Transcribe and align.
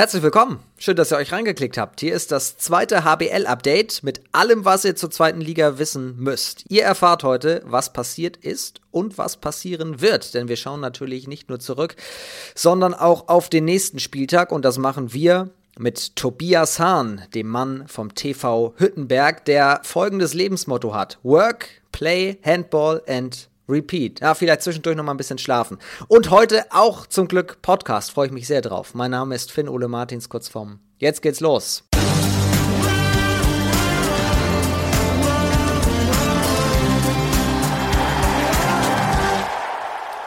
Herzlich 0.00 0.22
willkommen. 0.22 0.60
Schön, 0.78 0.96
dass 0.96 1.12
ihr 1.12 1.18
euch 1.18 1.30
reingeklickt 1.30 1.76
habt. 1.76 2.00
Hier 2.00 2.14
ist 2.14 2.32
das 2.32 2.56
zweite 2.56 3.04
HBL-Update 3.04 4.02
mit 4.02 4.22
allem, 4.32 4.64
was 4.64 4.86
ihr 4.86 4.96
zur 4.96 5.10
zweiten 5.10 5.42
Liga 5.42 5.78
wissen 5.78 6.16
müsst. 6.16 6.64
Ihr 6.70 6.84
erfahrt 6.84 7.22
heute, 7.22 7.60
was 7.66 7.92
passiert 7.92 8.38
ist 8.38 8.80
und 8.92 9.18
was 9.18 9.36
passieren 9.36 10.00
wird. 10.00 10.32
Denn 10.32 10.48
wir 10.48 10.56
schauen 10.56 10.80
natürlich 10.80 11.28
nicht 11.28 11.50
nur 11.50 11.60
zurück, 11.60 11.96
sondern 12.54 12.94
auch 12.94 13.28
auf 13.28 13.50
den 13.50 13.66
nächsten 13.66 13.98
Spieltag. 13.98 14.52
Und 14.52 14.64
das 14.64 14.78
machen 14.78 15.12
wir 15.12 15.50
mit 15.78 16.16
Tobias 16.16 16.78
Hahn, 16.78 17.20
dem 17.34 17.48
Mann 17.48 17.86
vom 17.86 18.14
TV 18.14 18.72
Hüttenberg, 18.78 19.44
der 19.44 19.80
folgendes 19.82 20.32
Lebensmotto 20.32 20.94
hat. 20.94 21.18
Work, 21.24 21.68
Play, 21.92 22.38
Handball 22.42 23.02
and 23.06 23.49
Repeat. 23.70 24.20
Ja, 24.20 24.34
vielleicht 24.34 24.62
zwischendurch 24.62 24.96
noch 24.96 25.04
mal 25.04 25.14
ein 25.14 25.16
bisschen 25.16 25.38
schlafen. 25.38 25.78
Und 26.08 26.30
heute 26.30 26.64
auch 26.70 27.06
zum 27.06 27.28
Glück 27.28 27.62
Podcast. 27.62 28.10
Freue 28.10 28.26
ich 28.26 28.32
mich 28.32 28.46
sehr 28.46 28.60
drauf. 28.60 28.94
Mein 28.94 29.12
Name 29.12 29.34
ist 29.34 29.52
Finn 29.52 29.68
Ole 29.68 29.88
Martins, 29.88 30.28
kurz 30.28 30.48
vorm. 30.48 30.80
Jetzt 30.98 31.22
geht's 31.22 31.40
los. 31.40 31.84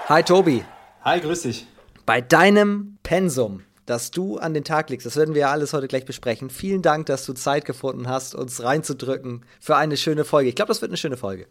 Hi 0.09 0.22
Tobi. 0.22 0.64
Hi, 1.03 1.20
grüß 1.20 1.44
dich. 1.44 1.66
Bei 2.05 2.22
deinem 2.22 2.98
Pensum, 3.03 3.64
das 3.86 4.12
du 4.12 4.38
an 4.38 4.53
den 4.53 4.64
Tag 4.64 4.89
legst, 4.89 5.05
das 5.05 5.16
werden 5.16 5.34
wir 5.34 5.41
ja 5.41 5.52
alles 5.52 5.73
heute 5.73 5.88
gleich 5.88 6.05
besprechen. 6.05 6.50
Vielen 6.50 6.81
Dank, 6.81 7.05
dass 7.05 7.25
du 7.25 7.34
Zeit 7.34 7.66
gefunden 7.66 8.08
hast, 8.08 8.36
uns 8.36 8.62
reinzudrücken 8.62 9.45
für 9.59 9.75
eine 9.75 9.98
schöne 9.98 10.25
Folge. 10.25 10.50
Ich 10.50 10.55
glaube, 10.55 10.67
das 10.67 10.81
wird 10.81 10.89
eine 10.89 10.98
schöne 10.98 11.17
Folge. 11.17 11.48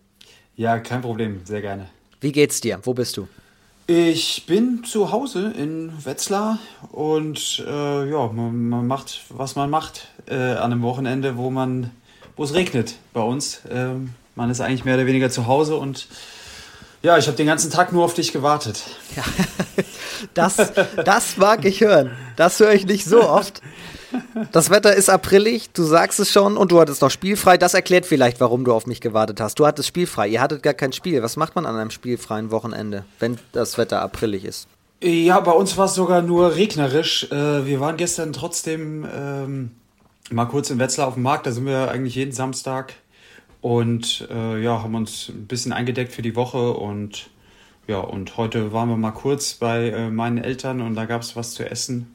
Ja, 0.56 0.79
kein 0.79 1.01
Problem, 1.01 1.41
sehr 1.45 1.62
gerne. 1.62 1.88
Wie 2.20 2.33
geht's 2.33 2.60
dir? 2.60 2.79
Wo 2.83 2.95
bist 2.95 3.16
du? 3.16 3.29
Ich 3.87 4.45
bin 4.47 4.84
zu 4.84 5.10
Hause 5.10 5.52
in 5.56 5.93
Wetzlar 6.05 6.59
und 6.93 7.65
äh, 7.66 8.10
ja, 8.10 8.29
man, 8.29 8.69
man, 8.69 8.87
macht, 8.87 9.23
was 9.30 9.57
man 9.57 9.70
macht 9.70 10.09
äh, 10.27 10.34
an 10.34 10.73
einem 10.73 10.83
Wochenende, 10.83 11.37
wo 11.37 11.51
man, 11.51 11.91
wo 12.37 12.45
es 12.45 12.54
regnet 12.54 12.95
bei 13.12 13.23
uns. 13.23 13.62
Ähm, 13.71 14.10
man 14.35 14.51
ist 14.51 14.60
eigentlich 14.60 14.85
mehr 14.85 14.95
oder 14.95 15.07
weniger 15.07 15.30
zu 15.30 15.46
Hause 15.46 15.77
und 15.77 16.07
ja, 17.02 17.18
ich 17.18 17.27
habe 17.27 17.37
den 17.37 17.46
ganzen 17.46 17.71
Tag 17.71 17.93
nur 17.93 18.05
auf 18.05 18.15
dich 18.15 18.32
gewartet. 18.32 18.82
Ja, 19.16 19.24
das, 20.34 20.73
das 21.05 21.37
mag 21.37 21.65
ich 21.65 21.80
hören. 21.80 22.12
Das 22.37 22.60
höre 22.60 22.74
ich 22.74 22.87
nicht 22.87 23.05
so 23.05 23.29
oft. 23.29 23.60
Das 24.52 24.71
Wetter 24.71 24.95
ist 24.95 25.09
aprilig, 25.09 25.71
du 25.73 25.82
sagst 25.82 26.21
es 26.21 26.30
schon, 26.30 26.57
und 26.57 26.73
du 26.73 26.80
hattest 26.80 27.02
noch 27.02 27.10
spielfrei. 27.10 27.57
Das 27.57 27.74
erklärt 27.74 28.07
vielleicht, 28.07 28.41
warum 28.41 28.65
du 28.65 28.73
auf 28.73 28.87
mich 28.87 29.01
gewartet 29.01 29.41
hast. 29.41 29.59
Du 29.59 29.66
hattest 29.66 29.88
spielfrei, 29.88 30.29
ihr 30.29 30.41
hattet 30.41 30.63
gar 30.63 30.74
kein 30.74 30.93
Spiel. 30.93 31.23
Was 31.23 31.37
macht 31.37 31.55
man 31.55 31.66
an 31.66 31.77
einem 31.77 31.91
spielfreien 31.91 32.51
Wochenende, 32.51 33.05
wenn 33.18 33.38
das 33.52 33.79
Wetter 33.79 34.02
aprilig 34.02 34.45
ist? 34.45 34.68
Ja, 35.02 35.40
bei 35.40 35.52
uns 35.52 35.77
war 35.77 35.87
es 35.87 35.95
sogar 35.95 36.23
nur 36.23 36.55
regnerisch. 36.55 37.30
Äh, 37.33 37.66
wir 37.66 37.80
waren 37.80 37.96
gestern 37.96 38.33
trotzdem 38.33 39.07
ähm, 39.13 39.71
mal 40.30 40.46
kurz 40.46 40.71
in 40.71 40.79
Wetzlar 40.79 41.09
auf 41.09 41.15
dem 41.15 41.24
Markt, 41.24 41.46
da 41.46 41.52
sind 41.52 41.66
wir 41.66 41.90
eigentlich 41.90 42.15
jeden 42.15 42.33
Samstag. 42.33 42.95
Und 43.60 44.27
äh, 44.30 44.63
ja, 44.63 44.83
haben 44.83 44.95
uns 44.95 45.29
ein 45.29 45.46
bisschen 45.46 45.73
eingedeckt 45.73 46.13
für 46.13 46.23
die 46.23 46.35
Woche 46.37 46.73
und 46.73 47.30
ja, 47.88 47.99
und 47.99 48.37
heute 48.37 48.73
waren 48.73 48.88
wir 48.88 48.96
mal 48.96 49.10
kurz 49.10 49.55
bei 49.55 49.88
äh, 49.90 50.10
meinen 50.10 50.38
Eltern 50.38 50.80
und 50.80 50.95
da 50.95 51.05
gab 51.05 51.23
es 51.23 51.35
was 51.37 51.55
zu 51.55 51.68
essen. 51.68 52.15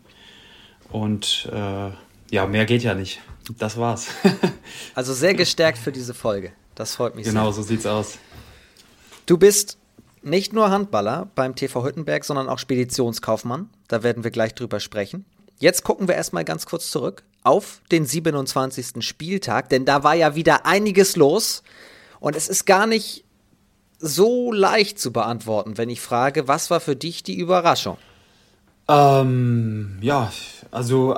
Und 0.91 1.49
äh, 1.51 1.91
ja, 2.31 2.47
mehr 2.47 2.65
geht 2.65 2.83
ja 2.83 2.93
nicht. 2.93 3.21
Das 3.57 3.77
war's. 3.77 4.07
also 4.95 5.13
sehr 5.13 5.33
gestärkt 5.33 5.77
für 5.77 5.91
diese 5.91 6.13
Folge. 6.13 6.51
Das 6.75 6.95
freut 6.95 7.15
mich 7.15 7.25
genau, 7.25 7.51
sehr. 7.51 7.51
Genau, 7.51 7.51
so 7.51 7.61
sieht's 7.63 7.85
aus. 7.85 8.17
Du 9.25 9.37
bist 9.37 9.77
nicht 10.21 10.53
nur 10.53 10.69
Handballer 10.69 11.29
beim 11.35 11.55
TV 11.55 11.85
Hüttenberg, 11.85 12.25
sondern 12.25 12.49
auch 12.49 12.59
Speditionskaufmann. 12.59 13.69
Da 13.87 14.03
werden 14.03 14.23
wir 14.23 14.31
gleich 14.31 14.53
drüber 14.53 14.79
sprechen. 14.79 15.25
Jetzt 15.59 15.83
gucken 15.83 16.07
wir 16.07 16.15
erstmal 16.15 16.45
ganz 16.45 16.65
kurz 16.65 16.91
zurück 16.91 17.23
auf 17.43 17.81
den 17.91 18.05
27. 18.05 19.03
Spieltag, 19.03 19.69
denn 19.69 19.85
da 19.85 20.03
war 20.03 20.13
ja 20.13 20.35
wieder 20.35 20.65
einiges 20.65 21.15
los. 21.15 21.63
Und 22.19 22.35
es 22.35 22.49
ist 22.49 22.65
gar 22.65 22.87
nicht 22.87 23.23
so 23.99 24.51
leicht 24.51 24.99
zu 24.99 25.11
beantworten, 25.11 25.77
wenn 25.77 25.89
ich 25.89 26.01
frage, 26.01 26.47
was 26.47 26.69
war 26.69 26.79
für 26.79 26.95
dich 26.95 27.23
die 27.23 27.37
Überraschung? 27.37 27.97
Ähm, 28.89 29.97
ja, 30.01 30.31
also 30.71 31.17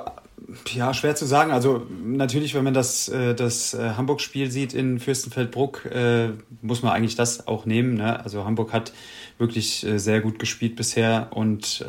ja, 0.73 0.93
schwer 0.93 1.15
zu 1.15 1.25
sagen. 1.25 1.51
Also 1.51 1.85
natürlich, 2.03 2.55
wenn 2.55 2.63
man 2.63 2.73
das, 2.73 3.07
äh, 3.09 3.35
das 3.35 3.73
äh, 3.73 3.91
Hamburg-Spiel 3.91 4.51
sieht 4.51 4.73
in 4.73 4.99
Fürstenfeldbruck, 4.99 5.85
äh, 5.85 6.29
muss 6.61 6.81
man 6.81 6.93
eigentlich 6.93 7.15
das 7.15 7.47
auch 7.47 7.65
nehmen. 7.65 7.95
Ne? 7.95 8.23
Also 8.23 8.45
Hamburg 8.45 8.73
hat 8.73 8.93
wirklich 9.37 9.85
sehr 9.95 10.19
gut 10.19 10.37
gespielt 10.37 10.75
bisher 10.75 11.29
und 11.31 11.85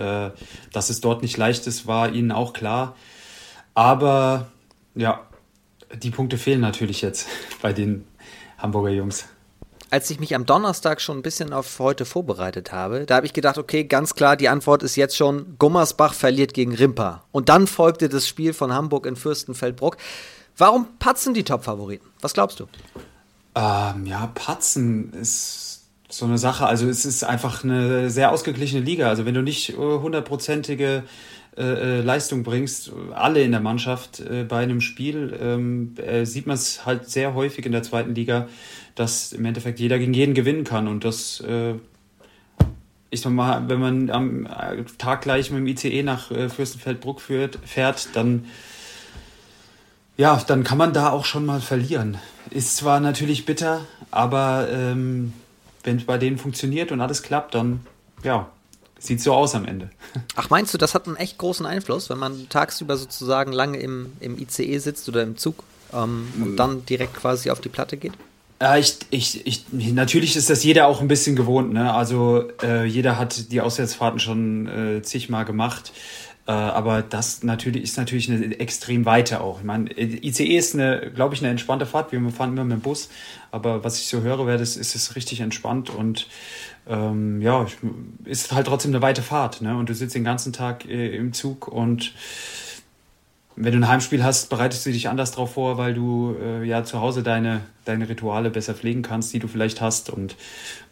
dass 0.72 0.88
es 0.88 1.00
dort 1.00 1.20
nicht 1.22 1.36
leicht 1.36 1.66
ist, 1.66 1.84
war 1.88 2.12
ihnen 2.12 2.30
auch 2.30 2.52
klar. 2.52 2.94
Aber 3.74 4.46
ja, 4.94 5.26
die 6.00 6.10
Punkte 6.10 6.38
fehlen 6.38 6.60
natürlich 6.60 7.02
jetzt 7.02 7.26
bei 7.60 7.72
den 7.72 8.04
Hamburger 8.56 8.90
Jungs 8.90 9.26
als 9.90 10.08
ich 10.10 10.20
mich 10.20 10.34
am 10.34 10.46
Donnerstag 10.46 11.00
schon 11.00 11.18
ein 11.18 11.22
bisschen 11.22 11.52
auf 11.52 11.78
heute 11.78 12.04
vorbereitet 12.04 12.72
habe, 12.72 13.06
da 13.06 13.16
habe 13.16 13.26
ich 13.26 13.32
gedacht, 13.32 13.58
okay, 13.58 13.84
ganz 13.84 14.14
klar, 14.14 14.36
die 14.36 14.48
Antwort 14.48 14.82
ist 14.82 14.96
jetzt 14.96 15.16
schon, 15.16 15.56
Gummersbach 15.58 16.14
verliert 16.14 16.54
gegen 16.54 16.74
Rimpa. 16.74 17.24
Und 17.32 17.48
dann 17.48 17.66
folgte 17.66 18.08
das 18.08 18.28
Spiel 18.28 18.52
von 18.52 18.72
Hamburg 18.72 19.06
in 19.06 19.16
Fürstenfeldbruck. 19.16 19.96
Warum 20.56 20.86
patzen 20.98 21.34
die 21.34 21.42
Top-Favoriten? 21.42 22.06
Was 22.20 22.34
glaubst 22.34 22.60
du? 22.60 22.66
Ähm, 23.54 24.06
ja, 24.06 24.30
patzen 24.34 25.12
ist 25.12 25.82
so 26.08 26.24
eine 26.24 26.38
Sache. 26.38 26.66
Also 26.66 26.88
es 26.88 27.04
ist 27.04 27.24
einfach 27.24 27.64
eine 27.64 28.10
sehr 28.10 28.30
ausgeglichene 28.30 28.82
Liga. 28.82 29.08
Also 29.08 29.26
wenn 29.26 29.34
du 29.34 29.42
nicht 29.42 29.76
hundertprozentige 29.76 31.04
äh, 31.56 31.62
äh, 31.62 32.00
Leistung 32.00 32.44
bringst, 32.44 32.92
alle 33.12 33.42
in 33.42 33.50
der 33.50 33.60
Mannschaft 33.60 34.20
äh, 34.20 34.44
bei 34.44 34.62
einem 34.62 34.80
Spiel, 34.80 35.36
ähm, 35.40 35.94
äh, 35.96 36.24
sieht 36.24 36.46
man 36.46 36.54
es 36.54 36.86
halt 36.86 37.10
sehr 37.10 37.34
häufig 37.34 37.66
in 37.66 37.72
der 37.72 37.82
zweiten 37.82 38.14
Liga, 38.14 38.48
dass 39.00 39.32
im 39.32 39.44
Endeffekt 39.44 39.80
jeder 39.80 39.98
gegen 39.98 40.14
jeden 40.14 40.34
gewinnen 40.34 40.64
kann. 40.64 40.86
Und 40.86 41.04
das 41.04 41.40
äh, 41.40 41.74
ich 43.10 43.20
sag 43.20 43.32
mal, 43.32 43.68
wenn 43.68 43.80
man 43.80 44.10
am 44.10 44.48
Tag 44.98 45.22
gleich 45.22 45.50
mit 45.50 45.60
dem 45.60 45.66
ICE 45.66 46.02
nach 46.02 46.30
äh, 46.30 46.48
Fürstenfeldbruck 46.48 47.20
führt, 47.20 47.58
fährt, 47.64 48.08
dann 48.14 48.46
ja, 50.16 50.36
dann 50.46 50.64
kann 50.64 50.78
man 50.78 50.92
da 50.92 51.10
auch 51.10 51.24
schon 51.24 51.46
mal 51.46 51.60
verlieren. 51.60 52.18
Ist 52.50 52.76
zwar 52.76 53.00
natürlich 53.00 53.46
bitter, 53.46 53.86
aber 54.10 54.68
ähm, 54.70 55.32
wenn 55.82 55.96
es 55.96 56.04
bei 56.04 56.18
denen 56.18 56.36
funktioniert 56.36 56.92
und 56.92 57.00
alles 57.00 57.22
klappt, 57.22 57.54
dann 57.54 57.80
ja, 58.22 58.50
sieht 58.98 59.22
so 59.22 59.32
aus 59.32 59.54
am 59.54 59.64
Ende. 59.64 59.90
Ach, 60.36 60.50
meinst 60.50 60.74
du, 60.74 60.78
das 60.78 60.94
hat 60.94 61.06
einen 61.06 61.16
echt 61.16 61.38
großen 61.38 61.64
Einfluss, 61.64 62.10
wenn 62.10 62.18
man 62.18 62.48
tagsüber 62.50 62.96
sozusagen 62.96 63.52
lange 63.52 63.78
im, 63.78 64.12
im 64.20 64.38
ICE 64.38 64.78
sitzt 64.78 65.08
oder 65.08 65.22
im 65.22 65.36
Zug 65.38 65.64
ähm, 65.92 66.28
und 66.40 66.56
dann 66.56 66.84
direkt 66.84 67.14
quasi 67.14 67.50
auf 67.50 67.60
die 67.60 67.70
Platte 67.70 67.96
geht? 67.96 68.12
Ja, 68.62 68.76
ich, 68.76 68.98
ich, 69.08 69.46
ich, 69.46 69.64
natürlich 69.72 70.36
ist 70.36 70.50
das 70.50 70.62
jeder 70.62 70.86
auch 70.86 71.00
ein 71.00 71.08
bisschen 71.08 71.34
gewohnt. 71.34 71.72
Ne? 71.72 71.94
Also 71.94 72.44
äh, 72.62 72.84
jeder 72.84 73.16
hat 73.18 73.50
die 73.50 73.62
Auswärtsfahrten 73.62 74.20
schon 74.20 74.66
äh, 74.68 75.02
zigmal 75.02 75.46
gemacht. 75.46 75.92
Äh, 76.46 76.52
aber 76.52 77.00
das 77.00 77.42
natürlich 77.42 77.84
ist 77.84 77.96
natürlich 77.96 78.30
eine 78.30 78.60
extrem 78.60 79.06
weite 79.06 79.40
auch. 79.40 79.60
Ich 79.60 79.64
meine, 79.64 79.90
ICE 79.98 80.56
ist 80.56 80.74
eine, 80.74 81.10
glaube 81.14 81.34
ich, 81.34 81.40
eine 81.40 81.50
entspannte 81.50 81.86
Fahrt. 81.86 82.12
Wir 82.12 82.20
fahren 82.30 82.52
immer 82.52 82.64
mit 82.64 82.78
dem 82.78 82.82
Bus. 82.82 83.08
Aber 83.50 83.82
was 83.82 83.98
ich 83.98 84.08
so 84.08 84.20
höre, 84.20 84.46
wäre 84.46 84.58
das, 84.58 84.76
ist 84.76 84.94
es 84.94 85.16
richtig 85.16 85.40
entspannt 85.40 85.88
und 85.88 86.26
ähm, 86.86 87.40
ja, 87.40 87.66
ist 88.24 88.52
halt 88.52 88.66
trotzdem 88.66 88.90
eine 88.90 89.00
weite 89.00 89.22
Fahrt. 89.22 89.62
Ne? 89.62 89.74
Und 89.74 89.88
du 89.88 89.94
sitzt 89.94 90.14
den 90.14 90.24
ganzen 90.24 90.52
Tag 90.52 90.84
äh, 90.84 91.16
im 91.16 91.32
Zug 91.32 91.66
und 91.66 92.12
wenn 93.62 93.72
du 93.72 93.78
ein 93.78 93.88
Heimspiel 93.88 94.24
hast, 94.24 94.48
bereitest 94.48 94.86
du 94.86 94.90
dich 94.90 95.08
anders 95.08 95.32
darauf 95.32 95.54
vor, 95.54 95.76
weil 95.76 95.94
du 95.94 96.34
äh, 96.40 96.64
ja 96.64 96.82
zu 96.84 97.00
Hause 97.00 97.22
deine, 97.22 97.60
deine 97.84 98.08
Rituale 98.08 98.50
besser 98.50 98.74
pflegen 98.74 99.02
kannst, 99.02 99.32
die 99.32 99.38
du 99.38 99.48
vielleicht 99.48 99.80
hast. 99.80 100.10
Und 100.10 100.36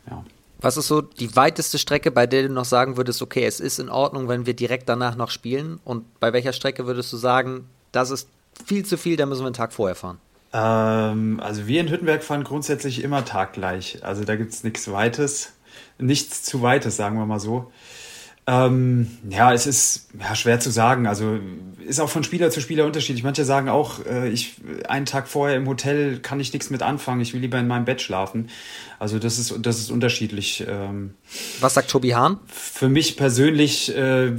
ja. 0.09 0.23
Was 0.61 0.77
ist 0.77 0.89
so 0.89 1.01
die 1.01 1.35
weiteste 1.35 1.79
Strecke, 1.79 2.11
bei 2.11 2.27
der 2.27 2.43
du 2.43 2.51
noch 2.51 2.65
sagen 2.65 2.97
würdest, 2.97 3.23
okay, 3.23 3.45
es 3.45 3.61
ist 3.61 3.79
in 3.79 3.89
Ordnung, 3.89 4.29
wenn 4.29 4.45
wir 4.45 4.55
direkt 4.55 4.89
danach 4.89 5.17
noch 5.17 5.31
spielen? 5.31 5.81
Und 5.85 6.19
bei 6.21 6.33
welcher 6.33 6.53
Strecke 6.53 6.87
würdest 6.87 7.13
du 7.13 7.17
sagen, 7.17 7.69
das 7.93 8.11
ist 8.11 8.29
viel 8.67 8.85
zu 8.85 8.99
viel, 8.99 9.17
da 9.17 9.25
müssen 9.25 9.43
wir 9.43 9.47
einen 9.47 9.55
Tag 9.55 9.73
vorher 9.73 9.95
fahren? 9.95 10.19
Ähm, 10.53 11.41
also 11.43 11.67
wir 11.67 11.81
in 11.81 11.89
Hüttenberg 11.89 12.23
fahren 12.23 12.45
grundsätzlich 12.45 13.03
immer 13.03 13.25
taggleich. 13.25 14.05
Also 14.05 14.25
da 14.25 14.37
gibt 14.37 14.53
es 14.53 14.65
nichts 14.65 14.91
Weites, 14.91 15.53
nichts 15.99 16.43
zu 16.43 16.61
Weites, 16.61 16.97
sagen 16.97 17.19
wir 17.19 17.27
mal 17.27 17.41
so. 17.41 17.71
Ähm, 18.49 19.09
ja, 19.29 19.53
es 19.53 19.67
ist 19.67 20.09
ja, 20.19 20.35
schwer 20.35 20.59
zu 20.59 20.71
sagen. 20.71 21.07
Also 21.07 21.39
ist 21.87 22.01
auch 22.01 22.09
von 22.09 22.25
Spieler 22.25 22.51
zu 22.51 22.63
Spieler 22.63 22.87
unterschiedlich. 22.87 23.23
Manche 23.23 23.45
sagen 23.45 23.69
auch, 23.69 24.07
äh, 24.07 24.31
ich 24.31 24.55
einen 24.89 25.05
Tag 25.05 25.29
vorher 25.29 25.55
im 25.55 25.69
Hotel 25.69 26.21
kann 26.21 26.41
ich 26.41 26.51
nichts 26.55 26.71
mit 26.71 26.83
anfangen. 26.83 27.21
Ich 27.21 27.35
will 27.35 27.43
lieber 27.43 27.59
in 27.59 27.67
meinem 27.67 27.85
Bett 27.85 28.01
schlafen. 28.01 28.49
Also 28.99 29.19
das 29.19 29.39
ist 29.39 29.55
das 29.61 29.79
ist 29.79 29.91
unterschiedlich. 29.91 30.65
Ähm, 30.67 31.13
Was 31.61 31.75
sagt 31.75 31.91
Tobi 31.91 32.15
Hahn? 32.15 32.39
Für 32.47 32.89
mich 32.89 33.19
persönlich, 33.19 33.95
äh, 33.95 34.33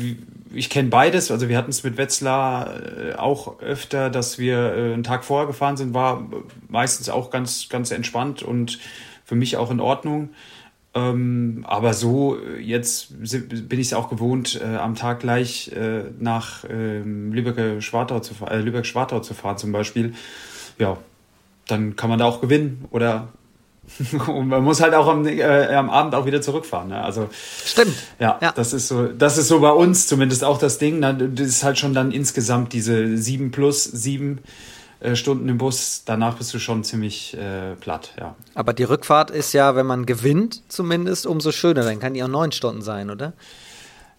ich 0.55 0.71
kenne 0.71 0.89
beides. 0.89 1.29
Also 1.29 1.47
wir 1.47 1.55
hatten 1.55 1.69
es 1.69 1.83
mit 1.83 1.97
Wetzlar 1.97 2.81
äh, 2.81 3.13
auch 3.13 3.59
öfter, 3.59 4.09
dass 4.09 4.39
wir 4.39 4.57
äh, 4.57 4.93
einen 4.93 5.03
Tag 5.03 5.23
vorher 5.23 5.45
gefahren 5.45 5.77
sind, 5.77 5.93
war 5.93 6.27
meistens 6.67 7.09
auch 7.09 7.29
ganz 7.29 7.69
ganz 7.69 7.91
entspannt 7.91 8.41
und 8.41 8.79
für 9.23 9.35
mich 9.35 9.55
auch 9.57 9.69
in 9.69 9.79
Ordnung. 9.79 10.29
Ähm, 10.95 11.65
aber 11.67 11.93
so, 11.93 12.37
jetzt 12.59 13.13
bin 13.19 13.79
ich 13.79 13.87
es 13.87 13.93
auch 13.93 14.09
gewohnt, 14.09 14.59
äh, 14.59 14.77
am 14.77 14.95
Tag 14.95 15.19
gleich 15.19 15.71
äh, 15.71 16.05
nach 16.19 16.65
ähm, 16.67 17.31
Lübeck-Schwartau 17.31 18.19
zu, 18.21 18.33
äh, 18.45 18.57
Lübeck 18.57 18.85
zu 18.85 19.33
fahren 19.33 19.57
zum 19.57 19.71
Beispiel. 19.71 20.13
Ja, 20.79 20.97
dann 21.67 21.95
kann 21.95 22.09
man 22.09 22.17
da 22.17 22.25
auch 22.25 22.41
gewinnen 22.41 22.85
oder 22.89 23.29
und 24.27 24.47
man 24.47 24.63
muss 24.63 24.81
halt 24.81 24.93
auch 24.93 25.07
am, 25.07 25.25
äh, 25.27 25.43
am 25.43 25.89
Abend 25.89 26.15
auch 26.15 26.25
wieder 26.25 26.41
zurückfahren. 26.41 26.89
Ne? 26.89 27.03
Also 27.03 27.29
stimmt. 27.65 27.95
Ja, 28.19 28.37
ja, 28.41 28.51
das 28.51 28.73
ist 28.73 28.87
so, 28.87 29.07
das 29.07 29.37
ist 29.37 29.47
so 29.47 29.59
bei 29.59 29.71
uns 29.71 30.07
zumindest 30.07 30.43
auch 30.43 30.57
das 30.57 30.77
Ding. 30.79 31.01
Das 31.01 31.47
ist 31.47 31.63
halt 31.63 31.77
schon 31.77 31.93
dann 31.93 32.11
insgesamt 32.11 32.73
diese 32.73 33.17
sieben 33.17 33.51
plus 33.51 33.83
sieben 33.83 34.39
äh, 34.39 34.68
Stunden 35.13 35.47
im 35.47 35.57
Bus. 35.57 36.03
Danach 36.05 36.35
bist 36.35 36.53
du 36.53 36.59
schon 36.59 36.83
ziemlich 36.83 37.35
äh, 37.35 37.75
platt. 37.75 38.13
Ja. 38.19 38.35
Aber 38.53 38.73
die 38.73 38.83
Rückfahrt 38.83 39.31
ist 39.31 39.53
ja, 39.53 39.75
wenn 39.75 39.85
man 39.85 40.05
gewinnt, 40.05 40.61
zumindest 40.67 41.25
umso 41.25 41.51
schöner. 41.51 41.83
Dann 41.83 41.99
kann 41.99 42.13
die 42.13 42.23
auch 42.23 42.27
neun 42.27 42.51
Stunden 42.51 42.81
sein, 42.81 43.09
oder? 43.09 43.33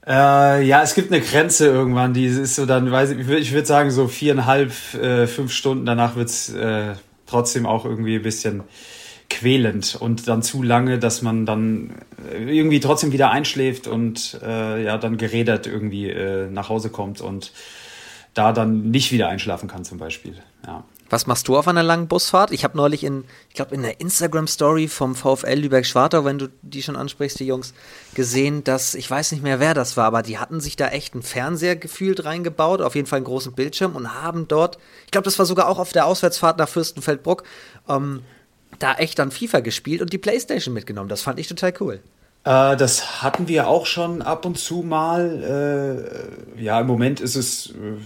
Äh, 0.07 0.65
ja, 0.65 0.83
es 0.83 0.95
gibt 0.95 1.13
eine 1.13 1.21
Grenze 1.21 1.67
irgendwann, 1.67 2.15
die 2.15 2.25
ist 2.25 2.55
so 2.55 2.65
dann, 2.65 2.91
weiß 2.91 3.11
ich, 3.11 3.29
ich 3.29 3.53
würde 3.53 3.67
sagen 3.67 3.91
so 3.91 4.09
viereinhalb, 4.09 4.73
äh, 4.95 5.27
fünf 5.27 5.53
Stunden, 5.53 5.85
danach 5.85 6.17
wird's 6.17 6.49
äh, 6.55 6.95
trotzdem 7.27 7.67
auch 7.67 7.85
irgendwie 7.85 8.17
ein 8.17 8.23
bisschen 8.23 8.63
quälend 9.29 9.97
und 10.01 10.27
dann 10.27 10.43
zu 10.43 10.63
lange, 10.63 10.99
dass 10.99 11.23
man 11.23 11.47
dann 11.47 11.95
irgendwie 12.35 12.81
trotzdem 12.81 13.13
wieder 13.13 13.31
einschläft 13.31 13.87
und 13.87 14.41
äh, 14.43 14.83
ja 14.83 14.99
dann 14.99 15.19
gerädert 15.19 15.67
irgendwie 15.67 16.09
äh, 16.09 16.51
nach 16.51 16.69
Hause 16.69 16.91
kommt 16.91 17.21
und 17.21 17.53
da 18.35 18.53
dann 18.53 18.91
nicht 18.91 19.13
wieder 19.13 19.29
einschlafen 19.29 19.69
kann 19.69 19.85
zum 19.85 19.99
Beispiel. 19.99 20.37
Ja. 20.67 20.85
Was 21.11 21.27
machst 21.27 21.49
du 21.49 21.59
auf 21.59 21.67
einer 21.67 21.83
langen 21.83 22.07
Busfahrt? 22.07 22.53
Ich 22.53 22.63
habe 22.63 22.77
neulich 22.77 23.03
in, 23.03 23.25
ich 23.49 23.55
glaube 23.55 23.75
in 23.75 23.83
der 23.83 24.01
Instagram-Story 24.01 24.87
vom 24.87 25.17
VfL 25.17 25.59
Lübeck-Schwartau, 25.59 26.25
wenn 26.25 26.39
du 26.39 26.49
die 26.63 26.83
schon 26.83 26.95
ansprichst, 26.95 27.41
die 27.41 27.47
Jungs, 27.47 27.75
gesehen, 28.15 28.63
dass, 28.63 28.95
ich 28.95 29.11
weiß 29.11 29.33
nicht 29.33 29.43
mehr, 29.43 29.59
wer 29.59 29.75
das 29.75 29.97
war, 29.97 30.05
aber 30.05 30.23
die 30.23 30.39
hatten 30.39 30.61
sich 30.61 30.77
da 30.77 30.87
echt 30.89 31.15
einen 31.15 31.25
Fernseher 31.25 31.75
gefühlt 31.75 32.25
reingebaut, 32.25 32.81
auf 32.81 32.95
jeden 32.95 33.09
Fall 33.09 33.17
einen 33.17 33.25
großen 33.25 33.55
Bildschirm 33.55 33.97
und 33.97 34.23
haben 34.23 34.47
dort, 34.47 34.79
ich 35.05 35.11
glaube, 35.11 35.25
das 35.25 35.37
war 35.37 35.47
sogar 35.47 35.69
auch 35.69 35.81
auf 35.81 35.93
der 35.93 36.07
Auswärtsfahrt 36.07 36.59
nach 36.59 36.69
Fürstenfeldbruck, 36.69 37.43
ähm, 37.89 38.23
da 38.79 38.95
echt 38.95 39.19
dann 39.19 39.33
FIFA 39.33 39.61
gespielt 39.61 40.03
und 40.03 40.13
die 40.13 40.19
Playstation 40.19 40.73
mitgenommen. 40.73 41.09
Das 41.09 41.23
fand 41.23 41.41
ich 41.41 41.49
total 41.49 41.75
cool. 41.81 42.01
Äh, 42.45 42.77
das 42.77 43.23
hatten 43.23 43.49
wir 43.49 43.69
auch 43.69 43.87
schon 43.87 44.23
ab 44.23 44.47
und 44.47 44.59
zu 44.59 44.83
mal. 44.83 46.07
Äh, 46.57 46.63
ja, 46.63 46.81
im 46.81 46.87
Moment 46.87 47.21
ist 47.21 47.37
es 47.37 47.71
äh, 47.71 47.99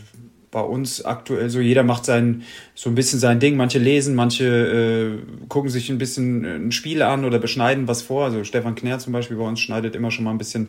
bei 0.50 0.60
uns 0.60 1.04
aktuell 1.04 1.50
so, 1.50 1.60
jeder 1.60 1.82
macht 1.82 2.04
sein, 2.04 2.42
so 2.74 2.88
ein 2.88 2.94
bisschen 2.94 3.18
sein 3.18 3.40
Ding. 3.40 3.56
Manche 3.56 3.78
lesen, 3.78 4.14
manche 4.14 4.44
äh, 4.44 5.46
gucken 5.48 5.70
sich 5.70 5.90
ein 5.90 5.98
bisschen 5.98 6.44
ein 6.44 6.72
Spiel 6.72 7.02
an 7.02 7.24
oder 7.24 7.38
beschneiden 7.38 7.88
was 7.88 8.02
vor. 8.02 8.24
Also 8.24 8.44
Stefan 8.44 8.74
Knär 8.74 8.98
zum 8.98 9.12
Beispiel 9.12 9.36
bei 9.36 9.44
uns 9.44 9.60
schneidet 9.60 9.96
immer 9.96 10.10
schon 10.10 10.24
mal 10.24 10.30
ein 10.30 10.38
bisschen 10.38 10.68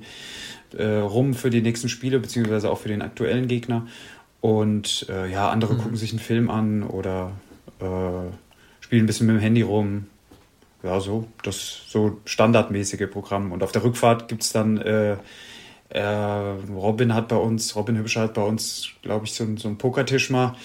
äh, 0.77 0.85
rum 0.85 1.33
für 1.33 1.49
die 1.49 1.61
nächsten 1.61 1.89
Spiele, 1.89 2.19
beziehungsweise 2.19 2.69
auch 2.69 2.79
für 2.79 2.89
den 2.89 3.01
aktuellen 3.01 3.47
Gegner. 3.47 3.87
Und 4.41 5.07
äh, 5.09 5.31
ja, 5.31 5.49
andere 5.49 5.73
mhm. 5.73 5.77
gucken 5.79 5.97
sich 5.97 6.11
einen 6.11 6.19
Film 6.19 6.49
an 6.49 6.83
oder 6.83 7.31
spiele 8.79 9.03
ein 9.03 9.05
bisschen 9.05 9.27
mit 9.27 9.35
dem 9.35 9.41
Handy 9.41 9.63
rum. 9.63 10.05
Ja, 10.85 10.99
so, 10.99 11.25
das 11.41 11.81
so 11.87 12.19
standardmäßige 12.25 13.09
Programm. 13.11 13.51
Und 13.51 13.63
auf 13.63 13.71
der 13.71 13.83
Rückfahrt 13.83 14.27
gibt 14.27 14.43
es 14.43 14.51
dann, 14.51 14.77
äh, 14.77 15.17
äh, 15.89 16.03
Robin 16.71 17.15
hat 17.15 17.27
bei 17.27 17.37
uns, 17.37 17.75
Robin 17.75 17.97
Hübscher 17.97 18.21
hat 18.21 18.35
bei 18.35 18.43
uns, 18.43 18.89
glaube 19.01 19.25
ich, 19.25 19.33
so, 19.33 19.47
so 19.57 19.67
einen 19.67 19.79
Pokertisch 19.79 20.29
mal 20.29 20.55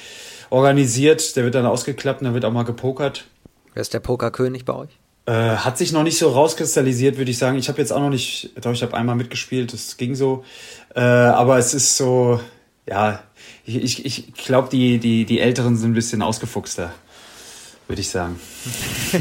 organisiert. 0.51 1.37
Der 1.37 1.45
wird 1.45 1.55
dann 1.55 1.65
ausgeklappt 1.65 2.21
und 2.21 2.27
dann 2.27 2.35
wird 2.35 2.45
auch 2.45 2.53
mal 2.53 2.65
gepokert. 2.65 3.25
Wer 3.73 3.81
ist 3.81 3.95
der 3.95 4.01
Pokerkönig 4.01 4.67
bei 4.67 4.75
euch? 4.75 4.91
Äh, 5.25 5.33
hat 5.33 5.79
sich 5.79 5.93
noch 5.93 6.03
nicht 6.03 6.19
so 6.19 6.29
rauskristallisiert, 6.29 7.17
würde 7.17 7.31
ich 7.31 7.39
sagen. 7.39 7.57
Ich 7.57 7.69
habe 7.69 7.81
jetzt 7.81 7.93
auch 7.93 8.01
noch 8.01 8.11
nicht, 8.11 8.51
doch, 8.61 8.73
ich 8.73 8.83
habe 8.83 8.95
einmal 8.95 9.17
mitgespielt, 9.17 9.73
das 9.73 9.97
ging 9.97 10.15
so. 10.15 10.45
Äh, 10.95 11.01
aber 11.01 11.57
es 11.57 11.73
ist 11.73 11.97
so, 11.97 12.41
ja, 12.87 13.23
ich, 13.65 14.05
ich, 14.05 14.05
ich 14.05 14.35
glaube, 14.35 14.69
die, 14.71 14.99
die, 14.99 15.25
die 15.25 15.41
Älteren 15.41 15.77
sind 15.79 15.93
ein 15.93 15.95
bisschen 15.95 16.21
ausgefuchster 16.21 16.93
würde 17.91 18.01
ich 18.03 18.09
sagen. 18.09 18.39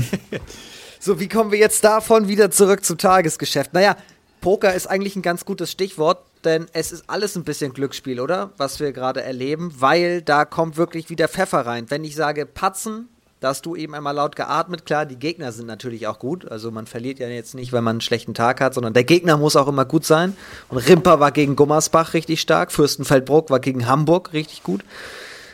so, 1.00 1.20
wie 1.20 1.30
kommen 1.30 1.52
wir 1.52 1.60
jetzt 1.60 1.84
davon 1.86 2.28
wieder 2.28 2.52
zurück 2.52 2.84
zum 2.84 2.98
Tagesgeschäft? 2.98 3.74
Naja, 3.74 3.96
Poker 4.42 4.74
ist 4.74 4.88
eigentlich 4.88 5.16
ein 5.16 5.22
ganz 5.22 5.46
gutes 5.46 5.72
Stichwort, 5.72 6.20
denn 6.44 6.68
es 6.74 6.92
ist 6.92 7.06
alles 7.08 7.36
ein 7.36 7.46
bisschen 7.46 7.74
Glücksspiel, 7.74 8.20
oder? 8.20 8.52
Was 8.58 8.80
wir 8.82 8.92
gerade 8.92 9.22
erleben, 9.22 9.74
weil 9.78 10.22
da 10.22 10.44
kommt 10.44 10.78
wirklich 10.78 11.10
wieder 11.10 11.28
Pfeffer 11.28 11.66
rein. 11.66 11.86
Wenn 11.90 12.04
ich 12.04 12.16
sage 12.16 12.46
Patzen, 12.46 13.08
da 13.40 13.50
hast 13.50 13.66
du 13.66 13.78
eben 13.78 13.96
einmal 13.96 14.14
laut 14.14 14.36
geatmet. 14.36 14.86
Klar, 14.86 15.06
die 15.06 15.16
Gegner 15.16 15.54
sind 15.54 15.68
natürlich 15.68 16.08
auch 16.08 16.20
gut. 16.20 16.50
Also 16.52 16.72
man 16.72 16.86
verliert 16.86 17.20
ja 17.20 17.30
jetzt 17.30 17.56
nicht, 17.56 17.72
wenn 17.72 17.84
man 17.86 17.96
einen 17.96 18.02
schlechten 18.02 18.34
Tag 18.34 18.60
hat, 18.60 18.74
sondern 18.74 18.94
der 18.94 19.06
Gegner 19.06 19.38
muss 19.38 19.56
auch 19.56 19.70
immer 19.70 19.86
gut 19.86 20.04
sein. 20.06 20.36
Und 20.68 20.78
Rimper 20.80 21.22
war 21.22 21.32
gegen 21.32 21.56
Gummersbach 21.56 22.14
richtig 22.14 22.42
stark, 22.42 22.74
Fürstenfeldbruck 22.74 23.50
war 23.50 23.62
gegen 23.62 23.88
Hamburg 23.88 24.34
richtig 24.34 24.64
gut. 24.64 24.84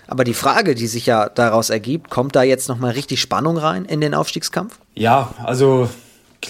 Aber 0.07 0.24
die 0.24 0.34
Frage, 0.34 0.75
die 0.75 0.88
sich 0.88 1.06
ja 1.06 1.30
daraus 1.30 1.69
ergibt, 1.69 2.10
kommt 2.10 2.36
da 2.36 2.44
jetzt 2.44 2.69
nochmal 2.69 2.92
richtig 2.92 3.22
Spannung 3.22 3.57
rein 3.57 3.86
in 3.86 4.02
den 4.02 4.13
Aufstiegskampf? 4.13 4.78
Ja, 4.94 5.34
also, 5.44 5.90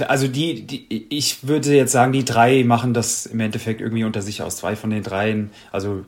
also 0.08 0.28
die, 0.28 0.66
die, 0.66 1.08
ich 1.10 1.48
würde 1.48 1.74
jetzt 1.74 1.92
sagen, 1.92 2.12
die 2.12 2.26
drei 2.26 2.64
machen 2.64 2.94
das 2.94 3.26
im 3.26 3.40
Endeffekt 3.40 3.82
irgendwie 3.82 4.04
unter 4.04 4.22
sich 4.22 4.42
aus. 4.42 4.58
Zwei 4.58 4.76
von 4.76 4.90
den 4.90 5.04
dreien, 5.04 5.52
also 5.72 6.06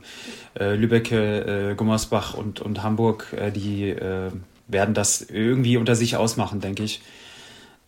äh, 0.58 0.74
Lübeck, 0.74 1.10
äh, 1.12 1.74
Gummersbach 1.76 2.34
und, 2.34 2.60
und 2.60 2.82
Hamburg, 2.82 3.34
äh, 3.36 3.50
die 3.50 3.90
äh, 3.90 4.30
werden 4.66 4.94
das 4.94 5.22
irgendwie 5.22 5.76
unter 5.76 5.96
sich 5.96 6.16
ausmachen, 6.16 6.60
denke 6.60 6.82
ich. 6.82 7.00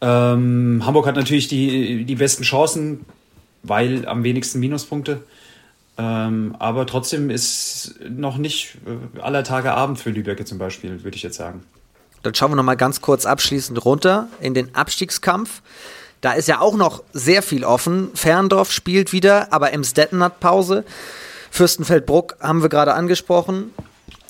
Ähm, 0.01 0.83
Hamburg 0.85 1.07
hat 1.07 1.17
natürlich 1.17 1.49
die, 1.49 2.05
die 2.05 2.15
besten 2.15 2.43
Chancen, 2.43 3.05
weil 3.63 4.07
am 4.09 4.25
wenigsten 4.25 4.61
Minuspunkte. 4.61 5.23
Ähm, 6.01 6.57
aber 6.59 6.87
trotzdem 6.87 7.29
ist 7.29 7.97
noch 8.09 8.39
nicht 8.39 8.79
äh, 8.87 9.21
aller 9.21 9.45
Tage 9.45 9.73
Abend 9.73 9.99
für 9.99 10.09
Lübeck 10.09 10.47
zum 10.47 10.57
Beispiel, 10.57 11.05
würde 11.05 11.15
ich 11.15 11.23
jetzt 11.23 11.37
sagen. 11.37 11.63
Dann 12.23 12.35
schauen 12.35 12.53
wir 12.53 12.57
noch 12.57 12.63
mal 12.63 12.77
ganz 12.77 13.03
kurz 13.03 13.27
abschließend 13.27 13.85
runter 13.85 14.29
in 14.41 14.55
den 14.55 14.75
Abstiegskampf. 14.75 15.61
Da 16.23 16.33
ist 16.33 16.49
ja 16.49 16.61
auch 16.61 16.77
noch 16.77 17.03
sehr 17.13 17.43
viel 17.43 17.65
offen. 17.65 18.11
Ferndorf 18.15 18.73
spielt 18.73 19.13
wieder, 19.13 19.53
aber 19.53 19.75
Emstetten 19.75 20.23
hat 20.23 20.41
Pause. 20.41 20.85
Fürstenfeldbruck 21.51 22.37
haben 22.41 22.63
wir 22.63 22.71
gerade 22.71 22.95
angesprochen. 22.95 23.75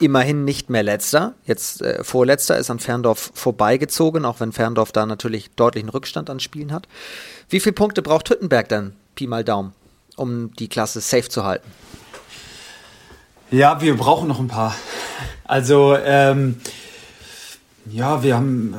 Immerhin 0.01 0.45
nicht 0.45 0.71
mehr 0.71 0.83
letzter. 0.83 1.35
Jetzt 1.45 1.83
äh, 1.83 2.03
vorletzter 2.03 2.59
ist 2.59 2.71
an 2.71 2.81
Ferndorf 2.81 3.31
vorbeigezogen, 3.35 4.25
auch 4.25 4.41
wenn 4.41 4.51
Ferndorf 4.51 4.91
da 4.91 5.07
natürlich 5.07 5.51
deutlichen 5.51 5.89
Rückstand 5.89 6.31
an 6.31 6.41
Spielen 6.41 6.73
hat. 6.73 6.89
Wie 7.49 7.61
viele 7.61 7.75
Punkte 7.75 8.03
braucht 8.03 8.29
Hüttenberg 8.29 8.69
denn? 8.69 8.95
Pi 9.15 9.29
mal 9.29 9.45
Daumen 9.45 9.75
um 10.21 10.55
die 10.55 10.69
Klasse 10.69 11.01
safe 11.01 11.29
zu 11.29 11.45
halten? 11.45 11.69
Ja, 13.51 13.81
wir 13.81 13.97
brauchen 13.97 14.29
noch 14.29 14.39
ein 14.39 14.49
paar. 14.49 14.77
Also, 15.45 15.97
ähm, 15.97 16.61
ja, 17.87 18.23
wir 18.23 18.37
haben, 18.37 18.75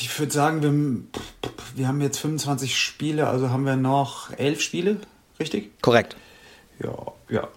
ich 0.00 0.18
würde 0.18 0.32
sagen, 0.32 0.62
wir, 0.62 1.52
wir 1.76 1.86
haben 1.86 2.00
jetzt 2.00 2.18
25 2.18 2.76
Spiele, 2.76 3.28
also 3.28 3.50
haben 3.50 3.64
wir 3.64 3.76
noch 3.76 4.32
elf 4.36 4.60
Spiele, 4.60 4.96
richtig? 5.38 5.70
Korrekt. 5.82 6.16
Ja, 6.82 7.12
ja. 7.28 7.48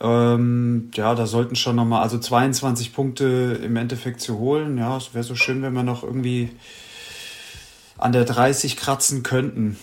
Ähm, 0.00 0.90
ja, 0.94 1.14
da 1.14 1.26
sollten 1.26 1.56
schon 1.56 1.76
nochmal, 1.76 2.02
also 2.02 2.18
22 2.18 2.92
Punkte 2.92 3.58
im 3.64 3.76
Endeffekt 3.76 4.20
zu 4.20 4.38
holen. 4.38 4.78
Ja, 4.78 4.96
es 4.96 5.14
wäre 5.14 5.24
so 5.24 5.34
schön, 5.34 5.62
wenn 5.62 5.72
wir 5.72 5.82
noch 5.82 6.02
irgendwie 6.02 6.50
an 7.96 8.12
der 8.12 8.24
30 8.24 8.76
kratzen 8.76 9.22
könnten. 9.22 9.76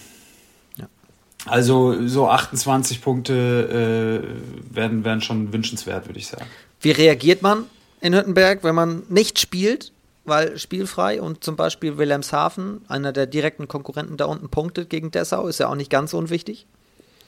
Also 1.45 2.07
so 2.07 2.27
28 2.27 3.01
Punkte 3.01 4.23
äh, 4.71 4.75
werden, 4.75 5.05
werden 5.05 5.21
schon 5.21 5.53
wünschenswert, 5.53 6.07
würde 6.07 6.19
ich 6.19 6.27
sagen. 6.27 6.45
Wie 6.81 6.91
reagiert 6.91 7.41
man 7.41 7.65
in 8.01 8.15
Hüttenberg, 8.15 8.63
wenn 8.63 8.75
man 8.75 9.03
nicht 9.09 9.39
spielt, 9.39 9.91
weil 10.25 10.57
spielfrei 10.57 11.21
und 11.21 11.43
zum 11.43 11.55
Beispiel 11.55 11.97
Wilhelmshaven, 11.97 12.81
einer 12.87 13.11
der 13.11 13.27
direkten 13.27 13.67
Konkurrenten 13.67 14.17
da 14.17 14.25
unten, 14.25 14.49
punktet 14.49 14.89
gegen 14.89 15.11
Dessau, 15.11 15.47
ist 15.47 15.59
ja 15.59 15.69
auch 15.69 15.75
nicht 15.75 15.91
ganz 15.91 16.13
unwichtig? 16.13 16.65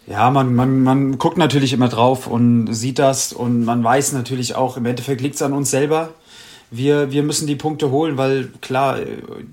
Ja, 0.07 0.31
man, 0.31 0.55
man, 0.55 0.83
man 0.83 1.17
guckt 1.17 1.37
natürlich 1.37 1.73
immer 1.73 1.89
drauf 1.89 2.27
und 2.27 2.73
sieht 2.73 2.97
das 2.97 3.33
und 3.33 3.65
man 3.65 3.83
weiß 3.83 4.13
natürlich 4.13 4.55
auch, 4.55 4.77
im 4.77 4.85
Endeffekt 4.85 5.21
liegt 5.21 5.35
es 5.35 5.41
an 5.41 5.53
uns 5.53 5.69
selber 5.69 6.11
wir, 6.69 7.11
wir 7.11 7.23
müssen 7.23 7.47
die 7.47 7.55
Punkte 7.55 7.91
holen, 7.91 8.17
weil 8.17 8.49
klar, 8.61 8.99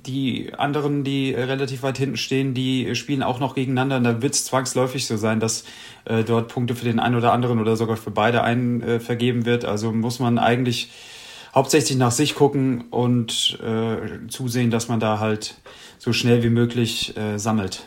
die 0.07 0.53
anderen, 0.57 1.05
die 1.05 1.33
relativ 1.33 1.83
weit 1.83 1.97
hinten 1.97 2.17
stehen, 2.17 2.55
die 2.55 2.95
spielen 2.97 3.23
auch 3.23 3.39
noch 3.39 3.55
gegeneinander. 3.55 3.99
Und 3.99 4.05
da 4.05 4.23
wird 4.23 4.35
es 4.35 4.45
zwangsläufig 4.45 5.07
so 5.07 5.17
sein, 5.17 5.39
dass 5.39 5.65
äh, 6.07 6.25
dort 6.25 6.49
Punkte 6.49 6.75
für 6.75 6.85
den 6.85 6.99
einen 6.99 7.15
oder 7.15 7.33
anderen 7.33 7.61
oder 7.61 7.77
sogar 7.77 7.97
für 7.97 8.11
beide 8.11 8.43
einen 8.43 8.83
äh, 8.83 9.01
vergeben 9.01 9.47
wird. 9.47 9.65
Also 9.65 9.93
muss 9.93 10.19
man 10.19 10.39
eigentlich 10.39 10.91
hauptsächlich 11.55 11.97
nach 11.97 12.11
sich 12.11 12.35
gucken 12.35 12.87
und 12.91 13.59
äh, 13.63 14.29
zusehen, 14.29 14.73
dass 14.73 14.89
man 14.89 14.99
da 14.99 15.21
halt 15.21 15.55
so 15.99 16.13
schnell 16.13 16.43
wie 16.43 16.51
möglich 16.51 17.17
äh, 17.17 17.39
sammelt. 17.39 17.87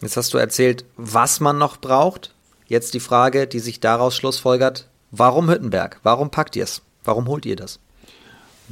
Jetzt 0.00 0.16
hast 0.16 0.34
du 0.34 0.38
erzählt, 0.38 0.84
was 0.96 1.38
man 1.38 1.58
noch 1.58 1.76
braucht. 1.76 2.34
Jetzt 2.66 2.94
die 2.94 3.00
Frage, 3.00 3.46
die 3.46 3.60
sich 3.60 3.78
daraus 3.78 4.16
schlussfolgert, 4.16 4.88
warum 5.12 5.48
Hüttenberg? 5.48 6.00
Warum 6.02 6.30
packt 6.30 6.56
ihr 6.56 6.64
es? 6.64 6.82
Warum 7.04 7.28
holt 7.28 7.46
ihr 7.46 7.56
das? 7.56 7.78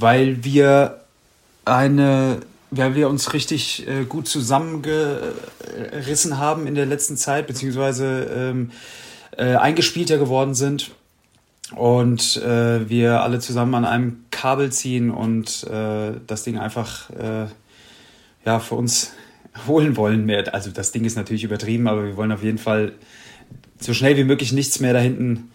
Weil 0.02 0.44
wir 0.44 1.00
eine 1.64 2.40
weil 2.74 2.94
wir 2.94 3.10
uns 3.10 3.34
richtig 3.34 3.86
äh, 3.86 4.04
gut 4.04 4.26
zusammengerissen 4.26 6.38
haben 6.38 6.66
in 6.66 6.74
der 6.74 6.86
letzten 6.86 7.18
Zeit, 7.18 7.46
beziehungsweise 7.46 8.30
ähm, 8.34 8.70
äh, 9.36 9.56
eingespielter 9.56 10.16
geworden 10.16 10.54
sind 10.54 10.92
und 11.76 12.38
äh, 12.38 12.88
wir 12.88 13.22
alle 13.22 13.40
zusammen 13.40 13.74
an 13.74 13.84
einem 13.84 14.24
Kabel 14.30 14.72
ziehen 14.72 15.10
und 15.10 15.64
äh, 15.64 16.12
das 16.26 16.44
Ding 16.44 16.58
einfach 16.58 17.10
äh, 17.10 17.48
ja 18.46 18.58
für 18.58 18.76
uns 18.76 19.12
holen 19.66 19.98
wollen. 19.98 20.30
Also 20.48 20.70
das 20.70 20.92
Ding 20.92 21.04
ist 21.04 21.16
natürlich 21.16 21.44
übertrieben, 21.44 21.88
aber 21.88 22.04
wir 22.04 22.16
wollen 22.16 22.32
auf 22.32 22.42
jeden 22.42 22.56
Fall 22.56 22.92
so 23.78 23.92
schnell 23.92 24.16
wie 24.16 24.24
möglich 24.24 24.52
nichts 24.52 24.80
mehr 24.80 24.94
da 24.94 24.98
hinten 24.98 25.51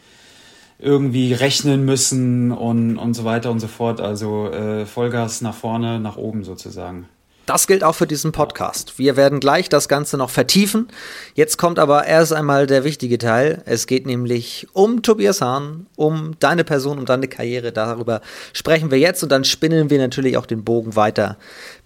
irgendwie 0.79 1.33
rechnen 1.33 1.85
müssen 1.85 2.51
und, 2.51 2.97
und 2.97 3.13
so 3.13 3.23
weiter 3.23 3.51
und 3.51 3.59
so 3.59 3.67
fort. 3.67 3.99
Also 4.01 4.51
äh, 4.51 4.85
Vollgas 4.85 5.41
nach 5.41 5.55
vorne, 5.55 5.99
nach 5.99 6.17
oben 6.17 6.43
sozusagen. 6.43 7.07
Das 7.47 7.65
gilt 7.65 7.81
auch 7.81 7.95
für 7.95 8.07
diesen 8.07 8.33
Podcast. 8.33 8.99
Wir 8.99 9.15
werden 9.15 9.39
gleich 9.39 9.69
das 9.69 9.87
Ganze 9.87 10.17
noch 10.17 10.29
vertiefen. 10.29 10.89
Jetzt 11.33 11.57
kommt 11.57 11.79
aber 11.79 12.05
erst 12.05 12.33
einmal 12.33 12.67
der 12.67 12.83
wichtige 12.83 13.17
Teil. 13.17 13.63
Es 13.65 13.87
geht 13.87 14.05
nämlich 14.05 14.67
um 14.73 15.01
Tobias 15.01 15.39
Hahn, 15.39 15.87
um 15.95 16.33
deine 16.39 16.65
Person, 16.65 16.99
um 16.99 17.05
deine 17.05 17.29
Karriere. 17.29 17.71
Darüber 17.71 18.19
sprechen 18.51 18.91
wir 18.91 18.99
jetzt 18.99 19.23
und 19.23 19.31
dann 19.31 19.45
spinnen 19.45 19.89
wir 19.89 19.97
natürlich 19.97 20.35
auch 20.35 20.45
den 20.45 20.65
Bogen 20.65 20.97
weiter 20.97 21.37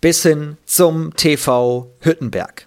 bis 0.02 0.24
hin 0.24 0.58
zum 0.66 1.16
TV 1.16 1.92
Hüttenberg. 2.00 2.66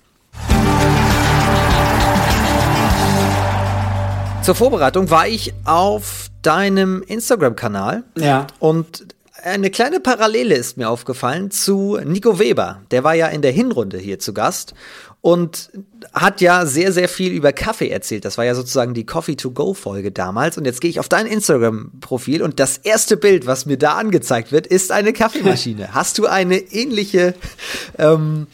Zur 4.45 4.55
Vorbereitung 4.55 5.09
war 5.09 5.27
ich 5.27 5.55
auf 5.65 6.29
deinem 6.43 7.03
Instagram-Kanal. 7.03 8.05
Ja. 8.19 8.47
Und 8.59 9.07
eine 9.43 9.71
kleine 9.71 10.01
Parallele 10.01 10.55
ist 10.55 10.77
mir 10.77 10.91
aufgefallen 10.91 11.51
zu 11.51 11.99
Nico 12.05 12.39
Weber. 12.39 12.83
Der 12.91 13.05
war 13.05 13.15
ja 13.15 13.29
in 13.29 13.41
der 13.41 13.53
Hinrunde 13.53 13.97
hier 13.97 14.19
zu 14.19 14.35
Gast 14.35 14.75
und 15.23 15.71
hat 16.13 16.43
ja 16.43 16.67
sehr, 16.67 16.93
sehr 16.93 17.09
viel 17.09 17.33
über 17.33 17.55
Kaffee 17.55 17.89
erzählt. 17.89 18.27
Das 18.27 18.37
war 18.37 18.45
ja 18.45 18.55
sozusagen 18.55 18.93
die 18.93 19.07
Coffee-to-Go-Folge 19.07 20.13
damals. 20.13 20.59
Und 20.59 20.67
jetzt 20.67 20.83
gehe 20.83 20.91
ich 20.91 21.01
auf 21.01 21.09
dein 21.09 21.25
Instagram-Profil 21.25 22.43
und 22.43 22.61
das 22.61 22.77
erste 22.77 23.17
Bild, 23.17 23.47
was 23.47 23.65
mir 23.65 23.79
da 23.79 23.95
angezeigt 23.95 24.53
wird, 24.53 24.67
ist 24.67 24.93
eine 24.93 25.15
Kaffeemaschine. 25.15 25.89
Hast 25.95 26.19
du 26.19 26.27
eine 26.27 26.59
ähnliche, 26.59 27.35
ähm, 27.97 28.47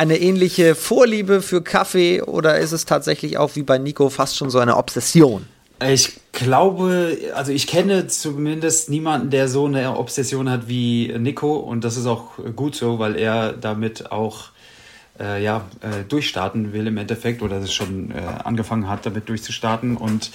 eine 0.00 0.18
ähnliche 0.18 0.74
Vorliebe 0.74 1.42
für 1.42 1.60
Kaffee 1.60 2.22
oder 2.22 2.58
ist 2.58 2.72
es 2.72 2.86
tatsächlich 2.86 3.36
auch 3.36 3.54
wie 3.54 3.62
bei 3.62 3.76
Nico 3.76 4.08
fast 4.08 4.38
schon 4.38 4.48
so 4.48 4.58
eine 4.58 4.78
Obsession? 4.78 5.46
Ich 5.86 6.12
glaube, 6.32 7.18
also 7.34 7.52
ich 7.52 7.66
kenne 7.66 8.06
zumindest 8.06 8.88
niemanden, 8.88 9.28
der 9.28 9.46
so 9.46 9.66
eine 9.66 9.98
Obsession 9.98 10.48
hat 10.48 10.68
wie 10.68 11.14
Nico 11.18 11.54
und 11.56 11.84
das 11.84 11.98
ist 11.98 12.06
auch 12.06 12.38
gut 12.56 12.74
so, 12.74 12.98
weil 12.98 13.14
er 13.14 13.52
damit 13.52 14.10
auch 14.10 14.48
äh, 15.18 15.44
ja, 15.44 15.66
äh, 15.82 16.04
durchstarten 16.08 16.72
will 16.72 16.86
im 16.86 16.96
Endeffekt 16.96 17.42
oder 17.42 17.58
es 17.58 17.70
schon 17.70 18.10
äh, 18.10 18.22
angefangen 18.42 18.88
hat, 18.88 19.04
damit 19.04 19.28
durchzustarten 19.28 19.98
und 19.98 20.30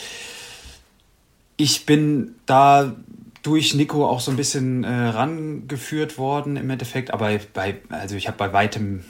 ich 1.57 1.88
bin 1.88 2.36
da 2.45 2.95
durch 3.41 3.74
Nico 3.74 4.07
auch 4.07 4.19
so 4.19 4.29
ein 4.29 4.38
bisschen 4.38 4.84
äh, 4.84 4.89
rangeführt 4.89 6.19
worden 6.19 6.55
im 6.55 6.69
Endeffekt, 6.69 7.12
aber 7.12 7.31
bei, 7.53 7.77
also 7.89 8.15
ich 8.15 8.27
habe 8.27 8.38
bei 8.38 8.53
weitem 8.53 9.03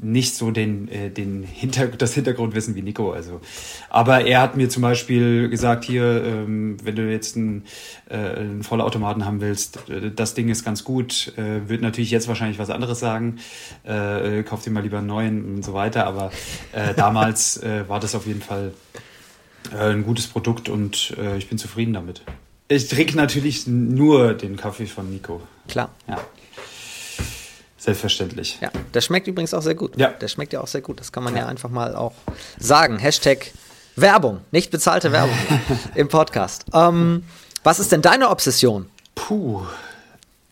nicht 0.00 0.34
so 0.34 0.50
den, 0.50 0.88
äh, 0.88 1.10
den 1.10 1.42
Hinter 1.42 1.88
das 1.88 2.14
Hintergrundwissen 2.14 2.74
wie 2.74 2.82
Nico. 2.82 3.12
Also. 3.12 3.40
Aber 3.88 4.24
er 4.24 4.40
hat 4.40 4.56
mir 4.56 4.68
zum 4.68 4.82
Beispiel 4.82 5.48
gesagt, 5.48 5.84
hier, 5.84 6.24
ähm, 6.24 6.76
wenn 6.82 6.96
du 6.96 7.10
jetzt 7.10 7.36
einen, 7.36 7.64
äh, 8.08 8.16
einen 8.16 8.62
Vollautomaten 8.62 9.24
haben 9.24 9.40
willst, 9.40 9.88
äh, 9.88 10.10
das 10.14 10.34
Ding 10.34 10.48
ist 10.48 10.64
ganz 10.64 10.84
gut, 10.84 11.32
äh, 11.36 11.68
wird 11.68 11.82
natürlich 11.82 12.10
jetzt 12.10 12.28
wahrscheinlich 12.28 12.58
was 12.58 12.70
anderes 12.70 13.00
sagen, 13.00 13.38
äh, 13.84 14.42
kauf 14.42 14.62
dir 14.62 14.70
mal 14.70 14.82
lieber 14.82 14.98
einen 14.98 15.06
neuen 15.06 15.56
und 15.56 15.64
so 15.64 15.72
weiter. 15.72 16.06
Aber 16.06 16.30
äh, 16.72 16.94
damals 16.94 17.56
äh, 17.62 17.88
war 17.88 18.00
das 18.00 18.14
auf 18.14 18.26
jeden 18.26 18.42
Fall 18.42 18.72
äh, 19.72 19.92
ein 19.92 20.04
gutes 20.04 20.26
Produkt 20.26 20.68
und 20.68 21.14
äh, 21.18 21.36
ich 21.36 21.48
bin 21.48 21.58
zufrieden 21.58 21.92
damit. 21.92 22.22
Ich 22.68 22.88
trinke 22.88 23.16
natürlich 23.16 23.66
nur 23.66 24.34
den 24.34 24.56
Kaffee 24.56 24.86
von 24.86 25.10
Nico. 25.10 25.40
Klar. 25.68 25.90
Ja. 26.08 26.20
Selbstverständlich. 27.78 28.58
Ja, 28.60 28.70
der 28.94 29.00
schmeckt 29.00 29.26
übrigens 29.26 29.52
auch 29.52 29.62
sehr 29.62 29.74
gut. 29.74 29.96
Ja. 29.96 30.08
Der 30.08 30.28
schmeckt 30.28 30.52
ja 30.52 30.60
auch 30.60 30.66
sehr 30.66 30.80
gut. 30.80 30.98
Das 31.00 31.12
kann 31.12 31.22
man 31.22 31.34
ja, 31.34 31.42
ja 31.42 31.46
einfach 31.46 31.68
mal 31.68 31.94
auch 31.94 32.14
sagen. 32.58 32.98
Hashtag 32.98 33.52
Werbung, 33.96 34.40
nicht 34.50 34.70
bezahlte 34.70 35.12
Werbung 35.12 35.36
im 35.94 36.08
Podcast. 36.08 36.64
Ähm, 36.72 37.24
was 37.62 37.78
ist 37.78 37.92
denn 37.92 38.02
deine 38.02 38.30
Obsession? 38.30 38.88
Puh, 39.14 39.62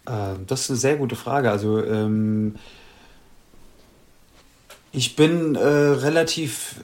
äh, 0.06 0.10
das 0.46 0.62
ist 0.62 0.70
eine 0.70 0.78
sehr 0.78 0.96
gute 0.96 1.16
Frage. 1.16 1.50
Also, 1.50 1.82
ähm, 1.84 2.56
ich 4.94 5.16
bin 5.16 5.56
äh, 5.56 5.60
relativ, 5.60 6.76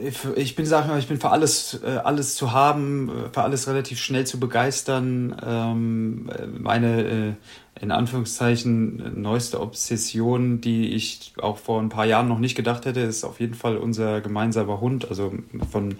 äh, 0.00 0.08
ich 0.34 0.56
bin, 0.56 0.66
sag 0.66 0.88
mal, 0.88 0.98
ich 0.98 1.06
bin 1.06 1.20
für 1.20 1.30
alles, 1.30 1.80
äh, 1.82 1.98
alles 2.02 2.34
zu 2.34 2.52
haben, 2.52 3.08
äh, 3.08 3.32
für 3.32 3.42
alles 3.42 3.68
relativ 3.68 4.00
schnell 4.00 4.26
zu 4.26 4.40
begeistern. 4.40 5.36
Ähm, 5.46 6.28
meine, 6.58 7.04
äh, 7.04 7.32
in 7.80 7.92
Anführungszeichen, 7.92 9.20
neueste 9.20 9.60
Obsession, 9.60 10.60
die 10.60 10.94
ich 10.94 11.34
auch 11.40 11.58
vor 11.58 11.80
ein 11.80 11.88
paar 11.88 12.06
Jahren 12.06 12.26
noch 12.26 12.40
nicht 12.40 12.56
gedacht 12.56 12.84
hätte, 12.84 13.00
ist 13.00 13.22
auf 13.22 13.38
jeden 13.38 13.54
Fall 13.54 13.76
unser 13.76 14.20
gemeinsamer 14.20 14.80
Hund, 14.80 15.08
also 15.08 15.32
von 15.70 15.96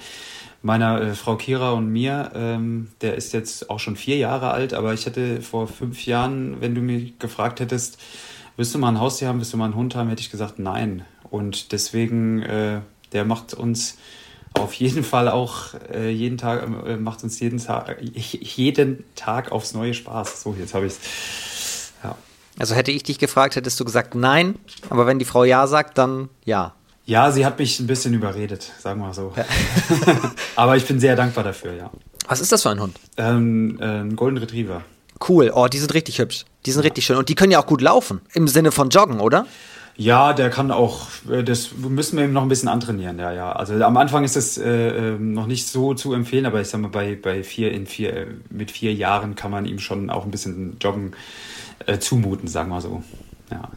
meiner 0.63 1.01
äh, 1.01 1.15
Frau 1.15 1.37
Kira 1.37 1.73
und 1.73 1.89
mir. 1.93 2.33
Ähm, 2.35 2.89
der 3.03 3.15
ist 3.15 3.33
jetzt 3.33 3.71
auch 3.71 3.79
schon 3.79 3.95
vier 3.95 4.17
Jahre 4.17 4.51
alt, 4.51 4.75
aber 4.75 4.95
ich 4.95 5.07
hätte 5.07 5.43
vor 5.43 5.69
fünf 5.69 6.07
Jahren, 6.07 6.61
wenn 6.61 6.75
du 6.75 6.81
mich 6.81 7.21
gefragt 7.21 7.61
hättest, 7.61 7.99
willst 8.57 8.75
du 8.75 8.79
mal 8.79 8.89
ein 8.89 9.01
Haustier 9.01 9.29
haben, 9.29 9.39
willst 9.39 9.53
du 9.53 9.59
mal 9.59 9.67
einen 9.67 9.77
Hund 9.77 9.95
haben, 9.95 10.09
hätte 10.09 10.23
ich 10.23 10.31
gesagt, 10.31 10.59
nein. 10.59 11.05
Und 11.31 11.73
deswegen, 11.73 12.43
äh, 12.43 12.81
der 13.13 13.25
macht 13.25 13.55
uns 13.55 13.99
auf 14.55 14.73
jeden 14.75 15.05
Fall 15.05 15.29
auch 15.29 15.75
äh, 15.93 16.11
jeden 16.11 16.39
Tag, 16.39 16.67
äh, 16.87 16.97
macht 16.97 17.23
uns 17.23 17.39
jeden 17.41 17.59
Tag, 17.59 17.99
jeden 18.01 19.05
Tag 19.15 19.53
aufs 19.53 19.75
neue 19.75 19.95
Spaß. 19.95 20.43
So, 20.43 20.57
jetzt 20.59 20.75
habe 20.75 20.87
ich 20.87 20.93
es. 20.93 21.93
Ja. 22.03 22.17
Also 22.59 22.75
hätte 22.75 22.91
ich 22.91 23.03
dich 23.03 23.19
gefragt, 23.19 23.57
hättest 23.57 23.79
du 23.79 23.85
gesagt 23.85 24.15
nein, 24.15 24.55
aber 24.89 25.07
wenn 25.07 25.19
die 25.19 25.25
Frau 25.25 25.45
ja 25.45 25.67
sagt, 25.67 25.99
dann 25.99 26.31
ja. 26.45 26.75
Ja, 27.05 27.31
sie 27.31 27.47
hat 27.47 27.59
mich 27.59 27.79
ein 27.79 27.87
bisschen 27.87 28.15
überredet, 28.15 28.73
sagen 28.81 29.01
wir 29.01 29.15
so. 29.15 29.33
Ja. 29.37 29.45
aber 30.57 30.77
ich 30.77 30.87
bin 30.87 30.99
sehr 30.99 31.15
dankbar 31.15 31.45
dafür, 31.45 31.75
ja. 31.75 31.91
Was 32.27 32.41
ist 32.41 32.51
das 32.51 32.63
für 32.63 32.71
ein 32.71 32.81
Hund? 32.81 32.99
Ähm, 33.17 33.79
äh, 33.81 34.01
ein 34.01 34.17
Golden 34.17 34.39
Retriever. 34.39 34.83
Cool, 35.27 35.53
oh, 35.55 35.69
die 35.69 35.79
sind 35.79 35.95
richtig 35.95 36.19
hübsch. 36.19 36.45
Die 36.67 36.73
sind 36.73 36.83
ja. 36.83 36.87
richtig 36.87 37.07
schön. 37.07 37.17
Und 37.17 37.29
die 37.29 37.35
können 37.35 37.53
ja 37.53 37.61
auch 37.61 37.67
gut 37.67 37.81
laufen. 37.81 38.21
Im 38.35 38.49
Sinne 38.49 38.73
von 38.73 38.91
joggen, 38.91 39.21
oder? 39.21 39.47
Ja, 39.99 40.35
der 40.35 40.51
kann 40.51 40.71
auch, 40.71 41.09
äh, 41.31 41.43
das 41.43 41.71
müssen 41.73 42.19
wir 42.19 42.25
ihm 42.25 42.33
noch 42.33 42.43
ein 42.43 42.49
bisschen 42.49 42.69
antrainieren, 42.69 43.19
ja, 43.19 43.33
ja. 43.33 43.53
Also 43.53 43.75
am 43.83 43.97
Anfang 43.97 44.25
ist 44.25 44.37
es 44.37 44.59
äh, 44.59 44.69
ähm, 44.69 45.33
noch 45.33 45.47
nicht 45.47 45.67
so 45.67 45.95
zu 45.95 46.13
empfehlen, 46.13 46.45
aber 46.45 46.61
ich 46.61 46.69
sag 46.69 46.81
mal, 46.81 46.89
bei, 46.89 47.17
bei 47.17 47.43
vier 47.43 47.73
in 47.73 47.87
vier, 47.87 48.15
äh, 48.15 48.27
mit 48.51 48.71
vier 48.71 48.93
Jahren 48.93 49.37
kann 49.37 49.51
man 49.51 49.65
ihm 49.65 49.79
schon 49.79 50.11
auch 50.11 50.25
ein 50.25 50.31
bisschen 50.31 50.77
Joggen 50.81 51.13
äh, 51.87 51.99
zumuten, 51.99 52.47
sagen 52.47 52.69
wir 52.69 52.81
so. 52.83 53.03
Ja. 53.51 53.71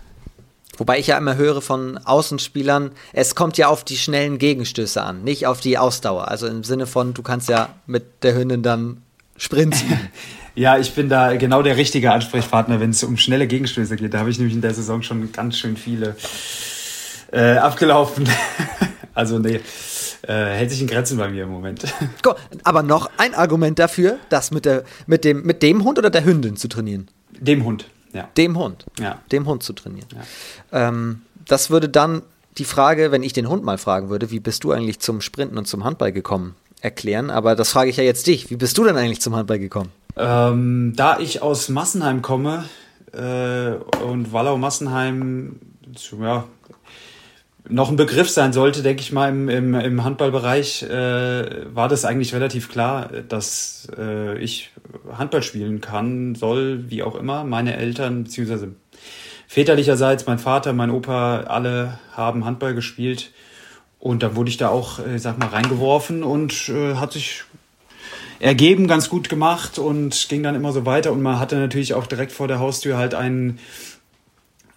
Wobei 0.77 0.99
ich 0.99 1.07
ja 1.07 1.17
immer 1.17 1.35
höre 1.35 1.61
von 1.61 1.97
Außenspielern, 1.97 2.91
es 3.13 3.35
kommt 3.35 3.57
ja 3.57 3.67
auf 3.67 3.83
die 3.83 3.97
schnellen 3.97 4.39
Gegenstöße 4.39 5.01
an, 5.01 5.23
nicht 5.23 5.47
auf 5.47 5.61
die 5.61 5.77
Ausdauer. 5.77 6.27
Also 6.27 6.47
im 6.47 6.63
Sinne 6.63 6.85
von, 6.85 7.13
du 7.13 7.21
kannst 7.21 7.49
ja 7.49 7.69
mit 7.85 8.23
der 8.23 8.35
Hündin 8.35 8.63
dann 8.63 9.03
sprinten. 9.37 10.09
Ja, 10.59 10.77
ich 10.77 10.93
bin 10.93 11.07
da 11.07 11.37
genau 11.37 11.61
der 11.61 11.77
richtige 11.77 12.11
Ansprechpartner, 12.11 12.81
wenn 12.81 12.89
es 12.89 13.01
um 13.05 13.15
schnelle 13.15 13.47
Gegenstöße 13.47 13.95
geht. 13.95 14.13
Da 14.13 14.19
habe 14.19 14.29
ich 14.29 14.39
nämlich 14.39 14.53
in 14.53 14.59
der 14.59 14.73
Saison 14.73 15.01
schon 15.01 15.31
ganz 15.31 15.57
schön 15.57 15.77
viele 15.77 16.17
äh, 17.31 17.55
abgelaufen. 17.55 18.27
also 19.13 19.39
nee, 19.39 19.61
äh, 20.23 20.33
hält 20.33 20.69
sich 20.69 20.81
in 20.81 20.87
Grenzen 20.87 21.17
bei 21.17 21.29
mir 21.29 21.43
im 21.43 21.49
Moment. 21.49 21.85
Aber 22.65 22.83
noch 22.83 23.09
ein 23.15 23.35
Argument 23.35 23.79
dafür, 23.79 24.17
das 24.27 24.51
mit, 24.51 24.65
der, 24.65 24.83
mit, 25.07 25.23
dem, 25.23 25.43
mit 25.43 25.63
dem 25.63 25.85
Hund 25.85 25.97
oder 25.97 26.09
der 26.09 26.25
Hündin 26.25 26.57
zu 26.57 26.67
trainieren? 26.67 27.07
Dem 27.39 27.63
Hund, 27.63 27.85
ja. 28.11 28.27
Dem 28.35 28.57
Hund. 28.57 28.85
Ja. 28.99 29.19
Dem 29.31 29.47
Hund 29.47 29.63
zu 29.63 29.71
trainieren. 29.71 30.09
Ja. 30.73 30.89
Ähm, 30.89 31.21
das 31.45 31.69
würde 31.69 31.87
dann 31.87 32.21
die 32.57 32.65
Frage, 32.65 33.13
wenn 33.13 33.23
ich 33.23 33.31
den 33.31 33.47
Hund 33.47 33.63
mal 33.63 33.77
fragen 33.77 34.09
würde, 34.09 34.29
wie 34.29 34.41
bist 34.41 34.65
du 34.65 34.73
eigentlich 34.73 34.99
zum 34.99 35.21
Sprinten 35.21 35.57
und 35.57 35.69
zum 35.69 35.85
Handball 35.85 36.11
gekommen, 36.11 36.55
erklären. 36.81 37.29
Aber 37.29 37.55
das 37.55 37.69
frage 37.69 37.89
ich 37.89 37.95
ja 37.95 38.03
jetzt 38.03 38.27
dich. 38.27 38.49
Wie 38.49 38.57
bist 38.57 38.77
du 38.77 38.83
denn 38.83 38.97
eigentlich 38.97 39.21
zum 39.21 39.37
Handball 39.37 39.59
gekommen? 39.59 39.91
Ähm, 40.19 40.93
da 40.97 41.17
ich 41.19 41.41
aus 41.41 41.69
Massenheim 41.69 42.21
komme 42.21 42.65
äh, 43.13 43.71
und 44.03 44.33
Wallau-Massenheim 44.33 45.59
ja, 46.21 46.43
noch 47.69 47.89
ein 47.89 47.95
Begriff 47.95 48.29
sein 48.29 48.51
sollte, 48.51 48.83
denke 48.83 49.01
ich 49.01 49.13
mal, 49.13 49.29
im, 49.29 49.47
im, 49.47 49.73
im 49.75 50.03
Handballbereich, 50.03 50.83
äh, 50.83 51.73
war 51.73 51.87
das 51.87 52.03
eigentlich 52.03 52.33
relativ 52.33 52.69
klar, 52.69 53.09
dass 53.29 53.87
äh, 53.97 54.37
ich 54.39 54.71
Handball 55.09 55.41
spielen 55.43 55.79
kann, 55.79 56.35
soll, 56.35 56.89
wie 56.89 57.01
auch 57.03 57.15
immer. 57.15 57.45
Meine 57.45 57.77
Eltern, 57.77 58.25
beziehungsweise 58.25 58.75
väterlicherseits, 59.47 60.25
mein 60.25 60.39
Vater, 60.39 60.73
mein 60.73 60.91
Opa, 60.91 61.41
alle 61.41 61.97
haben 62.11 62.43
Handball 62.43 62.75
gespielt. 62.75 63.31
Und 63.99 64.23
dann 64.23 64.35
wurde 64.35 64.49
ich 64.49 64.57
da 64.57 64.69
auch, 64.69 64.99
äh, 64.99 65.17
sag 65.17 65.37
mal, 65.39 65.49
reingeworfen 65.49 66.23
und 66.23 66.69
äh, 66.69 66.95
hat 66.95 67.13
sich 67.13 67.43
ergeben, 68.39 68.87
ganz 68.87 69.09
gut 69.09 69.29
gemacht 69.29 69.79
und 69.79 70.27
ging 70.29 70.43
dann 70.43 70.55
immer 70.55 70.71
so 70.71 70.85
weiter. 70.85 71.11
Und 71.11 71.21
man 71.21 71.39
hatte 71.39 71.57
natürlich 71.57 71.93
auch 71.93 72.07
direkt 72.07 72.31
vor 72.31 72.47
der 72.47 72.59
Haustür 72.59 72.97
halt 72.97 73.13
einen, 73.13 73.59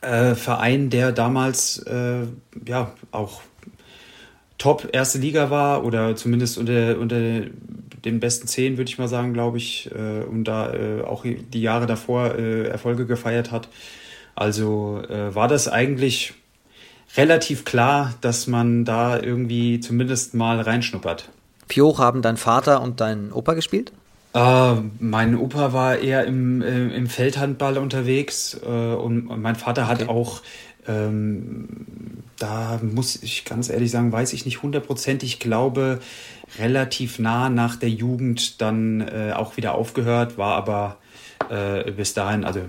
äh, 0.02 0.34
Verein, 0.34 0.90
der 0.90 1.12
damals 1.12 1.78
äh, 1.78 2.26
ja 2.66 2.92
auch 3.12 3.40
top 4.58 4.88
erste 4.92 5.18
Liga 5.18 5.50
war 5.50 5.84
oder 5.84 6.14
zumindest 6.16 6.58
unter, 6.58 6.98
unter 6.98 7.18
den 8.04 8.20
besten 8.20 8.46
zehn, 8.46 8.76
würde 8.76 8.90
ich 8.90 8.98
mal 8.98 9.08
sagen, 9.08 9.32
glaube 9.32 9.58
ich, 9.58 9.90
äh, 9.92 10.22
und 10.24 10.44
da 10.44 10.74
äh, 10.74 11.02
auch 11.02 11.24
die 11.24 11.62
Jahre 11.62 11.86
davor 11.86 12.34
äh, 12.36 12.68
Erfolge 12.68 13.06
gefeiert 13.06 13.50
hat. 13.50 13.68
Also 14.34 15.02
äh, 15.08 15.34
war 15.34 15.48
das 15.48 15.68
eigentlich 15.68 16.34
relativ 17.16 17.64
klar, 17.64 18.14
dass 18.20 18.46
man 18.46 18.84
da 18.84 19.20
irgendwie 19.20 19.80
zumindest 19.80 20.34
mal 20.34 20.60
reinschnuppert. 20.60 21.28
Pioch 21.68 21.98
haben 21.98 22.22
dein 22.22 22.36
Vater 22.36 22.82
und 22.82 23.00
dein 23.00 23.32
Opa 23.32 23.54
gespielt? 23.54 23.92
Äh, 24.34 24.74
mein 24.98 25.36
Opa 25.36 25.72
war 25.72 25.98
eher 25.98 26.24
im, 26.24 26.62
äh, 26.62 26.88
im 26.96 27.06
Feldhandball 27.06 27.76
unterwegs 27.78 28.58
äh, 28.62 28.66
und, 28.66 29.28
und, 29.28 29.42
mein 29.42 29.56
Vater 29.56 29.86
hat 29.86 30.02
okay. 30.02 30.10
auch, 30.10 30.40
ähm, 30.88 31.68
da 32.38 32.80
muss 32.82 33.22
ich 33.22 33.44
ganz 33.44 33.68
ehrlich 33.68 33.90
sagen, 33.90 34.10
weiß 34.10 34.32
ich 34.32 34.46
nicht 34.46 34.62
hundertprozentig, 34.62 35.38
glaube 35.38 36.00
relativ 36.58 37.18
nah 37.18 37.48
nach 37.50 37.76
der 37.76 37.90
Jugend 37.90 38.60
dann 38.60 39.00
äh, 39.02 39.32
auch 39.34 39.56
wieder 39.56 39.74
aufgehört, 39.74 40.38
war 40.38 40.56
aber 40.56 40.96
äh, 41.50 41.90
bis 41.90 42.14
dahin, 42.14 42.44
also 42.44 42.60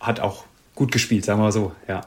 hat 0.00 0.20
auch 0.20 0.44
gut 0.74 0.92
gespielt, 0.92 1.24
sagen 1.24 1.40
wir 1.40 1.44
mal 1.44 1.52
so, 1.52 1.72
ja. 1.88 2.02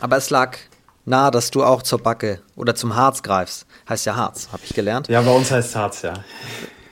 Aber 0.00 0.16
es 0.16 0.30
lag 0.30 0.56
nah, 1.04 1.30
dass 1.30 1.50
du 1.50 1.62
auch 1.62 1.82
zur 1.82 1.98
Backe 2.02 2.40
oder 2.56 2.74
zum 2.74 2.96
Harz 2.96 3.22
greifst. 3.22 3.66
Heißt 3.88 4.06
ja 4.06 4.16
Harz, 4.16 4.48
habe 4.50 4.62
ich 4.64 4.74
gelernt. 4.74 5.08
Ja, 5.08 5.20
bei 5.20 5.30
uns 5.30 5.50
heißt 5.50 5.70
es 5.70 5.76
Harz, 5.76 6.02
ja. 6.02 6.14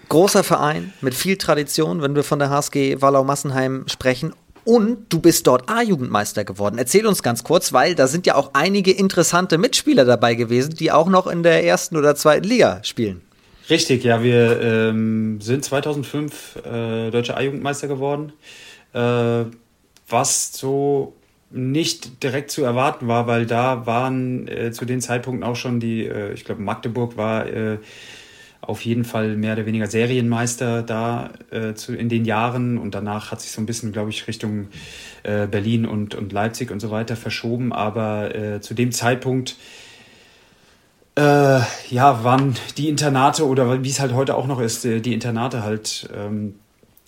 Großer 0.09 0.45
Verein 0.45 0.93
mit 1.01 1.15
viel 1.15 1.39
Tradition, 1.39 2.03
wenn 2.03 2.15
wir 2.15 2.23
von 2.23 2.39
der 2.39 2.51
HSG 2.51 3.01
Wallau-Massenheim 3.01 3.85
sprechen. 3.89 4.35
Und 4.65 5.13
du 5.13 5.19
bist 5.19 5.47
dort 5.47 5.69
A-Jugendmeister 5.69 6.45
geworden. 6.45 6.79
Erzähl 6.79 7.07
uns 7.07 7.23
ganz 7.23 7.43
kurz, 7.43 7.73
weil 7.73 7.95
da 7.95 8.07
sind 8.07 8.27
ja 8.27 8.37
auch 8.37 8.51
einige 8.53 8.93
interessante 8.93 9.59
Mitspieler 9.59 10.05
dabei 10.05 10.35
gewesen, 10.35 10.75
die 10.75 10.93
auch 10.93 11.09
noch 11.09 11.27
in 11.27 11.43
der 11.43 11.65
ersten 11.65 11.97
oder 11.97 12.15
zweiten 12.15 12.45
Liga 12.45 12.85
spielen. 12.85 13.23
Richtig, 13.71 14.05
ja, 14.05 14.23
wir 14.23 14.61
ähm, 14.61 15.41
sind 15.41 15.65
2005 15.65 16.57
äh, 16.57 17.11
deutscher 17.11 17.37
A-Jugendmeister 17.37 17.89
geworden, 17.89 18.33
äh, 18.93 19.45
was 20.09 20.53
so 20.53 21.15
nicht 21.53 22.23
direkt 22.23 22.51
zu 22.51 22.65
erwarten 22.65 23.09
war, 23.09 23.27
weil 23.27 23.47
da 23.47 23.87
waren 23.87 24.49
äh, 24.49 24.73
zu 24.73 24.85
den 24.85 25.01
Zeitpunkten 25.01 25.45
auch 25.45 25.57
schon 25.57 25.81
die, 25.81 26.07
äh, 26.07 26.33
ich 26.33 26.45
glaube 26.45 26.63
Magdeburg 26.63 27.17
war 27.17 27.47
äh, 27.47 27.79
auf 28.61 28.85
jeden 28.85 29.05
Fall 29.05 29.37
mehr 29.37 29.55
oder 29.55 29.67
weniger 29.67 29.87
Serienmeister 29.89 30.83
da 30.83 31.31
äh, 31.51 31.75
zu, 31.75 31.95
in 31.95 32.09
den 32.09 32.25
Jahren. 32.25 32.79
Und 32.79 32.95
danach 32.95 33.33
hat 33.33 33.41
sich 33.41 33.51
so 33.51 33.61
ein 33.61 33.67
bisschen, 33.67 33.91
glaube 33.93 34.11
ich, 34.11 34.29
Richtung 34.29 34.69
äh, 35.25 35.47
Berlin 35.47 35.85
und, 35.85 36.15
und 36.15 36.33
Leipzig 36.33 36.71
und 36.71 36.81
so 36.81 36.91
weiter 36.91 37.17
verschoben, 37.17 37.73
aber 37.73 38.35
äh, 38.35 38.61
zu 38.61 38.75
dem 38.75 38.93
Zeitpunkt 38.93 39.57
ja, 41.15 41.67
waren 42.25 42.57
die 42.79 42.89
Internate 42.89 43.47
oder 43.47 43.85
wie 43.85 43.91
es 43.91 44.01
halt 44.01 44.15
heute 44.15 44.35
auch 44.35 44.47
noch 44.47 44.63
ist, 44.63 44.85
die 44.85 45.13
Internate 45.13 45.63
halt 45.63 46.09
ähm, 46.17 46.55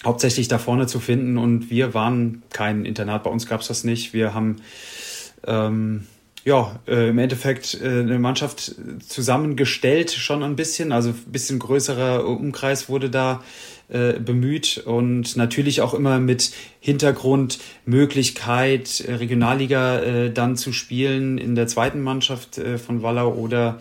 hauptsächlich 0.05 0.49
da 0.49 0.59
vorne 0.59 0.87
zu 0.87 1.01
finden 1.01 1.39
und 1.39 1.71
wir 1.71 1.95
waren 1.95 2.43
kein 2.51 2.85
Internat, 2.85 3.25
bei 3.25 3.31
uns 3.31 3.47
gab 3.47 3.61
es 3.61 3.69
das 3.69 3.85
nicht. 3.85 4.13
Wir 4.13 4.35
haben 4.35 4.57
ähm, 5.47 6.07
ja, 6.45 6.79
äh, 6.87 7.09
im 7.09 7.19
Endeffekt 7.19 7.81
äh, 7.83 8.01
eine 8.01 8.19
Mannschaft 8.19 8.75
zusammengestellt, 9.07 10.11
schon 10.11 10.43
ein 10.43 10.57
bisschen. 10.57 10.93
Also 10.93 11.11
ein 11.11 11.33
bisschen 11.33 11.59
größerer 11.59 12.27
Umkreis 12.27 12.89
wurde 12.89 13.09
da 13.09 13.43
äh, 13.89 14.15
bemüht 14.15 14.83
und 14.85 15.37
natürlich 15.37 15.81
auch 15.81 15.95
immer 15.95 16.19
mit 16.19 16.53
Hintergrund, 16.81 17.59
Möglichkeit, 17.87 19.01
äh, 19.01 19.15
Regionalliga 19.15 20.01
äh, 20.01 20.33
dann 20.33 20.57
zu 20.57 20.73
spielen 20.73 21.39
in 21.39 21.55
der 21.55 21.67
zweiten 21.67 22.03
Mannschaft 22.03 22.59
äh, 22.59 22.77
von 22.77 23.03
Wallau 23.03 23.33
oder 23.33 23.81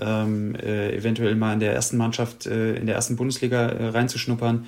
ähm, 0.00 0.54
äh, 0.56 0.94
eventuell 0.96 1.34
mal 1.36 1.54
in 1.54 1.60
der 1.60 1.74
ersten 1.74 1.96
Mannschaft, 1.96 2.46
äh, 2.46 2.74
in 2.74 2.86
der 2.86 2.96
ersten 2.96 3.16
Bundesliga 3.16 3.68
äh, 3.68 3.88
reinzuschnuppern. 3.88 4.66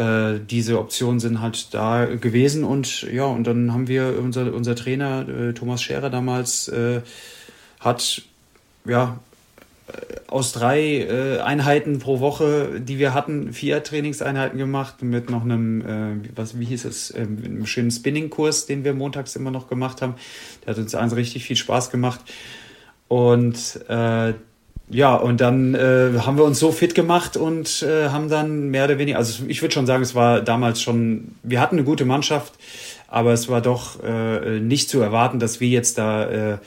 Äh, 0.00 0.40
diese 0.48 0.78
Optionen 0.78 1.20
sind 1.20 1.42
halt 1.42 1.74
da 1.74 2.06
gewesen 2.06 2.64
und 2.64 3.02
ja, 3.02 3.24
und 3.24 3.46
dann 3.46 3.72
haben 3.74 3.86
wir, 3.86 4.18
unser, 4.18 4.54
unser 4.54 4.74
Trainer 4.74 5.28
äh, 5.28 5.52
Thomas 5.52 5.82
Scherer 5.82 6.08
damals 6.08 6.68
äh, 6.68 7.02
hat 7.80 8.22
ja 8.86 9.18
äh, 9.88 9.92
aus 10.26 10.52
drei 10.52 11.00
äh, 11.00 11.40
Einheiten 11.40 11.98
pro 11.98 12.20
Woche, 12.20 12.80
die 12.80 12.98
wir 12.98 13.12
hatten, 13.12 13.52
vier 13.52 13.82
Trainingseinheiten 13.82 14.58
gemacht 14.58 15.02
mit 15.02 15.28
noch 15.28 15.42
einem, 15.42 15.82
äh, 15.82 16.28
was, 16.34 16.58
wie 16.58 16.64
hieß 16.64 16.86
es, 16.86 17.10
äh, 17.10 17.18
einem 17.18 17.66
schönen 17.66 17.90
Spinning-Kurs, 17.90 18.64
den 18.64 18.84
wir 18.84 18.94
montags 18.94 19.36
immer 19.36 19.50
noch 19.50 19.68
gemacht 19.68 20.00
haben. 20.00 20.14
Der 20.64 20.74
hat 20.74 20.78
uns 20.78 20.94
also 20.94 21.16
richtig 21.16 21.44
viel 21.44 21.56
Spaß 21.56 21.90
gemacht. 21.90 22.20
Und 23.06 23.80
äh, 23.88 24.32
ja, 24.90 25.14
und 25.14 25.40
dann 25.40 25.74
äh, 25.74 26.18
haben 26.18 26.36
wir 26.36 26.44
uns 26.44 26.58
so 26.58 26.72
fit 26.72 26.96
gemacht 26.96 27.36
und 27.36 27.82
äh, 27.82 28.08
haben 28.08 28.28
dann 28.28 28.70
mehr 28.70 28.84
oder 28.84 28.98
weniger, 28.98 29.18
also 29.18 29.44
ich 29.46 29.62
würde 29.62 29.72
schon 29.72 29.86
sagen, 29.86 30.02
es 30.02 30.16
war 30.16 30.40
damals 30.40 30.82
schon, 30.82 31.36
wir 31.44 31.60
hatten 31.60 31.76
eine 31.76 31.84
gute 31.84 32.04
Mannschaft, 32.04 32.54
aber 33.06 33.32
es 33.32 33.48
war 33.48 33.60
doch 33.60 34.02
äh, 34.02 34.58
nicht 34.58 34.90
zu 34.90 35.00
erwarten, 35.00 35.38
dass 35.38 35.60
wir 35.60 35.68
jetzt 35.68 35.96
da 35.96 36.24
äh, 36.24 36.58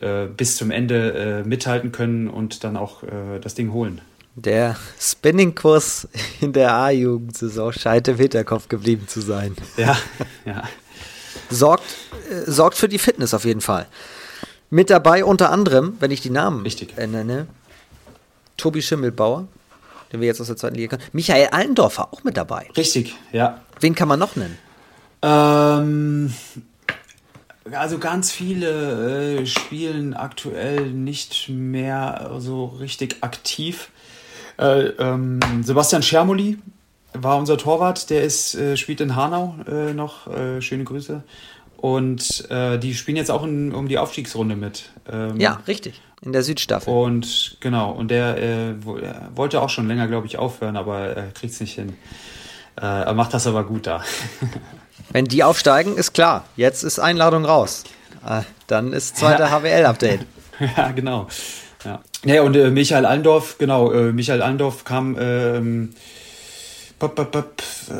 äh, 0.00 0.26
bis 0.26 0.56
zum 0.56 0.70
Ende 0.70 1.42
äh, 1.44 1.46
mithalten 1.46 1.92
können 1.92 2.28
und 2.28 2.64
dann 2.64 2.78
auch 2.78 3.02
äh, 3.02 3.38
das 3.40 3.54
Ding 3.54 3.72
holen. 3.72 4.00
Der 4.36 4.76
Spinning-Kurs 4.98 6.08
in 6.40 6.54
der 6.54 6.72
A-Jugendsaison 6.72 7.74
scheint 7.74 8.08
im 8.08 8.16
Hinterkopf 8.16 8.68
geblieben 8.68 9.06
zu 9.06 9.20
sein. 9.20 9.54
Ja, 9.76 9.98
ja. 10.46 10.62
sorgt, 11.50 11.84
äh, 12.30 12.50
sorgt 12.50 12.76
für 12.78 12.88
die 12.88 12.98
Fitness 12.98 13.34
auf 13.34 13.44
jeden 13.44 13.60
Fall. 13.60 13.86
Mit 14.70 14.88
dabei 14.88 15.24
unter 15.24 15.50
anderem, 15.50 15.96
wenn 15.98 16.12
ich 16.12 16.20
die 16.20 16.30
Namen 16.30 16.62
Richtig. 16.62 16.96
nenne, 16.96 17.48
Tobi 18.56 18.82
Schimmelbauer, 18.82 19.48
den 20.12 20.20
wir 20.20 20.28
jetzt 20.28 20.40
aus 20.40 20.46
der 20.46 20.56
zweiten 20.56 20.76
Liga 20.76 20.96
kennen. 20.96 21.10
Michael 21.12 21.48
Allendorfer 21.50 22.12
auch 22.12 22.22
mit 22.22 22.36
dabei. 22.36 22.68
Richtig, 22.76 23.16
ja. 23.32 23.60
Wen 23.80 23.94
kann 23.94 24.06
man 24.06 24.20
noch 24.20 24.36
nennen? 24.36 24.56
Ähm, 25.22 26.32
also 27.72 27.98
ganz 27.98 28.30
viele 28.30 29.40
äh, 29.40 29.46
spielen 29.46 30.14
aktuell 30.14 30.90
nicht 30.90 31.48
mehr 31.48 32.36
so 32.38 32.66
richtig 32.66 33.16
aktiv. 33.22 33.90
Äh, 34.58 34.88
ähm, 34.98 35.40
Sebastian 35.62 36.02
Schermoli 36.02 36.58
war 37.12 37.38
unser 37.38 37.58
Torwart, 37.58 38.10
der 38.10 38.22
ist, 38.22 38.54
äh, 38.54 38.76
spielt 38.76 39.00
in 39.00 39.16
Hanau 39.16 39.56
äh, 39.66 39.92
noch. 39.92 40.26
Äh, 40.28 40.62
schöne 40.62 40.84
Grüße. 40.84 41.22
Und 41.80 42.50
äh, 42.50 42.78
die 42.78 42.94
spielen 42.94 43.16
jetzt 43.16 43.30
auch 43.30 43.42
in, 43.42 43.72
um 43.72 43.88
die 43.88 43.96
Aufstiegsrunde 43.96 44.54
mit. 44.54 44.90
Ähm, 45.10 45.40
ja, 45.40 45.62
richtig. 45.66 46.02
In 46.20 46.32
der 46.32 46.42
Südstaffel. 46.42 46.92
Und 46.92 47.56
genau, 47.60 47.92
und 47.92 48.10
der 48.10 48.36
äh, 48.36 48.74
wollte 49.34 49.62
auch 49.62 49.70
schon 49.70 49.88
länger, 49.88 50.06
glaube 50.06 50.26
ich, 50.26 50.36
aufhören, 50.36 50.76
aber 50.76 50.98
er 50.98 51.28
kriegt 51.28 51.54
es 51.54 51.60
nicht 51.60 51.74
hin. 51.74 51.96
Äh, 52.78 52.84
er 52.84 53.14
macht 53.14 53.32
das 53.32 53.46
aber 53.46 53.64
gut 53.64 53.86
da. 53.86 54.04
Wenn 55.10 55.24
die 55.24 55.42
aufsteigen, 55.42 55.96
ist 55.96 56.12
klar. 56.12 56.44
Jetzt 56.54 56.82
ist 56.82 56.98
Einladung 56.98 57.46
raus. 57.46 57.84
Äh, 58.28 58.42
dann 58.66 58.92
ist 58.92 59.16
zweiter 59.16 59.44
ja. 59.44 59.62
HWL-Update. 59.62 60.26
ja, 60.76 60.92
genau. 60.92 61.28
Ja, 61.86 62.00
ja 62.26 62.42
und 62.42 62.56
äh, 62.56 62.70
Michael 62.70 63.06
Allendorf, 63.06 63.56
genau, 63.56 63.90
äh, 63.90 64.12
Michael 64.12 64.42
Allendorf 64.42 64.84
kam 64.84 65.16
ähm, 65.18 65.94
Bop, 66.98 67.14
bop, 67.14 67.32
bop, 67.32 67.62
äh, 67.88 67.94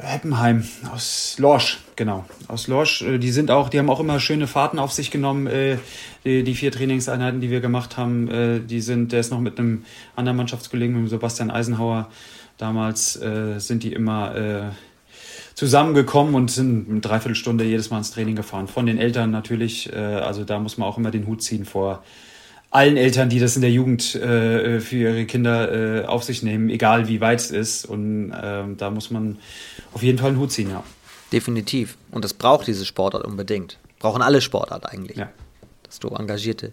Heppenheim 0.00 0.64
aus 0.92 1.36
Lorsch, 1.38 1.78
genau, 1.96 2.24
aus 2.46 2.68
Lorsch. 2.68 3.02
Äh, 3.02 3.18
die 3.18 3.30
sind 3.30 3.50
auch, 3.50 3.68
die 3.68 3.78
haben 3.78 3.90
auch 3.90 4.00
immer 4.00 4.20
schöne 4.20 4.46
Fahrten 4.46 4.78
auf 4.78 4.92
sich 4.92 5.10
genommen. 5.10 5.46
Äh, 5.46 5.78
die, 6.24 6.54
vier 6.54 6.70
Trainingseinheiten, 6.70 7.40
die 7.40 7.50
wir 7.50 7.60
gemacht 7.60 7.96
haben, 7.96 8.28
äh, 8.28 8.60
die 8.60 8.80
sind, 8.80 9.12
der 9.12 9.20
ist 9.20 9.30
noch 9.30 9.40
mit 9.40 9.58
einem 9.58 9.84
anderen 10.14 10.36
Mannschaftskollegen, 10.36 11.00
mit 11.00 11.10
Sebastian 11.10 11.50
Eisenhauer. 11.50 12.08
Damals 12.58 13.12
sind 13.12 13.84
die 13.84 13.92
immer 13.92 14.72
zusammengekommen 15.54 16.34
und 16.34 16.50
sind 16.50 16.90
eine 16.90 16.98
Dreiviertelstunde 16.98 17.62
jedes 17.62 17.90
Mal 17.90 17.98
ins 17.98 18.10
Training 18.10 18.34
gefahren. 18.34 18.66
Von 18.66 18.86
den 18.86 18.98
Eltern 18.98 19.30
natürlich. 19.30 19.94
Also 19.94 20.42
da 20.42 20.58
muss 20.58 20.76
man 20.76 20.88
auch 20.88 20.98
immer 20.98 21.12
den 21.12 21.28
Hut 21.28 21.40
ziehen 21.40 21.64
vor 21.64 22.02
allen 22.70 22.96
Eltern, 22.96 23.28
die 23.28 23.40
das 23.40 23.56
in 23.56 23.62
der 23.62 23.70
Jugend 23.70 24.14
äh, 24.14 24.80
für 24.80 24.96
ihre 24.96 25.24
Kinder 25.24 26.02
äh, 26.02 26.04
auf 26.04 26.24
sich 26.24 26.42
nehmen, 26.42 26.68
egal 26.68 27.08
wie 27.08 27.20
weit 27.20 27.40
es 27.40 27.50
ist. 27.50 27.86
Und 27.86 28.30
äh, 28.32 28.64
da 28.76 28.90
muss 28.90 29.10
man 29.10 29.38
auf 29.92 30.02
jeden 30.02 30.18
Fall 30.18 30.28
einen 30.28 30.38
Hut 30.38 30.52
ziehen, 30.52 30.70
ja. 30.70 30.82
Definitiv. 31.32 31.96
Und 32.10 32.24
das 32.24 32.34
braucht 32.34 32.66
diese 32.66 32.84
Sportart 32.86 33.24
unbedingt. 33.24 33.78
Brauchen 33.98 34.22
alle 34.22 34.40
Sportart 34.40 34.86
eigentlich. 34.86 35.16
Ja. 35.16 35.28
Dass 35.82 35.98
du 35.98 36.08
engagierte 36.08 36.72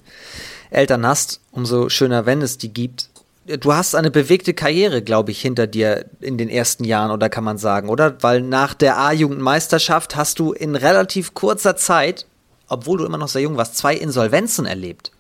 Eltern 0.69 1.05
hast, 1.05 1.39
umso 1.51 1.89
schöner, 1.89 2.25
wenn 2.25 2.41
es 2.41 2.58
die 2.58 2.73
gibt. 2.73 3.10
Du 3.45 3.73
hast 3.73 3.95
eine 3.95 4.12
bewegte 4.12 4.53
Karriere, 4.53 5.01
glaube 5.01 5.31
ich, 5.31 5.39
hinter 5.39 5.67
dir 5.67 6.05
in 6.19 6.38
den 6.38 6.49
ersten 6.49 6.84
Jahren, 6.84 7.12
oder 7.12 7.29
kann 7.29 7.43
man 7.43 7.58
sagen, 7.58 7.89
oder? 7.89 8.21
Weil 8.23 8.41
nach 8.41 8.73
der 8.73 8.97
A-Jugendmeisterschaft 8.97 10.15
hast 10.15 10.39
du 10.39 10.51
in 10.51 10.75
relativ 10.75 11.34
kurzer 11.34 11.75
Zeit, 11.75 12.25
obwohl 12.67 12.97
du 12.97 13.05
immer 13.05 13.19
noch 13.19 13.27
sehr 13.27 13.43
jung 13.43 13.55
warst, 13.55 13.77
zwei 13.77 13.95
Insolvenzen 13.95 14.65
erlebt. 14.65 15.12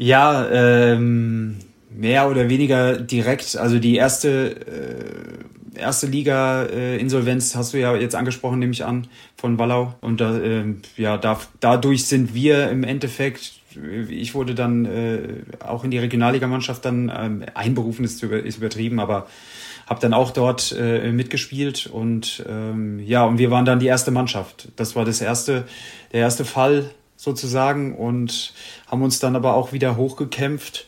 Ja, 0.00 0.48
ähm, 0.48 1.56
mehr 1.90 2.30
oder 2.30 2.48
weniger 2.48 2.98
direkt. 3.00 3.56
Also 3.56 3.80
die 3.80 3.96
erste, 3.96 4.54
äh, 5.74 5.80
erste 5.80 6.06
Liga 6.06 6.66
äh, 6.66 7.04
hast 7.04 7.74
du 7.74 7.78
ja 7.78 7.96
jetzt 7.96 8.14
angesprochen, 8.14 8.60
nehme 8.60 8.70
ich 8.70 8.84
an, 8.84 9.08
von 9.36 9.58
Wallau. 9.58 9.96
Und 10.00 10.20
da, 10.20 10.38
äh, 10.38 10.66
ja, 10.96 11.18
da, 11.18 11.40
dadurch 11.58 12.04
sind 12.04 12.32
wir 12.32 12.70
im 12.70 12.84
Endeffekt, 12.84 13.54
ich 14.08 14.36
wurde 14.36 14.54
dann 14.54 14.84
äh, 14.84 15.18
auch 15.66 15.82
in 15.82 15.90
die 15.90 15.98
Regionalligamannschaft 15.98 16.84
dann 16.84 17.12
ähm, 17.12 17.44
einberufen, 17.54 18.04
ist, 18.04 18.22
ist 18.22 18.58
übertrieben, 18.58 19.00
aber 19.00 19.26
habe 19.88 20.00
dann 20.00 20.14
auch 20.14 20.30
dort 20.30 20.76
äh, 20.78 21.10
mitgespielt 21.10 21.88
und 21.88 22.44
ähm, 22.48 23.00
ja, 23.00 23.24
und 23.24 23.38
wir 23.38 23.50
waren 23.50 23.64
dann 23.64 23.80
die 23.80 23.86
erste 23.86 24.12
Mannschaft. 24.12 24.68
Das 24.76 24.94
war 24.94 25.04
das 25.04 25.20
erste, 25.20 25.64
der 26.12 26.20
erste 26.20 26.44
Fall 26.44 26.88
sozusagen 27.18 27.94
und 27.96 28.54
haben 28.86 29.02
uns 29.02 29.18
dann 29.18 29.36
aber 29.36 29.54
auch 29.54 29.72
wieder 29.72 29.96
hochgekämpft, 29.96 30.86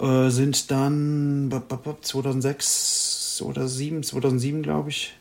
äh, 0.00 0.30
sind 0.30 0.70
dann 0.70 1.62
2006 2.00 3.42
oder 3.42 3.60
2007, 3.60 4.02
2007 4.02 4.62
glaube 4.62 4.88
ich, 4.88 5.12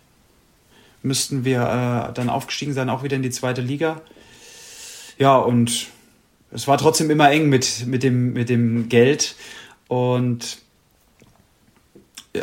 müssten 1.03 1.45
wir 1.45 1.59
äh, 1.61 2.13
dann 2.13 2.29
aufgestiegen 2.29 2.73
sein, 2.73 2.89
auch 2.89 3.03
wieder 3.03 3.17
in 3.17 3.21
die 3.21 3.29
zweite 3.29 3.61
Liga. 3.61 4.01
Ja, 5.17 5.37
und 5.37 5.87
es 6.51 6.67
war 6.67 6.77
trotzdem 6.77 7.11
immer 7.11 7.29
eng 7.29 7.49
mit, 7.49 7.85
mit, 7.85 8.01
dem, 8.01 8.33
mit 8.33 8.49
dem 8.49 8.87
Geld 8.87 9.35
und 9.89 10.59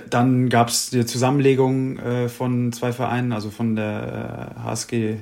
dann 0.08 0.48
gab 0.48 0.68
es 0.68 0.90
die 0.90 1.04
Zusammenlegung 1.06 1.98
äh, 1.98 2.28
von 2.28 2.72
zwei 2.72 2.92
Vereinen, 2.92 3.32
also 3.32 3.50
von 3.50 3.76
der 3.76 4.54
HSG, 4.62 5.16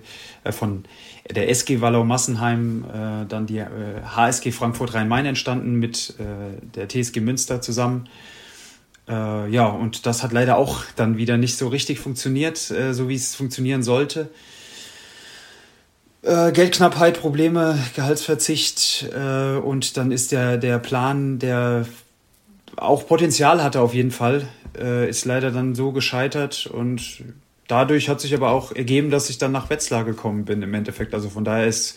äh, 0.45 0.53
von 0.53 0.85
der 1.33 1.49
SG 1.49 1.81
Wallau 1.81 2.05
Massenheim, 2.05 2.85
äh, 2.85 3.27
dann 3.27 3.47
die 3.47 3.63
HSG 3.63 4.53
Frankfurt 4.53 4.95
Rhein-Main 4.95 5.27
entstanden 5.27 5.75
mit 5.75 6.15
der 6.19 6.89
TSG 6.89 7.21
Münster 7.21 7.61
zusammen. 7.61 8.09
ja, 9.09 9.67
und 9.67 10.07
das 10.07 10.23
hat 10.23 10.33
leider 10.33 10.57
auch 10.57 10.85
dann 10.95 11.17
wieder 11.17 11.37
nicht 11.37 11.57
so 11.57 11.69
richtig 11.69 11.99
funktioniert, 11.99 12.59
so 12.59 13.09
wie 13.09 13.15
es 13.15 13.35
funktionieren 13.35 13.83
sollte. 13.83 14.29
Geldknappheit, 16.23 17.19
Probleme, 17.19 17.77
Gehaltsverzicht 17.97 19.07
und 19.65 19.97
dann 19.97 20.13
ist 20.13 20.31
der, 20.31 20.59
der 20.59 20.79
Plan, 20.79 21.41
der 21.41 21.87
auch 22.77 23.07
Potenzial 23.07 23.63
hatte 23.63 23.81
auf 23.81 23.95
jeden 23.95 24.11
Fall, 24.11 24.49
äh, 24.79 25.09
ist 25.09 25.25
leider 25.25 25.51
dann 25.51 25.75
so 25.75 25.93
gescheitert 25.93 26.67
und 26.67 27.23
dadurch 27.71 28.09
hat 28.09 28.21
sich 28.21 28.35
aber 28.35 28.51
auch 28.51 28.73
ergeben, 28.73 29.11
dass 29.11 29.31
ich 29.31 29.39
dann 29.39 29.53
nach 29.53 29.71
Wetzlar 29.71 30.05
gekommen 30.05 30.45
bin 30.45 30.63
im 30.63 30.75
Endeffekt. 30.75 31.15
Also 31.15 31.29
von 31.31 31.45
daher 31.45 31.67
ist 31.67 31.97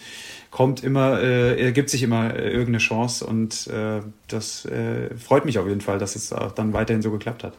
kommt 0.53 0.83
immer, 0.83 1.19
äh, 1.19 1.59
ergibt 1.59 1.89
sich 1.89 2.03
immer 2.03 2.35
äh, 2.35 2.49
irgendeine 2.49 2.77
Chance 2.77 3.25
und 3.25 3.65
äh, 3.67 4.01
das 4.27 4.65
äh, 4.65 5.09
freut 5.17 5.45
mich 5.45 5.57
auf 5.57 5.67
jeden 5.67 5.81
Fall, 5.81 5.97
dass 5.97 6.15
es 6.15 6.31
auch 6.31 6.51
dann 6.51 6.73
weiterhin 6.73 7.01
so 7.01 7.09
geklappt 7.09 7.43
hat. 7.43 7.53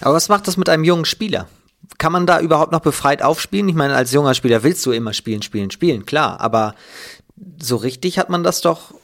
Aber 0.00 0.14
was 0.14 0.28
macht 0.28 0.48
das 0.48 0.56
mit 0.56 0.68
einem 0.68 0.82
jungen 0.82 1.04
Spieler? 1.04 1.46
Kann 1.98 2.10
man 2.10 2.26
da 2.26 2.40
überhaupt 2.40 2.72
noch 2.72 2.80
befreit 2.80 3.22
aufspielen? 3.22 3.68
Ich 3.68 3.76
meine, 3.76 3.94
als 3.94 4.10
junger 4.10 4.34
Spieler 4.34 4.64
willst 4.64 4.84
du 4.84 4.90
immer 4.90 5.12
spielen, 5.12 5.42
spielen, 5.42 5.70
spielen, 5.70 6.06
klar, 6.06 6.40
aber 6.40 6.74
so 7.62 7.76
richtig 7.76 8.18
hat 8.18 8.30
man 8.30 8.42
das 8.42 8.60
doch 8.62 8.94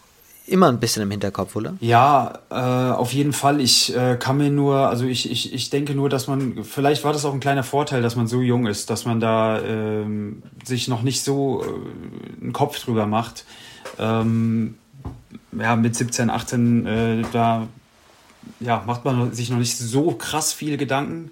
immer 0.46 0.68
ein 0.68 0.80
bisschen 0.80 1.02
im 1.02 1.10
Hinterkopf, 1.10 1.56
oder? 1.56 1.74
Ja, 1.80 2.40
äh, 2.50 2.92
auf 2.92 3.12
jeden 3.12 3.32
Fall. 3.32 3.60
Ich 3.60 3.94
äh, 3.96 4.16
kann 4.16 4.36
mir 4.36 4.50
nur, 4.50 4.88
also 4.88 5.04
ich, 5.04 5.30
ich, 5.30 5.52
ich 5.52 5.70
denke 5.70 5.94
nur, 5.94 6.08
dass 6.08 6.26
man, 6.26 6.64
vielleicht 6.64 7.04
war 7.04 7.12
das 7.12 7.24
auch 7.24 7.32
ein 7.32 7.40
kleiner 7.40 7.62
Vorteil, 7.62 8.02
dass 8.02 8.16
man 8.16 8.26
so 8.26 8.40
jung 8.40 8.66
ist, 8.66 8.90
dass 8.90 9.04
man 9.04 9.20
da 9.20 9.60
ähm, 9.60 10.42
sich 10.64 10.88
noch 10.88 11.02
nicht 11.02 11.22
so 11.22 11.62
äh, 11.62 12.42
einen 12.42 12.52
Kopf 12.52 12.78
drüber 12.84 13.06
macht. 13.06 13.44
Ähm, 13.98 14.74
ja, 15.58 15.76
mit 15.76 15.94
17, 15.96 16.30
18, 16.30 16.86
äh, 16.86 17.22
da 17.32 17.66
ja, 18.60 18.82
macht 18.86 19.04
man 19.04 19.32
sich 19.32 19.50
noch 19.50 19.58
nicht 19.58 19.76
so 19.76 20.12
krass 20.12 20.52
viele 20.52 20.76
Gedanken. 20.76 21.30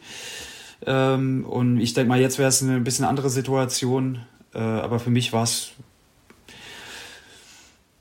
Ähm, 0.86 1.44
und 1.44 1.80
ich 1.80 1.94
denke 1.94 2.08
mal, 2.08 2.20
jetzt 2.20 2.38
wäre 2.38 2.48
es 2.48 2.62
eine 2.62 2.80
bisschen 2.80 3.04
andere 3.04 3.30
Situation. 3.30 4.20
Äh, 4.54 4.58
aber 4.58 4.98
für 4.98 5.10
mich 5.10 5.32
war 5.32 5.42
es 5.42 5.70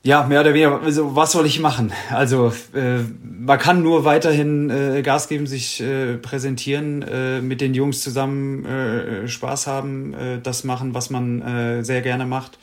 ja, 0.02 0.24
mehr 0.24 0.40
oder 0.40 0.54
weniger, 0.54 0.80
also 0.80 1.16
was 1.16 1.32
soll 1.32 1.46
ich 1.46 1.60
machen? 1.60 1.92
Also 2.10 2.52
äh, 2.72 2.98
man 3.22 3.58
kann 3.58 3.82
nur 3.82 4.04
weiterhin 4.04 4.70
äh, 4.70 5.02
Gas 5.02 5.28
geben, 5.28 5.46
sich 5.46 5.80
äh, 5.80 6.16
präsentieren, 6.16 7.02
äh, 7.02 7.40
mit 7.40 7.60
den 7.60 7.74
Jungs 7.74 8.00
zusammen 8.00 8.64
äh, 8.64 9.28
Spaß 9.28 9.66
haben, 9.66 10.14
äh, 10.14 10.40
das 10.40 10.64
machen, 10.64 10.94
was 10.94 11.10
man 11.10 11.42
äh, 11.42 11.84
sehr 11.84 12.00
gerne 12.02 12.26
macht. 12.26 12.58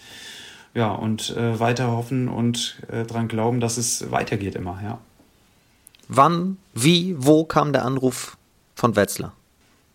Ja, 0.74 0.92
und 0.92 1.36
äh, 1.38 1.60
weiter 1.60 1.92
hoffen 1.92 2.28
und 2.28 2.78
äh, 2.92 3.04
dran 3.04 3.28
glauben, 3.28 3.60
dass 3.62 3.78
es 3.78 4.12
weitergeht 4.12 4.56
immer, 4.56 4.80
ja. 4.84 4.98
Wann, 6.08 6.58
wie, 6.74 7.16
wo 7.18 7.46
kam 7.46 7.74
der 7.74 7.86
Anruf 7.86 8.38
von 8.76 8.96
Wetzlar? 8.96 9.34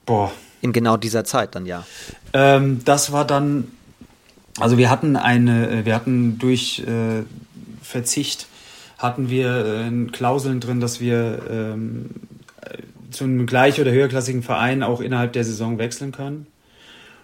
Boah. 0.07 0.33
In 0.63 0.73
genau 0.73 0.97
dieser 0.97 1.25
Zeit 1.25 1.55
dann, 1.55 1.67
ja. 1.67 1.85
Ähm, 2.33 2.83
das 2.85 3.13
war 3.13 3.27
dann 3.27 3.69
also 4.59 4.79
wir 4.79 4.91
hatten 4.91 5.17
eine, 5.17 5.71
äh, 5.71 5.85
wir 5.85 5.95
hatten 5.95 6.39
durch 6.39 6.81
äh, 6.81 7.23
Verzicht 7.83 8.47
hatten 8.99 9.31
wir 9.31 9.65
äh, 9.65 10.11
Klauseln 10.11 10.61
drin, 10.61 10.81
dass 10.81 11.01
wir 11.01 11.43
ähm, 11.51 12.11
zu 13.11 13.25
einem 13.25 13.47
gleich- 13.47 13.81
oder 13.81 13.91
höherklassigen 13.91 14.43
Verein 14.43 14.83
auch 14.83 15.01
innerhalb 15.01 15.33
der 15.33 15.45
Saison 15.45 15.79
wechseln 15.79 16.13
können. 16.13 16.47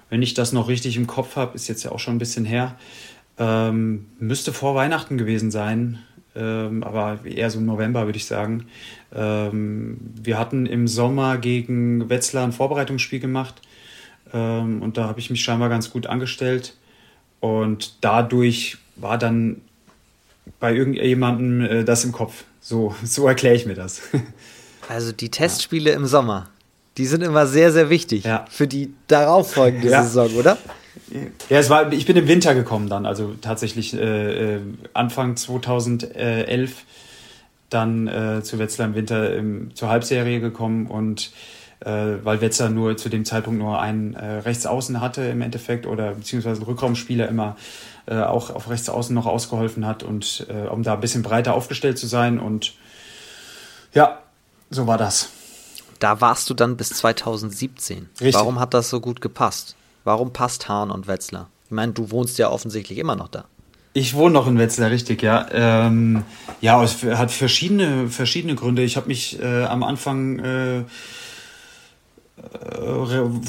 Wenn 0.09 0.23
ich 0.23 0.35
das 0.35 0.53
noch 0.53 0.69
richtig 0.69 0.97
im 0.97 1.07
Kopf 1.07 1.37
habe, 1.37 1.55
ist 1.55 1.69
jetzt 1.69 1.83
ja 1.83 1.93
auch 1.93 1.99
schon 1.99 2.17
ein 2.17 2.19
bisschen 2.19 2.45
her, 2.45 2.77
ähm, 3.39 4.07
müsste 4.19 4.53
vor 4.53 4.75
Weihnachten 4.75 5.19
gewesen 5.19 5.51
sein, 5.51 5.99
ähm, 6.35 6.83
aber 6.83 7.21
eher 7.25 7.51
so 7.51 7.59
im 7.59 7.67
November 7.67 8.07
würde 8.07 8.17
ich 8.17 8.27
sagen. 8.27 8.67
Ähm, 9.15 9.99
wir 10.23 10.39
hatten 10.39 10.67
im 10.67 10.89
Sommer 10.89 11.39
gegen 11.39 12.09
Wetzlar 12.09 12.45
ein 12.45 12.53
Vorbereitungsspiel 12.53 13.21
gemacht 13.21 13.61
ähm, 14.33 14.81
und 14.83 14.97
da 14.97 15.05
habe 15.09 15.21
ich 15.21 15.31
mich 15.31 15.43
scheinbar 15.43 15.69
ganz 15.69 15.91
gut 15.91 16.07
angestellt 16.07 16.75
und 17.41 17.95
dadurch 18.01 18.79
war 18.97 19.19
dann 19.19 19.61
bei 20.61 20.75
irgendjemandem 20.75 21.61
äh, 21.61 21.85
das 21.85 22.05
im 22.05 22.13
Kopf. 22.13 22.45
So, 22.61 22.95
so 23.05 23.27
erkläre 23.27 23.55
ich 23.55 23.67
mir 23.67 23.75
das. 23.75 24.03
Also 24.89 25.11
die 25.11 25.31
Testspiele 25.31 25.91
ja. 25.91 25.97
im 25.97 26.07
Sommer, 26.07 26.49
die 26.97 27.07
sind 27.07 27.21
immer 27.25 27.49
sehr, 27.49 27.73
sehr 27.73 27.91
wichtig 27.91 28.23
ja. 28.23 28.45
für 28.49 28.69
die 28.69 28.95
darauffolgende 29.09 29.89
ja. 29.91 30.05
Saison, 30.05 30.33
oder? 30.37 30.59
Ja, 31.51 31.59
es 31.59 31.69
war, 31.71 31.93
ich 31.93 32.07
bin 32.07 32.17
im 32.17 32.29
Winter 32.29 32.55
gekommen 32.55 32.89
dann, 32.89 33.05
also 33.05 33.35
tatsächlich 33.41 33.95
äh, 33.95 34.55
äh 34.55 34.61
Anfang 34.93 35.37
2011 35.37 36.85
dann 37.69 38.07
äh, 38.07 38.43
zu 38.45 38.61
Wetzlar 38.61 38.87
im 38.87 38.95
Winter 38.95 39.35
im, 39.35 39.75
zur 39.75 39.89
Halbserie 39.89 40.39
gekommen 40.39 40.87
und 40.87 41.33
äh, 41.87 42.25
weil 42.25 42.41
Wetzlar 42.41 42.69
nur 42.69 42.97
zu 42.97 43.09
dem 43.09 43.25
Zeitpunkt 43.25 43.61
nur 43.61 43.81
einen 43.81 44.15
äh, 44.15 44.39
Rechtsaußen 44.39 45.01
hatte 45.01 45.23
im 45.23 45.41
Endeffekt 45.41 45.87
oder 45.87 46.13
beziehungsweise 46.15 46.61
einen 46.61 46.67
Rückraumspieler 46.67 47.29
immer 47.29 47.57
äh, 48.07 48.21
auch 48.21 48.51
auf 48.51 48.69
Rechtsaußen 48.69 49.15
noch 49.15 49.27
ausgeholfen 49.27 49.87
hat 49.87 50.03
und 50.03 50.47
äh, 50.49 50.67
um 50.67 50.83
da 50.83 50.95
ein 50.95 51.01
bisschen 51.01 51.23
breiter 51.23 51.55
aufgestellt 51.55 51.99
zu 51.99 52.07
sein 52.07 52.41
und 52.41 52.75
ja, 53.95 54.19
so 54.69 54.87
war 54.87 54.99
das. 54.99 55.31
Da 56.01 56.21
warst 56.21 56.51
du 56.51 56.55
dann 56.55 56.77
bis 56.77 56.91
2017. 56.91 58.09
Richtig. 58.21 58.35
Warum 58.35 58.61
hat 58.61 58.75
das 58.75 58.91
so 58.91 59.01
gut 59.01 59.21
gepasst? 59.21 59.77
Warum 60.05 60.33
passt 60.33 60.69
Hahn 60.69 60.91
und 60.91 61.07
Wetzlar? 61.07 61.49
Ich 61.67 61.71
meine, 61.71 61.93
du 61.93 62.11
wohnst 62.11 62.37
ja 62.39 62.51
offensichtlich 62.51 62.99
immer 62.99 63.17
noch 63.17 63.29
da. 63.29 63.45
Ich 63.93 64.13
wohne 64.13 64.35
noch 64.35 64.47
in 64.47 64.59
Wetzlar, 64.59 64.91
richtig, 64.91 65.23
ja. 65.23 65.47
Ähm, 65.51 66.23
ja, 66.61 66.83
es 66.83 67.03
hat 67.03 67.31
verschiedene, 67.33 68.09
verschiedene 68.09 68.55
Gründe. 68.55 68.83
Ich 68.83 68.97
habe 68.97 69.09
mich 69.09 69.41
äh, 69.41 69.65
am 69.65 69.83
Anfang 69.83 70.39
äh, 70.41 70.85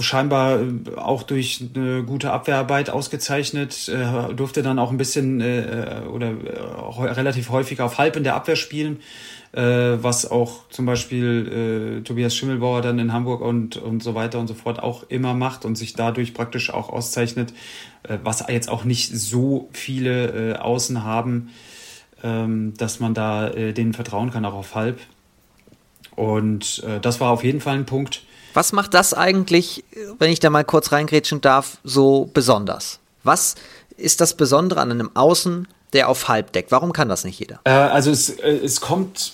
scheinbar 0.01 0.59
auch 0.95 1.23
durch 1.23 1.63
eine 1.75 2.03
gute 2.03 2.31
Abwehrarbeit 2.31 2.89
ausgezeichnet, 2.89 3.89
äh, 3.89 4.33
durfte 4.33 4.63
dann 4.63 4.79
auch 4.79 4.91
ein 4.91 4.97
bisschen 4.97 5.41
äh, 5.41 6.01
oder 6.11 6.33
relativ 6.95 7.49
häufig 7.49 7.81
auf 7.81 7.97
halb 7.97 8.15
in 8.15 8.23
der 8.23 8.35
Abwehr 8.35 8.55
spielen, 8.55 8.99
was 9.53 10.29
auch 10.29 10.67
zum 10.69 10.85
Beispiel 10.85 12.03
Tobias 12.03 12.35
Schimmelbauer 12.35 12.81
dann 12.81 12.99
in 12.99 13.13
Hamburg 13.13 13.41
und, 13.41 13.77
und 13.77 14.03
so 14.03 14.13
weiter 14.13 14.39
und 14.39 14.47
so 14.47 14.53
fort 14.53 14.83
auch 14.83 15.05
immer 15.09 15.33
macht 15.33 15.63
und 15.63 15.77
sich 15.77 15.93
dadurch 15.93 16.33
praktisch 16.33 16.69
auch 16.69 16.89
auszeichnet, 16.89 17.53
was 18.23 18.45
jetzt 18.49 18.69
auch 18.69 18.83
nicht 18.83 19.09
so 19.17 19.69
viele 19.71 20.59
Außen 20.61 21.03
haben, 21.03 21.49
ähm, 22.23 22.73
dass 22.77 22.99
man 22.99 23.13
da 23.13 23.49
denen 23.49 23.93
vertrauen 23.93 24.31
kann, 24.31 24.43
auch 24.43 24.53
auf 24.53 24.75
halb. 24.75 24.99
Und 26.15 26.83
das 27.01 27.21
war 27.21 27.31
auf 27.31 27.43
jeden 27.43 27.61
Fall 27.61 27.77
ein 27.77 27.85
Punkt, 27.85 28.23
was 28.57 28.73
macht 28.73 28.95
das 28.95 29.13
eigentlich, 29.13 29.83
wenn 30.17 30.31
ich 30.31 30.39
da 30.39 30.49
mal 30.49 30.63
kurz 30.63 30.91
reingrätschen 30.91 31.41
darf, 31.41 31.77
so 31.83 32.27
besonders? 32.33 32.99
Was 33.23 33.53
ist 33.97 34.19
das 34.19 34.35
Besondere 34.35 34.81
an 34.81 34.89
einem 34.89 35.11
Außen, 35.13 35.67
der 35.93 36.09
auf 36.09 36.27
halb 36.27 36.53
deckt? 36.53 36.71
Warum 36.71 36.91
kann 36.91 37.07
das 37.07 37.23
nicht 37.23 37.39
jeder? 37.39 37.59
Äh, 37.65 37.69
also 37.69 38.09
es, 38.09 38.31
äh, 38.31 38.49
es 38.49 38.81
kommt 38.81 39.33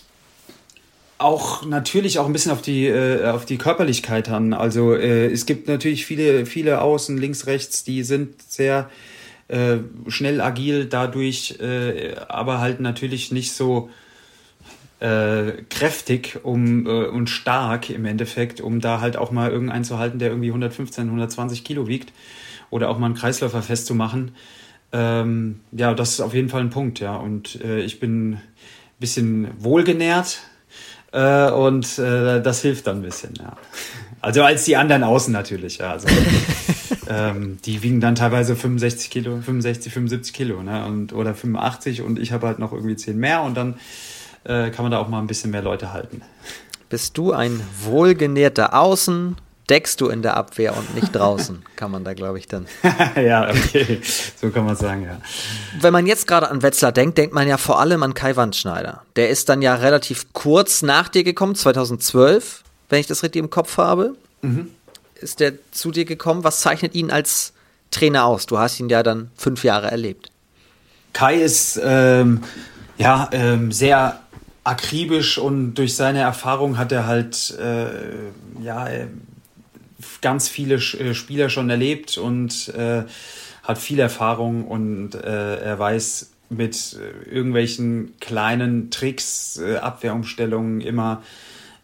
auch 1.20 1.66
natürlich 1.66 2.20
auch 2.20 2.26
ein 2.26 2.34
bisschen 2.34 2.52
auf 2.52 2.62
die 2.62 2.86
äh, 2.88 3.30
auf 3.30 3.46
die 3.46 3.58
Körperlichkeit 3.58 4.28
an. 4.28 4.52
Also 4.52 4.94
äh, 4.94 5.28
es 5.32 5.46
gibt 5.46 5.70
natürlich 5.70 6.06
viele 6.06 6.46
viele 6.46 6.82
Außen 6.82 7.18
links 7.18 7.48
rechts, 7.48 7.86
die 7.86 8.04
sind 8.04 8.42
sehr 8.52 8.90
äh, 9.48 9.78
schnell 10.10 10.42
agil 10.42 10.86
dadurch, 10.86 11.60
äh, 11.62 12.16
aber 12.28 12.60
halt 12.60 12.82
natürlich 12.82 13.32
nicht 13.32 13.54
so 13.54 13.90
äh, 15.04 15.64
kräftig 15.70 16.40
um, 16.44 16.88
äh, 16.88 17.08
und 17.08 17.30
stark 17.30 17.90
im 17.90 18.06
Endeffekt, 18.06 18.62
um 18.62 18.80
da 18.80 19.02
halt 19.02 19.18
auch 19.18 19.32
mal 19.32 19.52
irgendeinen 19.52 19.84
zu 19.84 20.00
halten, 20.00 20.18
der 20.18 20.30
irgendwie 20.30 20.48
115, 20.48 21.04
120 21.04 21.66
Kilo 21.66 21.88
wiegt 21.88 22.14
oder 22.70 22.90
auch 22.90 22.98
mal 22.98 23.08
einen 23.08 23.16
Kreisläufer 23.16 23.62
festzumachen. 23.62 24.32
Ähm, 24.94 25.60
ja, 25.74 25.94
das 25.94 26.12
ist 26.12 26.22
auf 26.22 26.34
jeden 26.34 26.48
Fall 26.48 26.62
ein 26.62 26.70
Punkt, 26.70 27.02
ja. 27.02 27.18
Und 27.18 27.62
äh, 27.62 27.82
ich 27.82 28.00
bin 28.00 28.34
ein 28.34 28.42
bisschen 28.98 29.50
wohlgenährt 29.60 30.40
äh, 31.12 31.52
und 31.52 32.00
äh, 32.00 32.42
das 32.42 32.62
hilft 32.62 32.88
dann 32.88 33.00
ein 33.00 33.02
bisschen, 33.02 33.34
ja. 33.38 33.58
Also 34.22 34.42
als 34.44 34.64
die 34.64 34.78
anderen 34.78 35.04
außen 35.04 35.34
natürlich, 35.34 35.80
ja. 35.80 35.92
Also, 35.92 36.08
ähm, 37.10 37.58
die 37.66 37.84
wiegen 37.84 38.00
dann 38.00 38.16
teilweise 38.16 38.56
65 38.56 39.10
Kilo, 39.10 39.42
65, 39.42 39.92
75 39.92 40.34
Kilo, 40.34 40.64
ne? 40.64 40.86
Und, 40.86 41.12
oder 41.12 41.36
85 41.36 42.04
und 42.04 42.20
ich 42.20 42.32
habe 42.32 42.48
halt 42.48 42.60
noch 42.60 42.72
irgendwie 42.72 42.96
10 42.96 43.18
mehr 43.18 43.42
und 43.42 43.58
dann 43.58 43.76
äh, 44.44 44.70
kann 44.70 44.84
man 44.84 44.92
da 44.92 45.00
auch 45.00 45.08
mal 45.08 45.20
ein 45.20 45.28
bisschen 45.28 45.52
mehr 45.52 45.62
Leute 45.62 45.94
halten. 45.94 46.22
Bist 46.90 47.18
du 47.18 47.34
ein 47.34 47.62
wohlgenährter 47.82 48.74
Außen, 48.74 49.38
deckst 49.70 50.00
du 50.00 50.10
in 50.10 50.22
der 50.22 50.38
Abwehr 50.38 50.78
und 50.78 50.94
nicht 50.96 51.16
draußen, 51.16 51.64
kann 51.76 51.92
man 51.92 52.04
da, 52.04 52.14
glaube 52.14 52.38
ich, 52.38 52.48
dann. 52.48 52.68
ja, 53.16 53.50
okay, 53.50 54.02
so 54.40 54.50
kann 54.50 54.66
man 54.66 54.76
sagen, 54.76 55.04
ja. 55.04 55.18
Wenn 55.80 55.94
man 55.94 56.06
jetzt 56.06 56.28
gerade 56.28 56.50
an 56.50 56.62
Wetzlar 56.62 56.92
denkt, 56.92 57.18
denkt 57.18 57.34
man 57.34 57.48
ja 57.48 57.58
vor 57.58 57.80
allem 57.80 58.04
an 58.04 58.14
Kai 58.14 58.36
Wandschneider. 58.36 59.04
Der 59.16 59.30
ist 59.30 59.50
dann 59.50 59.62
ja 59.62 59.76
relativ 59.76 60.34
kurz 60.34 60.82
nach 60.82 61.10
dir 61.10 61.24
gekommen, 61.24 61.56
2012 61.56 62.64
wenn 62.94 63.00
ich 63.00 63.08
das 63.08 63.24
richtig 63.24 63.40
im 63.40 63.50
Kopf 63.50 63.78
habe. 63.78 64.16
Mhm. 64.44 64.70
Ist 65.16 65.40
der 65.40 65.54
zu 65.72 65.90
dir 65.90 66.06
gekommen? 66.06 66.44
Was 66.44 66.62
zeichnet 66.62 66.94
ihn 66.94 67.10
als 67.10 67.54
Trainer 67.90 68.26
aus? 68.26 68.46
Du 68.46 68.60
hast 68.60 68.80
ihn 68.80 68.88
ja 68.88 69.02
dann 69.02 69.32
fünf 69.36 69.64
Jahre 69.64 69.90
erlebt. 69.90 70.30
Kai 71.12 71.42
ist 71.42 71.82
ähm, 71.84 72.44
ja 73.00 73.30
ähm, 73.32 73.72
sehr 73.72 74.20
akribisch 74.64 75.38
und 75.38 75.76
durch 75.76 75.96
seine 75.96 76.20
Erfahrung 76.20 76.78
hat 76.78 76.92
er 76.92 77.06
halt 77.06 77.58
äh, 77.60 78.64
ja 78.64 78.88
äh, 78.88 79.08
ganz 80.22 80.48
viele 80.48 80.76
äh, 80.76 81.14
Spieler 81.14 81.50
schon 81.50 81.70
erlebt 81.70 82.18
und 82.18 82.70
äh, 82.70 83.04
hat 83.64 83.78
viel 83.78 84.00
Erfahrung 84.00 84.66
und 84.68 85.16
äh, 85.16 85.58
er 85.58 85.80
weiß 85.80 86.32
mit 86.50 86.98
äh, 87.00 87.30
irgendwelchen 87.30 88.14
kleinen 88.20 88.92
Tricks, 88.92 89.60
Abwehrumstellungen 89.60 90.82
immer 90.82 91.24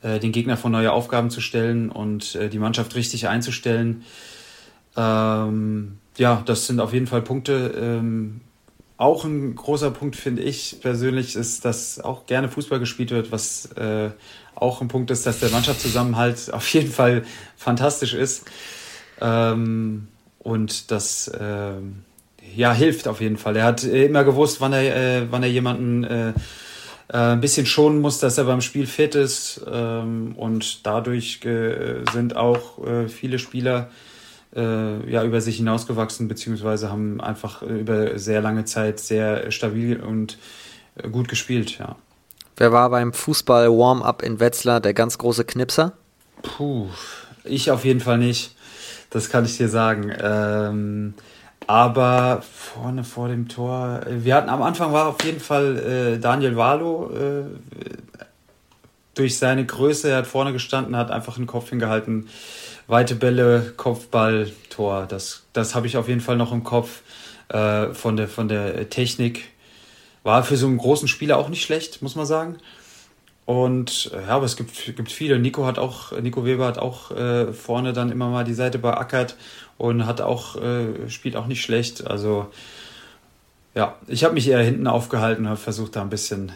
äh, 0.02 0.20
den 0.20 0.32
Gegner 0.32 0.58
vor 0.58 0.70
neue 0.70 0.92
Aufgaben 0.92 1.30
zu 1.30 1.42
stellen 1.42 1.90
und 1.90 2.36
äh, 2.36 2.50
die 2.50 2.60
Mannschaft 2.60 2.96
richtig 2.96 3.28
einzustellen. 3.28 4.04
Ähm, 4.96 5.98
ja, 6.18 6.42
das 6.46 6.68
sind 6.68 6.80
auf 6.80 6.94
jeden 6.94 7.08
Fall 7.08 7.22
Punkte. 7.22 7.74
Ähm, 7.78 8.42
auch 9.00 9.24
ein 9.24 9.56
großer 9.56 9.92
Punkt 9.92 10.18
finde 10.18 10.42
ich 10.42 10.82
persönlich 10.82 11.38
ist, 11.38 11.64
dass 11.64 12.02
auch 12.02 12.26
gerne 12.26 12.50
Fußball 12.50 12.80
gespielt 12.80 13.12
wird, 13.12 13.32
was 13.32 13.72
äh, 13.78 14.10
auch 14.56 14.82
ein 14.82 14.90
Punkt 14.90 15.10
ist, 15.10 15.26
dass 15.26 15.40
der 15.40 15.50
Mannschaftszusammenhalt 15.52 16.54
auf 16.54 16.68
jeden 16.74 16.92
Fall 16.92 17.24
fantastisch 17.56 18.14
ist. 18.14 18.44
Ähm, 19.22 20.10
und 20.40 20.92
das 20.92 21.30
äh, 21.30 21.76
ja, 22.54 22.74
hilft 22.74 23.08
auf 23.08 23.22
jeden 23.22 23.38
Fall. 23.38 23.56
Er 23.56 23.64
hat 23.64 23.86
immer 23.86 24.26
gewusst, 24.26 24.60
wann 24.60 24.74
er, 24.74 24.96
äh, 24.96 25.32
wann 25.32 25.44
er 25.44 25.50
jemanden 25.50 26.04
äh, 26.04 26.30
äh, 26.30 26.34
ein 27.14 27.40
bisschen 27.40 27.66
schonen 27.66 28.02
muss, 28.02 28.20
dass 28.20 28.38
er 28.38 28.44
beim 28.44 28.60
Spiel 28.60 28.86
fit 28.86 29.16
ist. 29.16 29.62
Ähm, 29.72 30.34
und 30.36 30.86
dadurch 30.86 31.40
sind 32.12 32.36
auch 32.36 32.86
äh, 32.86 33.08
viele 33.08 33.40
Spieler 33.40 33.90
äh, 34.56 35.10
ja, 35.10 35.24
über 35.24 35.42
sich 35.42 35.58
hinausgewachsen, 35.58 36.28
beziehungsweise 36.28 36.92
haben 36.92 37.22
einfach 37.22 37.62
über 37.62 38.18
sehr 38.18 38.42
lange 38.42 38.66
Zeit 38.66 39.00
sehr 39.00 39.52
stabil 39.52 40.00
und 40.00 40.38
gut 41.12 41.28
gespielt, 41.28 41.78
ja. 41.78 41.96
Wer 42.58 42.74
war 42.74 42.90
beim 42.90 43.14
Fußball-Warm-Up 43.14 44.22
in 44.22 44.40
Wetzlar 44.42 44.82
der 44.82 44.94
ganz 44.94 45.18
große 45.18 45.46
Knipser? 45.46 45.94
Puh, 46.42 46.88
ich 47.46 47.72
auf 47.72 47.86
jeden 47.86 48.02
Fall 48.02 48.18
nicht. 48.18 48.56
Das 49.10 49.30
kann 49.30 49.46
ich 49.46 49.58
dir 49.58 49.70
sagen. 49.70 50.12
Ähm, 50.22 51.14
aber 51.68 52.42
vorne 52.42 53.04
vor 53.04 53.30
dem 53.30 53.48
Tor, 53.48 54.02
wir 54.10 54.36
hatten 54.36 54.50
am 54.50 54.62
Anfang 54.62 54.92
war 54.92 55.08
auf 55.08 55.24
jeden 55.24 55.40
Fall 55.40 55.78
äh, 55.78 56.20
Daniel 56.20 56.56
Walo 56.56 57.12
äh, 57.12 57.44
durch 59.16 59.38
seine 59.38 59.66
Größe, 59.66 60.10
er 60.10 60.18
hat 60.18 60.28
vorne 60.28 60.54
gestanden, 60.54 60.96
hat 60.96 61.12
einfach 61.12 61.36
den 61.36 61.48
Kopf 61.48 61.70
hingehalten. 61.70 62.28
Weite 62.90 63.16
Bälle, 63.16 63.74
Kopfball, 63.78 64.52
Tor. 64.70 65.06
Das, 65.08 65.44
das 65.54 65.74
habe 65.76 65.88
ich 65.88 65.96
auf 65.96 66.10
jeden 66.10 66.22
Fall 66.22 66.36
noch 66.36 66.52
im 66.52 66.66
Kopf. 66.66 67.02
Äh, 67.50 67.96
von, 67.96 68.16
der, 68.16 68.28
von 68.28 68.48
der 68.48 68.90
Technik. 68.90 69.50
War 70.22 70.44
für 70.44 70.56
so 70.56 70.68
einen 70.68 70.78
großen 70.78 71.08
Spieler 71.08 71.38
auch 71.38 71.50
nicht 71.50 71.64
schlecht, 71.64 72.02
muss 72.02 72.16
man 72.16 72.26
sagen. 72.26 72.58
Und 73.46 74.12
ja, 74.12 74.36
aber 74.36 74.46
es 74.46 74.56
gibt, 74.56 74.96
gibt 74.96 75.12
viele. 75.12 75.40
Nico 75.40 75.66
hat 75.66 75.80
auch, 75.80 76.12
Nico 76.20 76.46
Weber 76.46 76.68
hat 76.68 76.78
auch 76.78 77.10
äh, 77.10 77.52
vorne 77.52 77.94
dann 77.94 78.12
immer 78.12 78.30
mal 78.30 78.44
die 78.44 78.54
Seite 78.54 78.78
beackert 78.78 79.36
und 79.80 80.06
hat 80.06 80.22
auch, 80.22 80.58
äh, 80.58 81.10
spielt 81.10 81.36
auch 81.36 81.48
nicht 81.48 81.64
schlecht. 81.64 82.06
Also 82.06 82.48
ja, 83.74 83.96
ich 84.08 84.24
habe 84.24 84.36
mich 84.36 84.48
eher 84.48 84.62
hinten 84.62 84.86
aufgehalten 84.86 85.46
und 85.46 85.50
habe 85.50 85.60
versucht, 85.60 85.96
da 85.96 86.02
ein 86.02 86.12
bisschen 86.12 86.52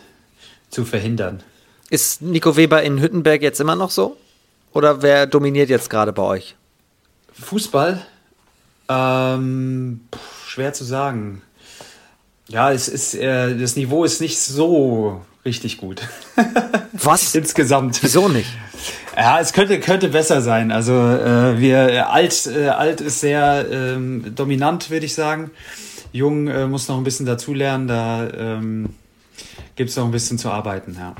zu 0.69 0.85
verhindern. 0.85 1.41
Ist 1.89 2.21
Nico 2.21 2.55
Weber 2.55 2.83
in 2.83 3.01
Hüttenberg 3.01 3.41
jetzt 3.41 3.59
immer 3.59 3.75
noch 3.75 3.89
so? 3.89 4.17
Oder 4.73 5.01
wer 5.01 5.27
dominiert 5.27 5.69
jetzt 5.69 5.89
gerade 5.89 6.11
bei 6.11 6.23
euch? 6.23 6.55
Fußball? 7.33 8.01
Ähm, 8.89 10.01
schwer 10.47 10.73
zu 10.73 10.83
sagen. 10.83 11.41
Ja, 12.49 12.71
es 12.71 12.87
ist, 12.87 13.15
äh, 13.15 13.55
das 13.57 13.75
Niveau 13.75 14.03
ist 14.03 14.19
nicht 14.19 14.39
so 14.39 15.21
richtig 15.45 15.77
gut. 15.77 16.01
Was? 16.93 17.33
Insgesamt. 17.35 18.01
Wieso 18.03 18.27
nicht? 18.27 18.49
Ja, 19.15 19.39
es 19.39 19.53
könnte, 19.53 19.79
könnte 19.79 20.09
besser 20.09 20.41
sein. 20.41 20.71
Also 20.71 20.93
äh, 20.93 21.59
wir 21.59 22.09
alt, 22.09 22.47
äh, 22.47 22.69
alt 22.69 22.99
ist 23.01 23.19
sehr 23.19 23.65
ähm, 23.71 24.33
dominant, 24.35 24.89
würde 24.89 25.05
ich 25.05 25.13
sagen. 25.13 25.51
Jung 26.11 26.47
äh, 26.47 26.67
muss 26.67 26.87
noch 26.87 26.97
ein 26.97 27.03
bisschen 27.03 27.25
dazulernen, 27.25 27.87
da 27.87 28.27
ähm, 28.29 28.89
gibt 29.75 29.89
es 29.89 29.95
noch 29.95 30.05
ein 30.05 30.11
bisschen 30.11 30.37
zu 30.37 30.49
arbeiten, 30.49 30.95
ja. 30.99 31.15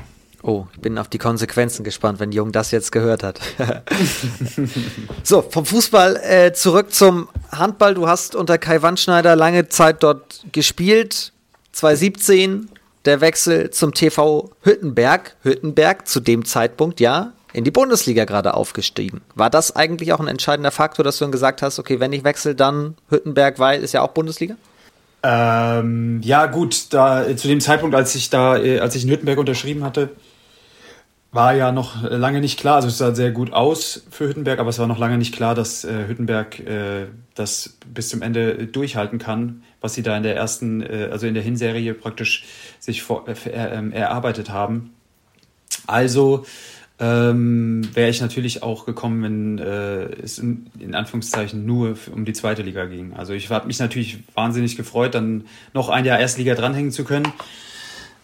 Oh, 0.46 0.66
ich 0.74 0.80
bin 0.82 0.98
auf 0.98 1.08
die 1.08 1.16
Konsequenzen 1.16 1.84
gespannt, 1.84 2.20
wenn 2.20 2.30
Jung 2.30 2.52
das 2.52 2.70
jetzt 2.70 2.92
gehört 2.92 3.22
hat. 3.22 3.40
so, 5.22 5.40
vom 5.40 5.64
Fußball 5.64 6.16
äh, 6.16 6.52
zurück 6.52 6.92
zum 6.92 7.30
Handball. 7.50 7.94
Du 7.94 8.06
hast 8.06 8.34
unter 8.34 8.58
Kai 8.58 8.82
Wandschneider 8.82 9.36
lange 9.36 9.70
Zeit 9.70 10.02
dort 10.02 10.44
gespielt. 10.52 11.32
2017 11.72 12.68
der 13.06 13.22
Wechsel 13.22 13.70
zum 13.70 13.94
TV 13.94 14.50
Hüttenberg. 14.60 15.34
Hüttenberg 15.44 16.06
zu 16.06 16.20
dem 16.20 16.44
Zeitpunkt, 16.44 17.00
ja, 17.00 17.32
in 17.54 17.64
die 17.64 17.70
Bundesliga 17.70 18.26
gerade 18.26 18.52
aufgestiegen. 18.52 19.22
War 19.34 19.48
das 19.48 19.74
eigentlich 19.74 20.12
auch 20.12 20.20
ein 20.20 20.28
entscheidender 20.28 20.72
Faktor, 20.72 21.06
dass 21.06 21.16
du 21.16 21.24
dann 21.24 21.32
gesagt 21.32 21.62
hast, 21.62 21.78
okay, 21.78 22.00
wenn 22.00 22.12
ich 22.12 22.22
wechsle, 22.22 22.54
dann 22.54 22.96
Hüttenberg, 23.08 23.58
weil 23.58 23.82
ist 23.82 23.94
ja 23.94 24.02
auch 24.02 24.10
Bundesliga? 24.10 24.56
Ähm, 25.22 26.20
ja, 26.22 26.44
gut, 26.44 26.92
da 26.92 27.34
zu 27.34 27.48
dem 27.48 27.62
Zeitpunkt, 27.62 27.96
als 27.96 28.14
ich 28.14 28.28
da, 28.28 28.58
äh, 28.58 28.80
als 28.80 28.94
ich 28.94 29.04
in 29.04 29.10
Hüttenberg 29.10 29.38
unterschrieben 29.38 29.82
hatte, 29.82 30.10
war 31.34 31.52
ja 31.54 31.72
noch 31.72 32.02
lange 32.02 32.40
nicht 32.40 32.60
klar, 32.60 32.76
also 32.76 32.86
es 32.86 32.98
sah 32.98 33.12
sehr 33.12 33.32
gut 33.32 33.52
aus 33.52 34.06
für 34.10 34.28
Hüttenberg, 34.28 34.60
aber 34.60 34.70
es 34.70 34.78
war 34.78 34.86
noch 34.86 34.98
lange 34.98 35.18
nicht 35.18 35.34
klar, 35.34 35.56
dass 35.56 35.84
äh, 35.84 36.06
Hüttenberg 36.06 36.60
äh, 36.60 37.06
das 37.34 37.76
bis 37.92 38.08
zum 38.08 38.22
Ende 38.22 38.68
durchhalten 38.68 39.18
kann, 39.18 39.64
was 39.80 39.94
sie 39.94 40.04
da 40.04 40.16
in 40.16 40.22
der 40.22 40.36
ersten, 40.36 40.80
äh, 40.80 41.08
also 41.10 41.26
in 41.26 41.34
der 41.34 41.42
Hinserie 41.42 41.92
praktisch 41.94 42.44
sich 42.78 43.02
vor, 43.02 43.26
äh, 43.28 43.34
ähm, 43.52 43.90
erarbeitet 43.90 44.50
haben. 44.50 44.94
Also 45.88 46.46
ähm, 47.00 47.82
wäre 47.94 48.10
ich 48.10 48.20
natürlich 48.20 48.62
auch 48.62 48.86
gekommen, 48.86 49.24
wenn 49.24 49.58
äh, 49.58 50.04
es 50.22 50.38
in, 50.38 50.70
in, 50.78 50.94
Anführungszeichen 50.94 51.66
nur 51.66 51.96
um 52.12 52.24
die 52.24 52.32
zweite 52.32 52.62
Liga 52.62 52.84
ging. 52.84 53.12
Also 53.14 53.32
ich 53.32 53.50
habe 53.50 53.66
mich 53.66 53.80
natürlich 53.80 54.18
wahnsinnig 54.34 54.76
gefreut, 54.76 55.16
dann 55.16 55.46
noch 55.72 55.88
ein 55.88 56.04
Jahr 56.04 56.20
Erstliga 56.20 56.54
dranhängen 56.54 56.92
zu 56.92 57.02
können. 57.02 57.26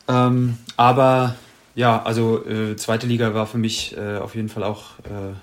Ähm, 0.07 0.59
aber 0.77 1.35
ja, 1.81 2.03
also 2.03 2.45
äh, 2.47 2.77
zweite 2.77 3.07
Liga 3.07 3.33
war 3.33 3.47
für 3.47 3.57
mich 3.57 3.97
äh, 3.97 4.19
auf 4.19 4.35
jeden 4.35 4.51
Fall 4.51 4.65
auch 4.65 4.99
äh, 5.05 5.35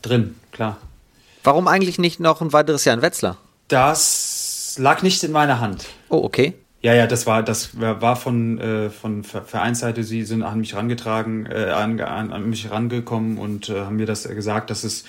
drin, 0.00 0.36
klar. 0.52 0.78
Warum 1.42 1.66
eigentlich 1.66 1.98
nicht 1.98 2.20
noch 2.20 2.40
ein 2.40 2.52
weiteres 2.52 2.84
Jahr 2.84 2.94
in 2.94 3.02
Wetzlar? 3.02 3.36
Das 3.66 4.76
lag 4.78 5.02
nicht 5.02 5.24
in 5.24 5.32
meiner 5.32 5.58
Hand. 5.58 5.86
Oh, 6.08 6.22
okay. 6.22 6.54
Ja, 6.82 6.94
ja, 6.94 7.08
das 7.08 7.26
war, 7.26 7.42
das 7.42 7.80
war 7.80 8.14
von, 8.14 8.60
äh, 8.60 8.90
von 8.90 9.24
Vereinsseite, 9.24 10.04
sie 10.04 10.22
sind 10.22 10.44
an 10.44 10.60
mich 10.60 10.74
herangetragen, 10.74 11.46
äh, 11.46 11.70
an, 11.70 12.00
an, 12.00 12.32
an 12.32 12.48
mich 12.48 12.66
herangekommen 12.66 13.36
und 13.36 13.68
äh, 13.68 13.80
haben 13.80 13.96
mir 13.96 14.06
das 14.06 14.22
gesagt, 14.22 14.70
dass 14.70 14.84
es, 14.84 15.04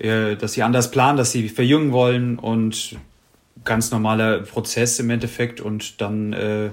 äh, 0.00 0.36
dass 0.36 0.52
sie 0.52 0.62
anders 0.62 0.90
planen, 0.90 1.16
dass 1.16 1.32
sie 1.32 1.48
verjüngen 1.48 1.92
wollen 1.92 2.38
und 2.38 2.96
ganz 3.64 3.90
normaler 3.90 4.40
Prozess 4.40 4.98
im 4.98 5.08
Endeffekt 5.08 5.62
und 5.62 6.02
dann 6.02 6.34
äh, 6.34 6.68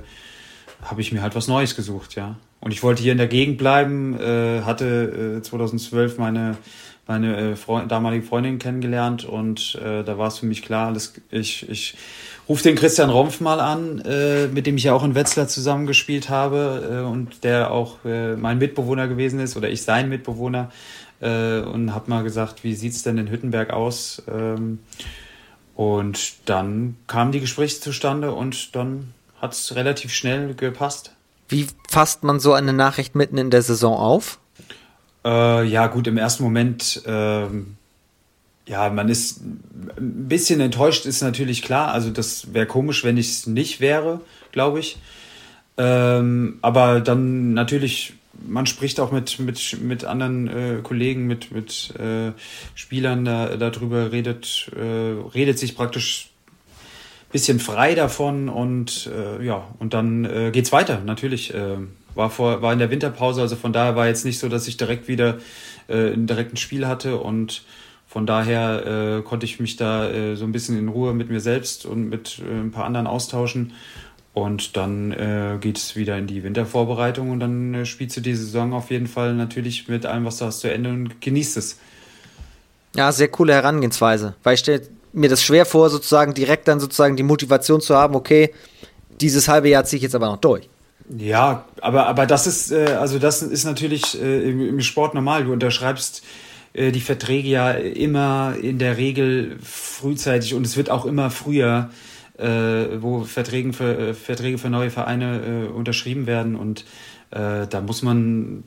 habe 0.84 1.00
ich 1.00 1.14
mir 1.14 1.22
halt 1.22 1.34
was 1.34 1.48
Neues 1.48 1.78
gesucht, 1.78 2.16
ja. 2.16 2.36
Und 2.62 2.72
ich 2.72 2.84
wollte 2.84 3.02
hier 3.02 3.12
in 3.12 3.18
der 3.18 3.28
Gegend 3.28 3.58
bleiben, 3.58 4.18
äh, 4.20 4.62
hatte 4.62 5.40
äh, 5.40 5.42
2012 5.42 6.18
meine 6.18 6.58
meine 7.08 7.36
äh, 7.36 7.56
Freund, 7.56 7.92
damalige 7.92 8.26
Freundin 8.26 8.58
kennengelernt 8.60 9.26
und 9.26 9.76
äh, 9.84 10.04
da 10.04 10.18
war 10.18 10.28
es 10.28 10.38
für 10.40 10.46
mich 10.46 10.62
klar, 10.62 10.88
alles, 10.88 11.14
ich, 11.30 11.68
ich 11.70 11.96
rufe 12.48 12.64
den 12.64 12.76
Christian 12.76 13.10
Rompf 13.10 13.42
mal 13.42 13.60
an, 13.60 14.00
äh, 14.06 14.48
mit 14.48 14.66
dem 14.66 14.78
ich 14.78 14.84
ja 14.84 14.94
auch 14.94 15.04
in 15.04 15.16
Wetzlar 15.16 15.48
zusammengespielt 15.48 16.30
habe 16.30 17.02
äh, 17.02 17.06
und 17.06 17.44
der 17.44 17.72
auch 17.72 18.06
äh, 18.06 18.36
mein 18.36 18.60
Mitbewohner 18.60 19.08
gewesen 19.08 19.40
ist 19.40 19.58
oder 19.58 19.70
ich 19.70 19.82
sein 19.82 20.10
Mitbewohner 20.10 20.72
äh, 21.20 21.60
und 21.60 21.94
habe 21.94 22.10
mal 22.10 22.24
gesagt, 22.24 22.64
wie 22.64 22.76
sieht's 22.76 23.04
denn 23.04 23.18
in 23.18 23.30
Hüttenberg 23.30 23.72
aus? 23.72 24.24
Ähm, 24.32 24.80
und 25.76 26.34
dann 26.46 26.98
kamen 27.08 27.32
die 27.32 27.40
Gespräche 27.40 27.80
zustande 27.80 28.32
und 28.34 28.76
dann 28.76 29.14
hat's 29.42 29.76
relativ 29.76 30.14
schnell 30.14 30.54
gepasst. 30.54 31.16
Wie 31.52 31.68
fasst 31.90 32.24
man 32.24 32.40
so 32.40 32.54
eine 32.54 32.72
Nachricht 32.72 33.14
mitten 33.14 33.38
in 33.38 33.50
der 33.50 33.62
Saison 33.62 33.98
auf? 33.98 34.40
Äh, 35.26 35.66
ja, 35.66 35.88
gut, 35.88 36.08
im 36.08 36.18
ersten 36.18 36.44
Moment, 36.44 37.04
ähm, 37.06 37.76
ja, 38.66 38.90
man 38.90 39.10
ist 39.10 39.42
ein 39.42 40.30
bisschen 40.30 40.62
enttäuscht, 40.62 41.06
ist 41.06 41.22
natürlich 41.22 41.62
klar. 41.62 41.92
Also, 41.92 42.10
das 42.10 42.54
wäre 42.54 42.66
komisch, 42.68 43.04
wenn 43.04 43.18
ich 43.18 43.30
es 43.30 43.48
nicht 43.48 43.82
wäre, 43.82 44.22
glaube 44.54 44.80
ich. 44.80 44.98
Ähm, 45.78 46.60
aber 46.62 47.02
dann 47.02 47.54
natürlich, 47.54 48.14
man 48.48 48.66
spricht 48.66 49.02
auch 49.02 49.12
mit, 49.12 49.38
mit, 49.40 49.78
mit 49.82 50.06
anderen 50.06 50.48
äh, 50.48 50.80
Kollegen, 50.82 51.28
mit, 51.28 51.52
mit 51.52 51.94
äh, 52.00 52.32
Spielern 52.76 53.26
da, 53.26 53.58
darüber, 53.58 54.14
redet, 54.14 54.72
äh, 54.74 55.30
redet 55.34 55.60
sich 55.60 55.76
praktisch 55.76 56.30
bisschen 57.32 57.60
frei 57.60 57.96
davon 57.96 58.50
und 58.50 59.10
äh, 59.14 59.44
ja, 59.44 59.68
und 59.80 59.94
dann 59.94 60.26
äh, 60.26 60.52
geht's 60.52 60.72
weiter, 60.72 61.02
natürlich. 61.06 61.54
Äh, 61.54 61.78
war, 62.14 62.30
vor, 62.30 62.62
war 62.62 62.74
in 62.74 62.80
der 62.80 62.92
Winterpause, 62.92 63.42
also 63.42 63.56
von 63.56 63.72
daher 63.72 63.96
war 63.96 64.08
jetzt 64.08 64.26
nicht 64.26 64.40
so, 64.40 64.50
dass 64.50 64.68
ich 64.68 64.78
direkt 64.78 65.08
wieder 65.08 65.38
äh, 65.88 66.14
ein 66.14 66.28
direktes 66.28 66.60
Spiel 66.60 66.88
hatte 66.88 67.18
und 67.18 67.64
von 68.12 68.26
daher 68.26 69.20
äh, 69.20 69.22
konnte 69.22 69.46
ich 69.46 69.62
mich 69.62 69.78
da 69.78 70.10
äh, 70.10 70.36
so 70.36 70.44
ein 70.44 70.52
bisschen 70.52 70.78
in 70.78 70.90
Ruhe 70.90 71.14
mit 71.14 71.30
mir 71.30 71.40
selbst 71.40 71.86
und 71.86 72.10
mit 72.10 72.40
äh, 72.40 72.60
ein 72.60 72.72
paar 72.72 72.84
anderen 72.84 73.08
austauschen. 73.08 73.72
Und 74.34 74.76
dann 74.78 75.12
äh, 75.12 75.58
geht 75.60 75.78
es 75.78 75.96
wieder 75.96 76.18
in 76.18 76.28
die 76.28 76.44
Wintervorbereitung 76.44 77.32
und 77.32 77.40
dann 77.40 77.74
äh, 77.74 77.86
spielst 77.86 78.16
du 78.18 78.22
die 78.22 78.36
Saison 78.36 78.74
auf 78.74 78.90
jeden 78.90 79.08
Fall 79.08 79.34
natürlich 79.34 79.88
mit 79.88 80.06
allem, 80.06 80.26
was 80.26 80.38
du 80.38 80.46
hast, 80.46 80.60
zu 80.60 80.72
Ende 80.72 80.90
und 80.90 81.22
genießt 81.22 81.56
es. 81.56 81.80
Ja, 82.96 83.12
sehr 83.14 83.30
coole 83.30 83.54
Herangehensweise. 83.54 84.36
Weil 84.44 84.56
ich 84.56 84.62
stelle 84.62 84.82
mir 85.14 85.30
das 85.30 85.44
schwer 85.44 85.66
vor, 85.66 85.90
sozusagen 85.90 86.34
direkt 86.34 86.68
dann 86.68 86.80
sozusagen 86.80 87.16
die 87.16 87.24
Motivation 87.24 87.82
zu 87.82 87.96
haben, 87.96 88.16
okay, 88.16 88.54
dieses 89.20 89.48
halbe 89.48 89.70
Jahr 89.70 89.84
ziehe 89.84 89.98
ich 89.98 90.04
jetzt 90.04 90.16
aber 90.16 90.28
noch 90.28 90.38
durch. 90.38 90.70
Ja, 91.18 91.66
aber, 91.82 92.08
aber 92.08 92.26
das 92.26 92.48
ist, 92.48 92.72
äh, 92.72 92.98
also 93.00 93.20
das 93.20 93.42
ist 93.42 93.66
natürlich 93.66 94.22
äh, 94.22 94.50
im, 94.50 94.62
im 94.62 94.82
Sport 94.82 95.14
normal. 95.14 95.44
Du 95.44 95.52
unterschreibst 95.52 96.24
äh, 96.74 96.92
die 96.92 97.02
Verträge 97.02 97.50
ja 97.50 97.72
immer 97.72 98.56
in 98.62 98.80
der 98.80 98.98
Regel 98.98 99.58
frühzeitig 99.62 100.54
und 100.54 100.66
es 100.66 100.78
wird 100.78 100.90
auch 100.90 101.06
immer 101.06 101.30
früher, 101.30 101.90
äh, 102.38 103.02
wo 103.02 103.24
Verträge 103.24 103.74
für, 103.74 103.98
äh, 103.98 104.14
Verträge 104.14 104.58
für 104.58 104.70
neue 104.70 104.90
Vereine 104.90 105.68
äh, 105.68 105.72
unterschrieben 105.72 106.28
werden 106.28 106.56
und 106.56 106.86
da 107.34 107.80
muss 107.80 108.02
man 108.02 108.66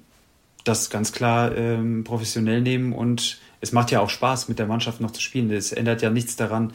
das 0.65 0.89
ganz 0.89 1.13
klar 1.13 1.55
ähm, 1.55 2.03
professionell 2.03 2.63
nehmen 2.63 2.95
und 2.95 3.39
es 3.65 3.73
macht 3.73 3.91
ja 3.91 4.01
auch 4.01 4.11
Spaß, 4.11 4.49
mit 4.49 4.59
der 4.59 4.67
Mannschaft 4.67 5.01
noch 5.01 5.11
zu 5.11 5.23
spielen. 5.23 5.51
Es 5.51 5.73
ändert 5.73 6.03
ja 6.03 6.11
nichts 6.11 6.37
daran, 6.37 6.73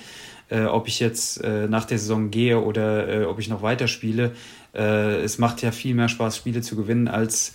äh, 0.50 0.66
ob 0.66 0.88
ich 0.88 1.00
jetzt 1.00 1.44
äh, 1.44 1.68
nach 1.68 1.86
der 1.86 2.00
Saison 2.00 2.32
gehe 2.32 2.60
oder 2.60 3.08
äh, 3.08 3.26
ob 3.26 3.40
ich 3.40 3.48
noch 3.48 3.62
weiterspiele. 3.62 4.32
Äh, 4.74 5.22
es 5.22 5.38
macht 5.38 5.62
ja 5.62 5.72
viel 5.72 5.94
mehr 5.94 6.10
Spaß, 6.10 6.36
Spiele 6.36 6.62
zu 6.62 6.76
gewinnen, 6.76 7.08
als 7.08 7.54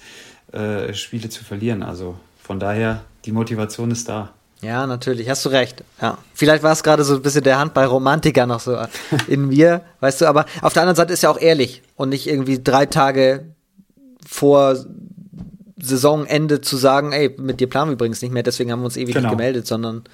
äh, 0.52 0.94
Spiele 0.94 1.28
zu 1.28 1.42
verlieren. 1.42 1.82
Also 1.82 2.16
von 2.42 2.60
daher, 2.60 3.04
die 3.24 3.32
Motivation 3.32 3.90
ist 3.90 4.08
da. 4.08 4.32
Ja, 4.60 4.86
natürlich, 4.86 5.28
hast 5.28 5.44
du 5.44 5.48
recht. 5.48 5.82
Ja. 6.00 6.16
Vielleicht 6.32 6.62
war 6.62 6.72
es 6.72 6.84
gerade 6.84 7.02
so 7.02 7.16
ein 7.16 7.22
bisschen 7.22 7.42
der 7.42 7.58
Handball-Romantiker 7.58 8.46
noch 8.46 8.60
so 8.60 8.78
in 9.26 9.48
mir, 9.48 9.82
weißt 9.98 10.20
du, 10.20 10.26
aber 10.26 10.46
auf 10.62 10.72
der 10.72 10.82
anderen 10.82 10.96
Seite 10.96 11.12
ist 11.12 11.22
ja 11.22 11.30
auch 11.30 11.40
ehrlich 11.40 11.82
und 11.96 12.10
nicht 12.10 12.28
irgendwie 12.28 12.62
drei 12.62 12.86
Tage 12.86 13.46
vor 14.26 14.76
Saisonende 15.84 16.60
zu 16.60 16.76
sagen, 16.76 17.12
ey, 17.12 17.34
mit 17.38 17.60
dir 17.60 17.68
planen 17.68 17.90
wir 17.90 17.94
übrigens 17.94 18.22
nicht 18.22 18.32
mehr, 18.32 18.42
deswegen 18.42 18.72
haben 18.72 18.80
wir 18.80 18.86
uns 18.86 18.96
ewig 18.96 19.14
genau. 19.14 19.28
nicht 19.28 19.38
gemeldet, 19.38 19.66
sondern 19.66 20.04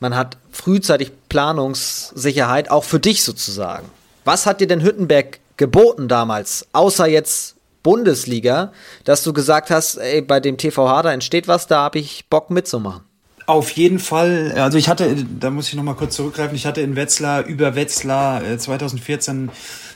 man 0.00 0.16
hat 0.16 0.38
frühzeitig 0.50 1.10
Planungssicherheit, 1.28 2.70
auch 2.70 2.84
für 2.84 3.00
dich 3.00 3.24
sozusagen. 3.24 3.88
Was 4.24 4.46
hat 4.46 4.60
dir 4.60 4.66
denn 4.66 4.82
Hüttenberg 4.82 5.40
geboten 5.56 6.08
damals, 6.08 6.66
außer 6.72 7.06
jetzt 7.06 7.56
Bundesliga, 7.82 8.72
dass 9.04 9.22
du 9.22 9.32
gesagt 9.32 9.70
hast, 9.70 9.96
ey, 9.96 10.20
bei 10.22 10.40
dem 10.40 10.56
TVH, 10.56 11.02
da 11.02 11.12
entsteht 11.12 11.48
was, 11.48 11.66
da 11.66 11.82
habe 11.82 11.98
ich 11.98 12.26
Bock 12.28 12.50
mitzumachen? 12.50 13.02
Auf 13.46 13.70
jeden 13.70 13.98
Fall, 13.98 14.52
also 14.56 14.76
ich 14.76 14.90
hatte, 14.90 15.16
da 15.40 15.50
muss 15.50 15.68
ich 15.68 15.74
nochmal 15.74 15.94
kurz 15.94 16.16
zurückgreifen, 16.16 16.54
ich 16.54 16.66
hatte 16.66 16.82
in 16.82 16.96
Wetzlar, 16.96 17.46
über 17.46 17.74
Wetzlar 17.74 18.42
2014 18.58 19.48
äh, 19.48 19.50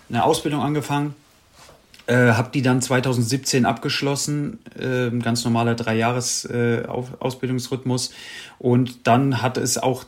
eine 0.08 0.24
Ausbildung 0.24 0.62
angefangen, 0.62 1.14
äh, 2.12 2.32
habe 2.32 2.50
die 2.52 2.62
dann 2.62 2.82
2017 2.82 3.64
abgeschlossen, 3.64 4.58
äh, 4.78 5.10
ganz 5.18 5.44
normaler 5.44 5.74
Drei-Jahres-Ausbildungsrhythmus 5.74 8.08
äh, 8.08 8.12
und 8.58 9.06
dann 9.06 9.40
hat 9.40 9.56
es 9.56 9.78
auch 9.78 10.04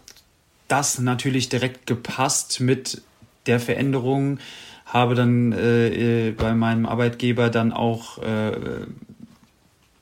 das 0.69 0.99
natürlich 0.99 1.49
direkt 1.49 1.87
gepasst 1.87 2.61
mit 2.61 3.01
der 3.47 3.61
Veränderung, 3.61 4.39
habe 4.87 5.15
dann 5.15 5.53
äh, 5.53 6.29
äh, 6.29 6.33
bei 6.33 6.55
meinem 6.55 6.87
Arbeitgeber 6.87 7.51
dann 7.51 7.73
auch 7.73 8.19
äh, 8.19 8.53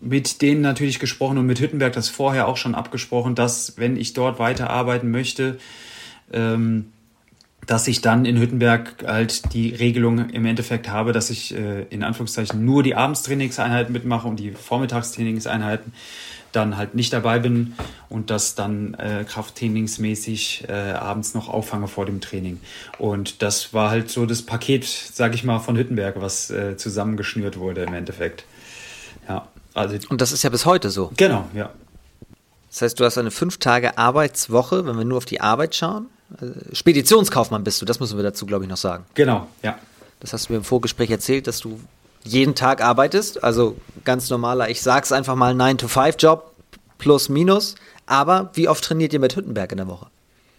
mit 0.00 0.42
denen 0.42 0.60
natürlich 0.60 0.98
gesprochen 0.98 1.38
und 1.38 1.46
mit 1.46 1.60
Hüttenberg 1.60 1.92
das 1.92 2.08
vorher 2.08 2.48
auch 2.48 2.56
schon 2.56 2.74
abgesprochen, 2.74 3.36
dass 3.36 3.78
wenn 3.78 3.96
ich 3.96 4.12
dort 4.12 4.40
weiterarbeiten 4.40 5.10
möchte, 5.10 5.58
ähm, 6.32 6.91
dass 7.66 7.86
ich 7.86 8.00
dann 8.00 8.24
in 8.24 8.38
Hüttenberg 8.38 9.04
halt 9.06 9.52
die 9.54 9.74
Regelung 9.74 10.30
im 10.30 10.46
Endeffekt 10.46 10.88
habe, 10.88 11.12
dass 11.12 11.30
ich 11.30 11.54
äh, 11.54 11.82
in 11.90 12.02
Anführungszeichen 12.02 12.64
nur 12.64 12.82
die 12.82 12.94
Abendstrainingseinheiten 12.94 13.92
mitmache 13.92 14.26
und 14.26 14.40
die 14.40 14.50
Vormittagstrainingseinheiten 14.50 15.92
dann 16.52 16.76
halt 16.76 16.94
nicht 16.94 17.12
dabei 17.12 17.38
bin 17.38 17.74
und 18.08 18.30
das 18.30 18.54
dann 18.54 18.94
äh, 18.94 19.24
krafttrainingsmäßig 19.26 20.64
äh, 20.68 20.72
abends 20.72 21.34
noch 21.34 21.48
auffange 21.48 21.88
vor 21.88 22.04
dem 22.04 22.20
Training. 22.20 22.60
Und 22.98 23.42
das 23.42 23.72
war 23.72 23.90
halt 23.90 24.10
so 24.10 24.26
das 24.26 24.42
Paket, 24.42 24.84
sag 24.84 25.34
ich 25.34 25.44
mal, 25.44 25.60
von 25.60 25.76
Hüttenberg, 25.76 26.20
was 26.20 26.50
äh, 26.50 26.76
zusammengeschnürt 26.76 27.58
wurde 27.58 27.84
im 27.84 27.94
Endeffekt. 27.94 28.44
Ja, 29.28 29.48
also. 29.72 29.96
Und 30.08 30.20
das 30.20 30.32
ist 30.32 30.42
ja 30.42 30.50
bis 30.50 30.66
heute 30.66 30.90
so. 30.90 31.10
Genau, 31.16 31.48
ja. 31.54 31.70
Das 32.70 32.82
heißt, 32.82 33.00
du 33.00 33.04
hast 33.04 33.18
eine 33.18 33.30
fünf 33.30 33.58
Tage 33.58 33.98
Arbeitswoche, 33.98 34.86
wenn 34.86 34.96
wir 34.96 35.04
nur 35.04 35.18
auf 35.18 35.26
die 35.26 35.40
Arbeit 35.40 35.74
schauen. 35.74 36.06
Äh, 36.40 36.74
Speditionskaufmann 36.74 37.64
bist 37.64 37.80
du, 37.80 37.86
das 37.86 38.00
müssen 38.00 38.16
wir 38.16 38.22
dazu, 38.22 38.46
glaube 38.46 38.64
ich, 38.64 38.70
noch 38.70 38.76
sagen. 38.76 39.04
Genau, 39.14 39.46
ja. 39.62 39.78
Das 40.20 40.32
hast 40.32 40.48
du 40.48 40.52
mir 40.52 40.58
im 40.58 40.64
Vorgespräch 40.64 41.10
erzählt, 41.10 41.46
dass 41.46 41.60
du 41.60 41.80
jeden 42.24 42.54
Tag 42.54 42.82
arbeitest, 42.82 43.42
also 43.42 43.76
ganz 44.04 44.30
normaler, 44.30 44.70
ich 44.70 44.80
sag's 44.80 45.10
einfach 45.10 45.34
mal 45.34 45.54
9-to-5-Job, 45.54 46.52
plus 46.98 47.28
minus. 47.28 47.74
Aber 48.06 48.50
wie 48.54 48.68
oft 48.68 48.84
trainiert 48.84 49.12
ihr 49.12 49.20
mit 49.20 49.36
Hüttenberg 49.36 49.72
in 49.72 49.78
der 49.78 49.88
Woche? 49.88 50.06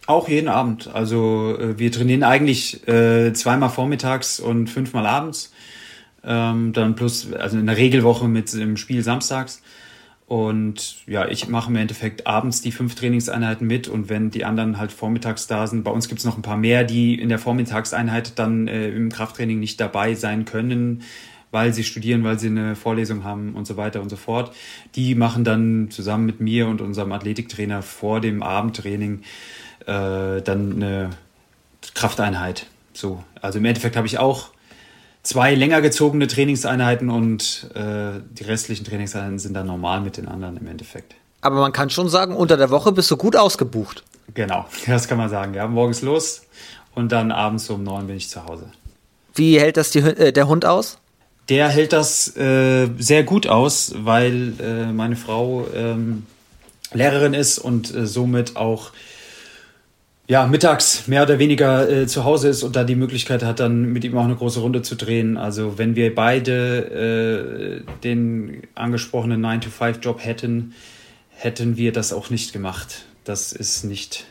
Auch 0.05 0.27
jeden 0.27 0.49
Abend. 0.49 0.89
Also 0.93 1.57
äh, 1.57 1.79
wir 1.79 1.91
trainieren 1.91 2.23
eigentlich 2.23 2.85
äh, 2.87 3.31
zweimal 3.33 3.69
vormittags 3.69 4.39
und 4.39 4.69
fünfmal 4.69 5.05
abends. 5.05 5.53
Ähm, 6.25 6.73
dann 6.73 6.95
plus, 6.95 7.31
also 7.33 7.57
in 7.57 7.65
der 7.65 7.77
Regelwoche 7.77 8.27
mit 8.27 8.53
dem 8.53 8.77
Spiel 8.77 9.03
samstags. 9.03 9.61
Und 10.33 10.95
ja, 11.05 11.27
ich 11.27 11.47
mache 11.47 11.69
im 11.69 11.75
Endeffekt 11.75 12.25
abends 12.25 12.61
die 12.61 12.71
fünf 12.71 12.95
Trainingseinheiten 12.95 13.67
mit 13.67 13.87
und 13.87 14.09
wenn 14.09 14.31
die 14.31 14.45
anderen 14.45 14.79
halt 14.79 14.91
vormittags 14.91 15.45
da 15.45 15.67
sind, 15.67 15.83
bei 15.83 15.91
uns 15.91 16.09
gibt's 16.09 16.25
noch 16.25 16.37
ein 16.37 16.41
paar 16.41 16.57
mehr, 16.57 16.83
die 16.83 17.13
in 17.13 17.29
der 17.29 17.37
Vormittagseinheit 17.37 18.39
dann 18.39 18.67
äh, 18.67 18.89
im 18.89 19.11
Krafttraining 19.11 19.59
nicht 19.59 19.79
dabei 19.79 20.15
sein 20.15 20.45
können, 20.45 21.03
weil 21.51 21.71
sie 21.71 21.83
studieren, 21.83 22.23
weil 22.23 22.39
sie 22.39 22.47
eine 22.47 22.75
Vorlesung 22.75 23.23
haben 23.23 23.53
und 23.53 23.67
so 23.67 23.77
weiter 23.77 24.01
und 24.01 24.09
so 24.09 24.15
fort. 24.15 24.55
Die 24.95 25.13
machen 25.13 25.43
dann 25.43 25.91
zusammen 25.91 26.25
mit 26.25 26.39
mir 26.39 26.67
und 26.67 26.81
unserem 26.81 27.11
Athletiktrainer 27.11 27.83
vor 27.83 28.19
dem 28.19 28.41
Abendtraining 28.41 29.21
äh, 29.81 30.41
dann 30.41 30.73
eine 30.73 31.11
Krafteinheit. 31.93 32.65
So, 32.91 33.23
also 33.39 33.59
im 33.59 33.65
Endeffekt 33.65 33.95
habe 33.95 34.07
ich 34.07 34.17
auch 34.17 34.49
zwei 35.23 35.55
länger 35.55 35.81
gezogene 35.81 36.27
Trainingseinheiten 36.27 37.09
und 37.09 37.69
äh, 37.73 38.21
die 38.31 38.43
restlichen 38.43 38.85
Trainingseinheiten 38.85 39.39
sind 39.39 39.53
dann 39.53 39.67
normal 39.67 40.01
mit 40.01 40.17
den 40.17 40.27
anderen 40.27 40.57
im 40.57 40.67
Endeffekt. 40.67 41.15
Aber 41.41 41.59
man 41.59 41.71
kann 41.71 41.89
schon 41.89 42.07
sagen, 42.09 42.35
unter 42.35 42.55
der 42.55 42.69
Woche 42.69 42.91
bist 42.91 43.09
du 43.11 43.17
gut 43.17 43.35
ausgebucht. 43.35 44.03
Genau, 44.33 44.65
das 44.85 45.07
kann 45.07 45.17
man 45.17 45.29
sagen. 45.29 45.53
Ja, 45.53 45.67
morgens 45.67 46.01
los 46.01 46.43
und 46.95 47.11
dann 47.11 47.31
abends 47.31 47.69
um 47.69 47.83
neun 47.83 48.07
bin 48.07 48.17
ich 48.17 48.29
zu 48.29 48.45
Hause. 48.45 48.67
Wie 49.35 49.59
hält 49.59 49.77
das 49.77 49.89
die, 49.89 49.99
äh, 49.99 50.31
der 50.31 50.47
Hund 50.47 50.65
aus? 50.65 50.97
der 51.49 51.69
hält 51.69 51.93
das 51.93 52.35
äh, 52.37 52.87
sehr 52.97 53.23
gut 53.23 53.47
aus, 53.47 53.93
weil 53.97 54.53
äh, 54.59 54.91
meine 54.91 55.15
Frau 55.15 55.67
ähm, 55.75 56.25
Lehrerin 56.93 57.33
ist 57.33 57.59
und 57.59 57.93
äh, 57.93 58.05
somit 58.05 58.55
auch 58.55 58.91
ja, 60.33 60.47
mittags 60.47 61.07
mehr 61.07 61.21
oder 61.21 61.37
weniger 61.37 61.87
äh, 61.87 62.07
zu 62.07 62.23
Hause 62.23 62.47
ist 62.47 62.63
und 62.63 62.75
da 62.75 62.83
die 62.83 62.95
Möglichkeit 62.95 63.43
hat, 63.43 63.59
dann 63.59 63.93
mit 63.93 64.03
ihm 64.03 64.17
auch 64.17 64.23
eine 64.23 64.35
große 64.35 64.61
Runde 64.61 64.81
zu 64.81 64.95
drehen. 64.95 65.37
Also 65.37 65.77
wenn 65.77 65.95
wir 65.95 66.15
beide 66.15 67.83
äh, 67.85 67.99
den 68.03 68.63
angesprochenen 68.73 69.45
9-to-5-Job 69.45 70.25
hätten, 70.25 70.73
hätten 71.29 71.77
wir 71.77 71.91
das 71.91 72.13
auch 72.13 72.31
nicht 72.31 72.51
gemacht. 72.51 73.05
Das 73.25 73.51
ist 73.51 73.83
nicht 73.83 74.25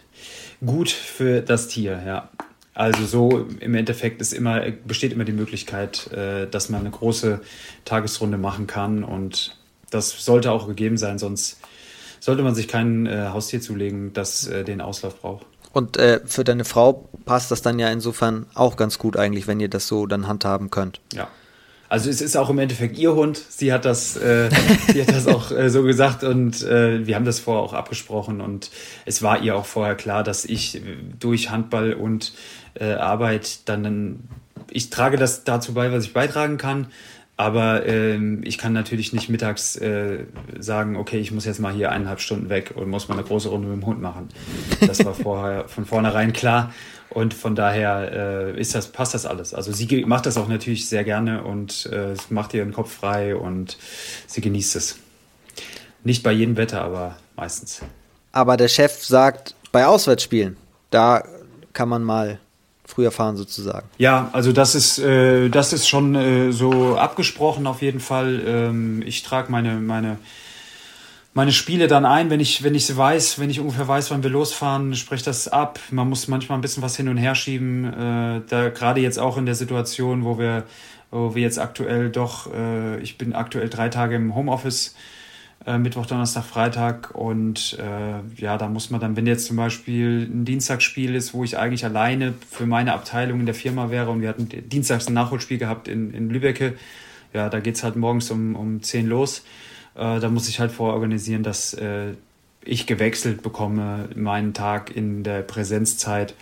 gut 0.67 0.91
für 0.91 1.41
das 1.41 1.69
Tier, 1.69 2.03
ja. 2.05 2.31
Also 2.75 3.07
so 3.07 3.47
im 3.61 3.77
Endeffekt 3.77 4.21
ist 4.21 4.33
immer, 4.33 4.61
besteht 4.85 5.13
immer 5.13 5.25
die 5.25 5.31
Möglichkeit, 5.31 6.13
äh, 6.13 6.49
dass 6.49 6.69
man 6.69 6.81
eine 6.81 6.91
große 6.91 7.43
Tagesrunde 7.85 8.39
machen 8.39 8.67
kann 8.67 9.05
und 9.05 9.57
das 9.91 10.25
sollte 10.25 10.51
auch 10.51 10.67
gegeben 10.67 10.97
sein, 10.97 11.21
sonst 11.21 11.61
sollte 12.19 12.43
man 12.43 12.57
sich 12.57 12.67
kein 12.67 13.07
äh, 13.07 13.29
Haustier 13.29 13.61
zulegen, 13.61 14.13
das 14.15 14.49
äh, 14.49 14.65
den 14.65 14.81
Auslauf 14.81 15.21
braucht. 15.21 15.47
Und 15.73 15.97
äh, 15.97 16.21
für 16.25 16.45
deine 16.45 16.65
Frau 16.65 17.09
passt 17.25 17.51
das 17.51 17.63
dann 17.63 17.79
ja 17.79 17.89
insofern 17.91 18.47
auch 18.55 18.77
ganz 18.77 18.99
gut 18.99 19.17
eigentlich, 19.17 19.47
wenn 19.47 19.61
ihr 19.61 19.69
das 19.69 19.87
so 19.87 20.07
dann 20.07 20.29
handhaben 20.29 20.71
könnt. 20.71 21.01
Ja. 21.13 21.29
Also 21.93 22.09
es 22.09 22.23
ist 22.23 22.37
auch 22.37 22.49
im 22.49 22.59
Endeffekt 22.59 22.97
ihr 22.97 23.15
Hund. 23.15 23.37
Sie 23.37 23.71
hat 23.71 23.85
das, 23.85 24.17
äh, 24.17 24.49
sie 24.93 25.03
hat 25.03 25.15
das 25.15 25.27
auch 25.27 25.51
äh, 25.51 25.69
so 25.69 25.83
gesagt 25.83 26.25
und 26.25 26.63
äh, 26.63 27.07
wir 27.07 27.15
haben 27.17 27.27
das 27.27 27.39
vorher 27.39 27.63
auch 27.63 27.75
abgesprochen 27.75 28.41
und 28.41 28.71
es 29.05 29.21
war 29.21 29.43
ihr 29.43 29.55
auch 29.57 29.67
vorher 29.67 29.95
klar, 29.95 30.23
dass 30.23 30.47
ich 30.47 30.81
durch 31.21 31.51
Handball 31.51 31.93
und 31.93 32.33
äh, 32.73 32.95
Arbeit 32.95 33.69
dann, 33.69 34.21
ich 34.71 34.89
trage 34.89 35.19
das 35.19 35.45
dazu 35.45 35.75
bei, 35.75 35.93
was 35.93 36.05
ich 36.05 36.15
beitragen 36.15 36.57
kann. 36.57 36.87
Aber 37.37 37.87
ähm, 37.87 38.43
ich 38.45 38.59
kann 38.59 38.73
natürlich 38.73 39.13
nicht 39.13 39.29
mittags 39.29 39.77
äh, 39.77 40.27
sagen, 40.59 40.97
okay, 40.97 41.19
ich 41.19 41.33
muss 41.33 41.45
jetzt 41.45 41.61
mal 41.61 41.73
hier 41.73 41.91
eineinhalb 41.91 42.21
Stunden 42.21 42.51
weg 42.51 42.75
und 42.77 42.89
muss 42.89 43.09
mal 43.09 43.15
eine 43.15 43.25
große 43.25 43.49
Runde 43.49 43.69
mit 43.69 43.77
dem 43.79 43.87
Hund 43.87 44.03
machen. 44.03 44.29
Das 44.81 45.05
war 45.05 45.15
vorher 45.15 45.65
von 45.69 45.87
vornherein 45.87 46.33
klar. 46.33 46.73
Und 47.09 47.35
von 47.35 47.55
daher 47.55 48.53
äh, 48.55 48.61
ist 48.61 48.75
das, 48.75 48.89
passt 48.89 49.15
das 49.15 49.27
alles. 49.27 49.53
Also 49.55 49.73
sie 49.73 50.05
macht 50.07 50.27
das 50.27 50.37
auch 50.37 50.49
natürlich 50.49 50.89
sehr 50.89 51.05
gerne 51.05 51.43
und 51.45 51.87
äh, 51.93 52.15
macht 52.31 52.55
ihren 52.55 52.73
Kopf 52.73 52.93
frei 52.93 53.37
und 53.37 53.77
sie 54.27 54.41
genießt 54.41 54.77
es. 54.77 54.99
Nicht 56.05 56.23
bei 56.23 56.33
jedem 56.33 56.57
Wetter, 56.57 56.83
aber 56.83 57.17
meistens. 57.37 57.81
Aber 58.33 58.57
der 58.57 58.69
Chef 58.69 59.05
sagt, 59.05 59.55
bei 59.73 59.87
Auswärtsspielen, 59.87 60.57
da 60.91 61.25
kann 61.73 61.89
man 61.89 62.03
mal 62.03 62.39
früher 62.85 63.11
fahren 63.11 63.37
sozusagen. 63.37 63.89
Ja, 63.99 64.31
also 64.33 64.53
das 64.53 64.75
ist, 64.75 64.99
äh, 64.99 65.49
das 65.49 65.73
ist 65.73 65.89
schon 65.89 66.15
äh, 66.15 66.53
so 66.53 66.97
abgesprochen 66.97 67.67
auf 67.67 67.83
jeden 67.83 68.01
Fall. 68.01 68.43
Ähm, 68.45 69.03
ich 69.07 69.23
trage 69.23 69.51
meine, 69.51 69.75
meine, 69.77 70.19
meine 71.35 71.53
Spiele 71.53 71.89
dann 71.89 72.05
ein, 72.05 72.29
wenn 72.29 72.41
ich, 72.41 72.63
wenn 72.63 72.75
ich 72.75 72.87
sie 72.87 72.97
weiß, 72.97 73.39
wenn 73.39 73.51
ich 73.51 73.61
ungefähr 73.61 73.89
weiß, 73.89 74.11
wann 74.11 74.23
wir 74.23 74.31
losfahren, 74.31 74.95
spreche 74.95 75.25
das 75.25 75.49
ab. 75.49 75.79
Man 75.91 76.09
muss 76.09 76.29
manchmal 76.29 76.59
ein 76.59 76.63
bisschen 76.63 76.83
was 76.83 76.97
hin 76.97 77.09
und 77.09 77.17
her 77.17 77.35
schieben. 77.35 77.85
Äh, 77.85 78.41
da 78.49 78.69
gerade 78.69 79.01
jetzt 79.01 79.19
auch 79.19 79.39
in 79.39 79.47
der 79.47 79.55
Situation, 79.55 80.25
wo 80.25 80.39
wir, 80.39 80.65
wo 81.11 81.35
wir 81.35 81.43
jetzt 81.43 81.59
aktuell 81.59 82.11
doch, 82.11 82.53
äh, 82.53 83.01
ich 83.01 83.17
bin 83.17 83.33
aktuell 83.33 83.71
drei 83.71 83.89
Tage 83.89 84.17
im 84.17 84.35
Homeoffice 84.35 84.95
äh, 85.67 85.79
Mittwoch, 85.79 86.07
Donnerstag, 86.07 86.45
Freitag. 86.45 87.15
Und 87.15 87.79
äh, 87.79 88.41
ja, 88.41 88.59
da 88.59 88.69
muss 88.69 88.91
man 88.91 89.01
dann, 89.01 89.17
wenn 89.17 89.27
jetzt 89.27 89.47
zum 89.47 89.57
Beispiel 89.57 90.29
ein 90.31 90.45
Dienstagsspiel 90.45 91.15
ist, 91.15 91.35
wo 91.35 91.45
ich 91.45 91.59
eigentlich 91.59 91.85
alleine 91.85 92.35
für 92.51 92.67
meine 92.67 92.93
Abteilung 92.93 93.41
in 93.41 93.47
der 93.47 93.55
Firma 93.55 93.91
wäre 93.91 94.11
und 94.11 94.21
wir 94.21 94.29
hatten 94.29 94.49
dienstags 94.49 95.09
ein 95.09 95.15
Nachholspiel 95.15 95.59
gehabt 95.59 95.89
in, 95.89 96.13
in 96.13 96.31
Lübecke, 96.31 96.75
ja, 97.33 97.49
da 97.49 97.61
geht 97.61 97.77
es 97.77 97.85
halt 97.85 97.97
morgens 97.97 98.31
um, 98.31 98.57
um 98.57 98.83
10 98.83 99.07
los. 99.07 99.45
Äh, 99.95 100.21
da 100.21 100.29
muss 100.29 100.49
ich 100.49 100.61
halt 100.61 100.73
vororganisieren, 100.73 101.43
dass 101.43 101.75
äh, 101.75 102.13
ich 102.65 102.87
gewechselt 102.87 103.43
bekomme 103.43 104.09
meinen 104.15 104.55
Tag 104.55 104.95
in 104.95 105.23
der 105.23 105.43
Präsenzzeit 105.43 106.35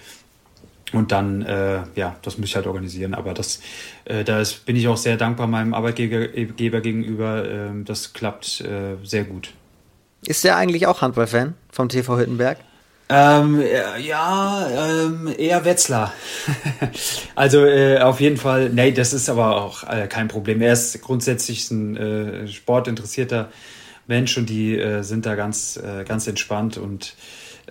und 0.93 1.13
dann, 1.13 1.43
äh, 1.43 1.81
ja, 1.95 2.17
das 2.23 2.39
muss 2.39 2.49
ich 2.49 2.57
halt 2.57 2.67
organisieren. 2.67 3.15
Aber 3.15 3.35
das, 3.35 3.61
äh, 4.05 4.25
da 4.25 4.41
ist, 4.41 4.67
bin 4.67 4.77
ich 4.77 4.89
auch 4.89 4.97
sehr 4.97 5.17
dankbar 5.17 5.47
meinem 5.47 5.75
Arbeitgeber 5.75 6.81
gegenüber. 6.81 7.45
Äh, 7.45 7.85
das 7.85 8.13
klappt 8.13 8.61
äh, 8.61 8.97
sehr 9.05 9.25
gut. 9.25 9.53
Ist 10.27 10.45
der 10.45 10.57
eigentlich 10.57 10.87
auch 10.87 11.01
Handballfan 11.03 11.55
vom 11.71 11.89
TV 11.89 12.19
Hüttenberg? 12.19 12.59
Ähm, 13.13 13.61
ja, 13.99 14.69
ähm, 14.71 15.35
eher 15.37 15.65
Wetzlar. 15.65 16.13
also 17.35 17.65
äh, 17.65 17.99
auf 17.99 18.21
jeden 18.21 18.37
Fall, 18.37 18.71
nee, 18.71 18.93
das 18.93 19.13
ist 19.13 19.29
aber 19.29 19.61
auch 19.61 19.83
äh, 19.83 20.07
kein 20.07 20.29
Problem. 20.29 20.63
Er 20.63 20.73
ist 20.73 21.01
grundsätzlich 21.03 21.69
ein 21.73 21.97
äh, 21.97 22.47
sportinteressierter 22.47 23.49
Mensch 24.07 24.37
und 24.39 24.49
die 24.49 24.79
äh, 24.79 25.03
sind 25.03 25.27
da 25.27 25.35
ganz, 25.35 25.77
äh, 25.77 26.05
ganz 26.05 26.29
entspannt 26.29 26.79
und 26.79 27.15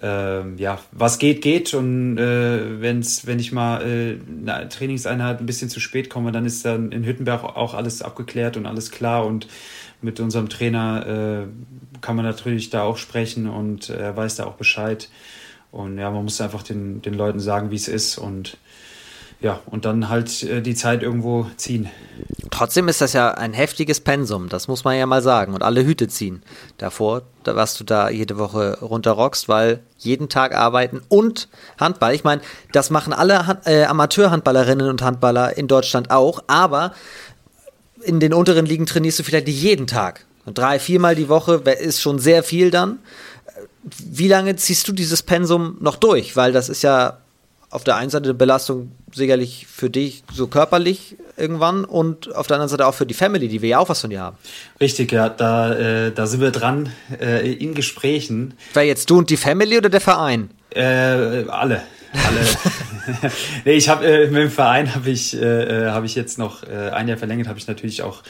ähm, 0.01 0.57
ja, 0.57 0.79
was 0.91 1.19
geht, 1.19 1.41
geht. 1.41 1.73
Und 1.73 2.17
äh, 2.17 2.81
wenn's, 2.81 3.27
wenn 3.27 3.39
ich 3.39 3.51
mal 3.51 3.81
äh, 3.81 4.17
eine 4.49 4.69
Trainingseinheit 4.69 5.39
ein 5.39 5.45
bisschen 5.45 5.69
zu 5.69 5.79
spät 5.79 6.09
komme, 6.09 6.31
dann 6.31 6.45
ist 6.45 6.65
dann 6.65 6.91
in 6.91 7.03
Hüttenberg 7.05 7.43
auch 7.43 7.73
alles 7.73 8.01
abgeklärt 8.01 8.57
und 8.57 8.65
alles 8.65 8.91
klar. 8.91 9.25
Und 9.25 9.47
mit 10.01 10.19
unserem 10.19 10.49
Trainer 10.49 11.45
äh, 11.45 11.99
kann 12.01 12.15
man 12.15 12.25
natürlich 12.25 12.69
da 12.69 12.83
auch 12.83 12.97
sprechen 12.97 13.49
und 13.49 13.89
er 13.89 14.15
weiß 14.15 14.35
da 14.35 14.45
auch 14.45 14.55
Bescheid. 14.55 15.09
Und 15.71 15.97
ja, 15.97 16.09
man 16.09 16.23
muss 16.23 16.41
einfach 16.41 16.63
den, 16.63 17.01
den 17.01 17.13
Leuten 17.13 17.39
sagen, 17.39 17.71
wie 17.71 17.75
es 17.75 17.87
ist. 17.87 18.17
Und 18.17 18.57
ja, 19.41 19.61
und 19.67 19.85
dann 19.85 20.09
halt 20.09 20.43
äh, 20.43 20.61
die 20.61 20.75
Zeit 20.75 21.01
irgendwo 21.01 21.47
ziehen. 21.55 21.89
Trotzdem 22.51 22.89
ist 22.89 22.99
das 22.99 23.13
ja 23.13 23.31
ein 23.31 23.53
heftiges 23.53 24.01
Pensum, 24.01 24.49
das 24.49 24.67
muss 24.67 24.83
man 24.83 24.97
ja 24.97 25.05
mal 25.05 25.21
sagen. 25.21 25.53
Und 25.53 25.63
alle 25.63 25.85
Hüte 25.85 26.09
ziehen 26.09 26.43
davor, 26.77 27.21
was 27.45 27.77
du 27.77 27.85
da 27.85 28.09
jede 28.09 28.37
Woche 28.37 28.79
runterrockst, 28.81 29.47
weil 29.47 29.79
jeden 29.97 30.27
Tag 30.27 30.53
arbeiten 30.53 31.01
und 31.07 31.47
Handball. 31.79 32.13
Ich 32.13 32.25
meine, 32.25 32.41
das 32.73 32.89
machen 32.89 33.13
alle 33.13 33.61
äh, 33.63 33.85
Amateurhandballerinnen 33.85 34.89
und 34.89 35.01
Handballer 35.01 35.57
in 35.57 35.67
Deutschland 35.67 36.11
auch, 36.11 36.43
aber 36.47 36.93
in 38.03 38.19
den 38.19 38.33
unteren 38.33 38.65
Ligen 38.65 38.85
trainierst 38.85 39.19
du 39.19 39.23
vielleicht 39.23 39.47
nicht 39.47 39.61
jeden 39.61 39.87
Tag. 39.87 40.25
Drei, 40.45 40.79
viermal 40.79 41.15
die 41.15 41.29
Woche 41.29 41.61
ist 41.79 42.01
schon 42.01 42.19
sehr 42.19 42.43
viel 42.43 42.71
dann. 42.71 42.99
Wie 43.83 44.27
lange 44.27 44.55
ziehst 44.57 44.87
du 44.87 44.91
dieses 44.91 45.23
Pensum 45.23 45.77
noch 45.79 45.95
durch? 45.95 46.35
Weil 46.35 46.51
das 46.51 46.67
ist 46.67 46.81
ja 46.81 47.19
auf 47.69 47.83
der 47.83 47.95
einen 47.95 48.09
Seite 48.09 48.25
eine 48.25 48.33
Belastung 48.33 48.91
sicherlich 49.13 49.67
für 49.67 49.89
dich 49.89 50.23
so 50.33 50.47
körperlich 50.47 51.17
irgendwann 51.37 51.85
und 51.85 52.35
auf 52.35 52.47
der 52.47 52.55
anderen 52.55 52.69
Seite 52.69 52.87
auch 52.87 52.95
für 52.95 53.05
die 53.05 53.13
Family, 53.13 53.47
die 53.47 53.61
wir 53.61 53.69
ja 53.69 53.79
auch 53.79 53.89
was 53.89 54.01
von 54.01 54.09
dir 54.09 54.21
haben. 54.21 54.37
Richtig, 54.81 55.11
ja, 55.11 55.29
da, 55.29 55.73
äh, 55.73 56.11
da 56.11 56.27
sind 56.27 56.41
wir 56.41 56.51
dran 56.51 56.91
äh, 57.19 57.51
in 57.51 57.73
Gesprächen. 57.75 58.55
Wer 58.73 58.83
jetzt 58.83 59.09
du 59.09 59.19
und 59.19 59.29
die 59.29 59.37
Family 59.37 59.77
oder 59.77 59.89
der 59.89 60.01
Verein? 60.01 60.49
Äh, 60.71 60.81
alle. 60.81 61.47
Alle. 61.47 61.81
nee, 63.65 63.73
ich 63.73 63.89
habe 63.89 64.05
äh, 64.05 64.27
mit 64.27 64.41
dem 64.41 64.51
Verein 64.51 64.93
habe 64.93 65.09
ich 65.09 65.35
äh, 65.35 65.85
äh, 65.85 65.89
habe 65.89 66.05
ich 66.05 66.15
jetzt 66.15 66.37
noch 66.37 66.63
äh, 66.63 66.89
ein 66.89 67.07
Jahr 67.07 67.17
verlängert, 67.17 67.47
habe 67.47 67.59
ich 67.59 67.67
natürlich 67.67 68.01
auch 68.01 68.23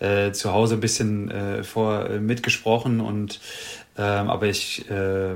äh, 0.00 0.32
zu 0.32 0.52
Hause 0.52 0.74
ein 0.74 0.80
bisschen 0.80 1.30
äh, 1.30 1.64
vor 1.64 2.08
äh, 2.08 2.18
mitgesprochen 2.18 3.00
und 3.00 3.40
ähm, 3.96 4.30
aber 4.30 4.46
ich 4.46 4.90
äh, 4.90 5.34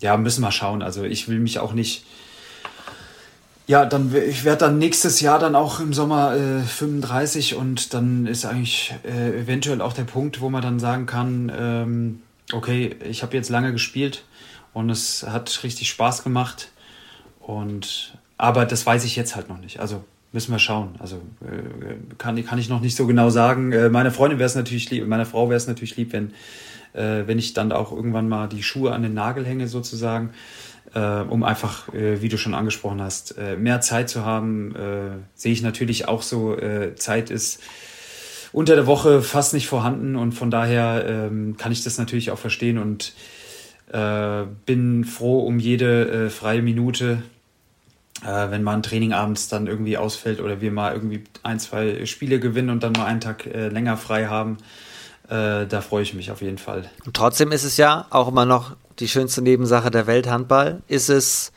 ja 0.00 0.16
müssen 0.16 0.42
wir 0.42 0.52
schauen. 0.52 0.82
Also 0.82 1.04
ich 1.04 1.28
will 1.28 1.40
mich 1.40 1.58
auch 1.58 1.72
nicht 1.72 2.04
ja, 3.68 3.84
dann 3.84 4.14
ich 4.16 4.44
werde 4.44 4.60
dann 4.60 4.78
nächstes 4.78 5.20
Jahr 5.20 5.38
dann 5.38 5.54
auch 5.54 5.78
im 5.78 5.92
Sommer 5.92 6.34
äh, 6.34 6.62
35 6.62 7.54
und 7.54 7.92
dann 7.92 8.26
ist 8.26 8.46
eigentlich 8.46 8.94
äh, 9.04 9.42
eventuell 9.42 9.82
auch 9.82 9.92
der 9.92 10.04
Punkt, 10.04 10.40
wo 10.40 10.48
man 10.48 10.62
dann 10.62 10.80
sagen 10.80 11.04
kann, 11.04 11.52
ähm, 11.54 12.22
okay, 12.54 12.96
ich 13.04 13.22
habe 13.22 13.36
jetzt 13.36 13.50
lange 13.50 13.72
gespielt 13.72 14.24
und 14.72 14.88
es 14.88 15.26
hat 15.28 15.62
richtig 15.64 15.90
Spaß 15.90 16.24
gemacht 16.24 16.70
und 17.40 18.18
aber 18.38 18.64
das 18.64 18.86
weiß 18.86 19.04
ich 19.04 19.16
jetzt 19.16 19.36
halt 19.36 19.50
noch 19.50 19.60
nicht. 19.60 19.80
Also 19.80 20.02
müssen 20.32 20.50
wir 20.50 20.58
schauen. 20.58 20.94
Also 20.98 21.16
äh, 21.42 21.96
kann, 22.16 22.42
kann 22.46 22.58
ich 22.58 22.70
noch 22.70 22.80
nicht 22.80 22.96
so 22.96 23.06
genau 23.06 23.28
sagen. 23.28 23.72
Äh, 23.72 23.90
meiner 23.90 24.12
Freundin 24.12 24.38
wäre 24.38 24.46
es 24.46 24.54
natürlich 24.54 24.88
lieb, 24.88 25.06
meiner 25.06 25.26
Frau 25.26 25.50
wäre 25.50 25.58
es 25.58 25.66
natürlich 25.66 25.94
lieb, 25.96 26.14
wenn 26.14 26.32
äh, 26.94 27.26
wenn 27.26 27.38
ich 27.38 27.52
dann 27.52 27.72
auch 27.72 27.92
irgendwann 27.92 28.30
mal 28.30 28.48
die 28.48 28.62
Schuhe 28.62 28.92
an 28.92 29.02
den 29.02 29.12
Nagel 29.14 29.44
hänge 29.44 29.68
sozusagen 29.68 30.30
äh, 30.94 31.20
um 31.20 31.42
einfach, 31.42 31.92
äh, 31.92 32.22
wie 32.22 32.28
du 32.28 32.38
schon 32.38 32.54
angesprochen 32.54 33.00
hast, 33.00 33.36
äh, 33.38 33.56
mehr 33.56 33.80
Zeit 33.80 34.08
zu 34.08 34.24
haben. 34.24 34.74
Äh, 34.74 35.10
sehe 35.34 35.52
ich 35.52 35.62
natürlich 35.62 36.08
auch 36.08 36.22
so, 36.22 36.56
äh, 36.56 36.94
Zeit 36.94 37.30
ist 37.30 37.60
unter 38.52 38.74
der 38.74 38.86
Woche 38.86 39.22
fast 39.22 39.52
nicht 39.52 39.68
vorhanden 39.68 40.16
und 40.16 40.32
von 40.32 40.50
daher 40.50 41.04
ähm, 41.06 41.56
kann 41.58 41.70
ich 41.70 41.84
das 41.84 41.98
natürlich 41.98 42.30
auch 42.30 42.38
verstehen 42.38 42.78
und 42.78 43.12
äh, 43.92 44.44
bin 44.64 45.04
froh 45.04 45.40
um 45.40 45.58
jede 45.58 46.30
freie 46.30 46.62
Minute, 46.62 47.22
wenn 48.22 48.64
mal 48.64 48.74
ein 48.74 48.82
Training 48.82 49.12
abends 49.12 49.48
dann 49.48 49.68
irgendwie 49.68 49.96
ausfällt 49.96 50.40
oder 50.40 50.60
wir 50.60 50.72
mal 50.72 50.92
irgendwie 50.92 51.22
ein, 51.44 51.60
zwei 51.60 52.04
Spiele 52.04 52.40
gewinnen 52.40 52.70
und 52.70 52.82
dann 52.82 52.92
mal 52.92 53.04
einen 53.04 53.20
Tag 53.20 53.44
länger 53.44 53.96
frei 53.96 54.26
haben. 54.26 54.56
da 55.28 55.80
freue 55.82 56.02
ich 56.02 56.14
mich 56.14 56.32
auf 56.32 56.42
jeden 56.42 56.58
Fall. 56.58 56.90
Und 57.06 57.14
trotzdem 57.14 57.52
ist 57.52 57.62
es 57.62 57.76
ja 57.76 58.06
auch 58.10 58.26
immer 58.26 58.44
noch 58.44 58.74
die 58.98 59.08
schönste 59.08 59.42
Nebensache 59.42 59.90
der 59.90 60.06
Welt 60.06 60.28
Handball. 60.28 60.82
Ist 60.88 61.08
es, 61.08 61.52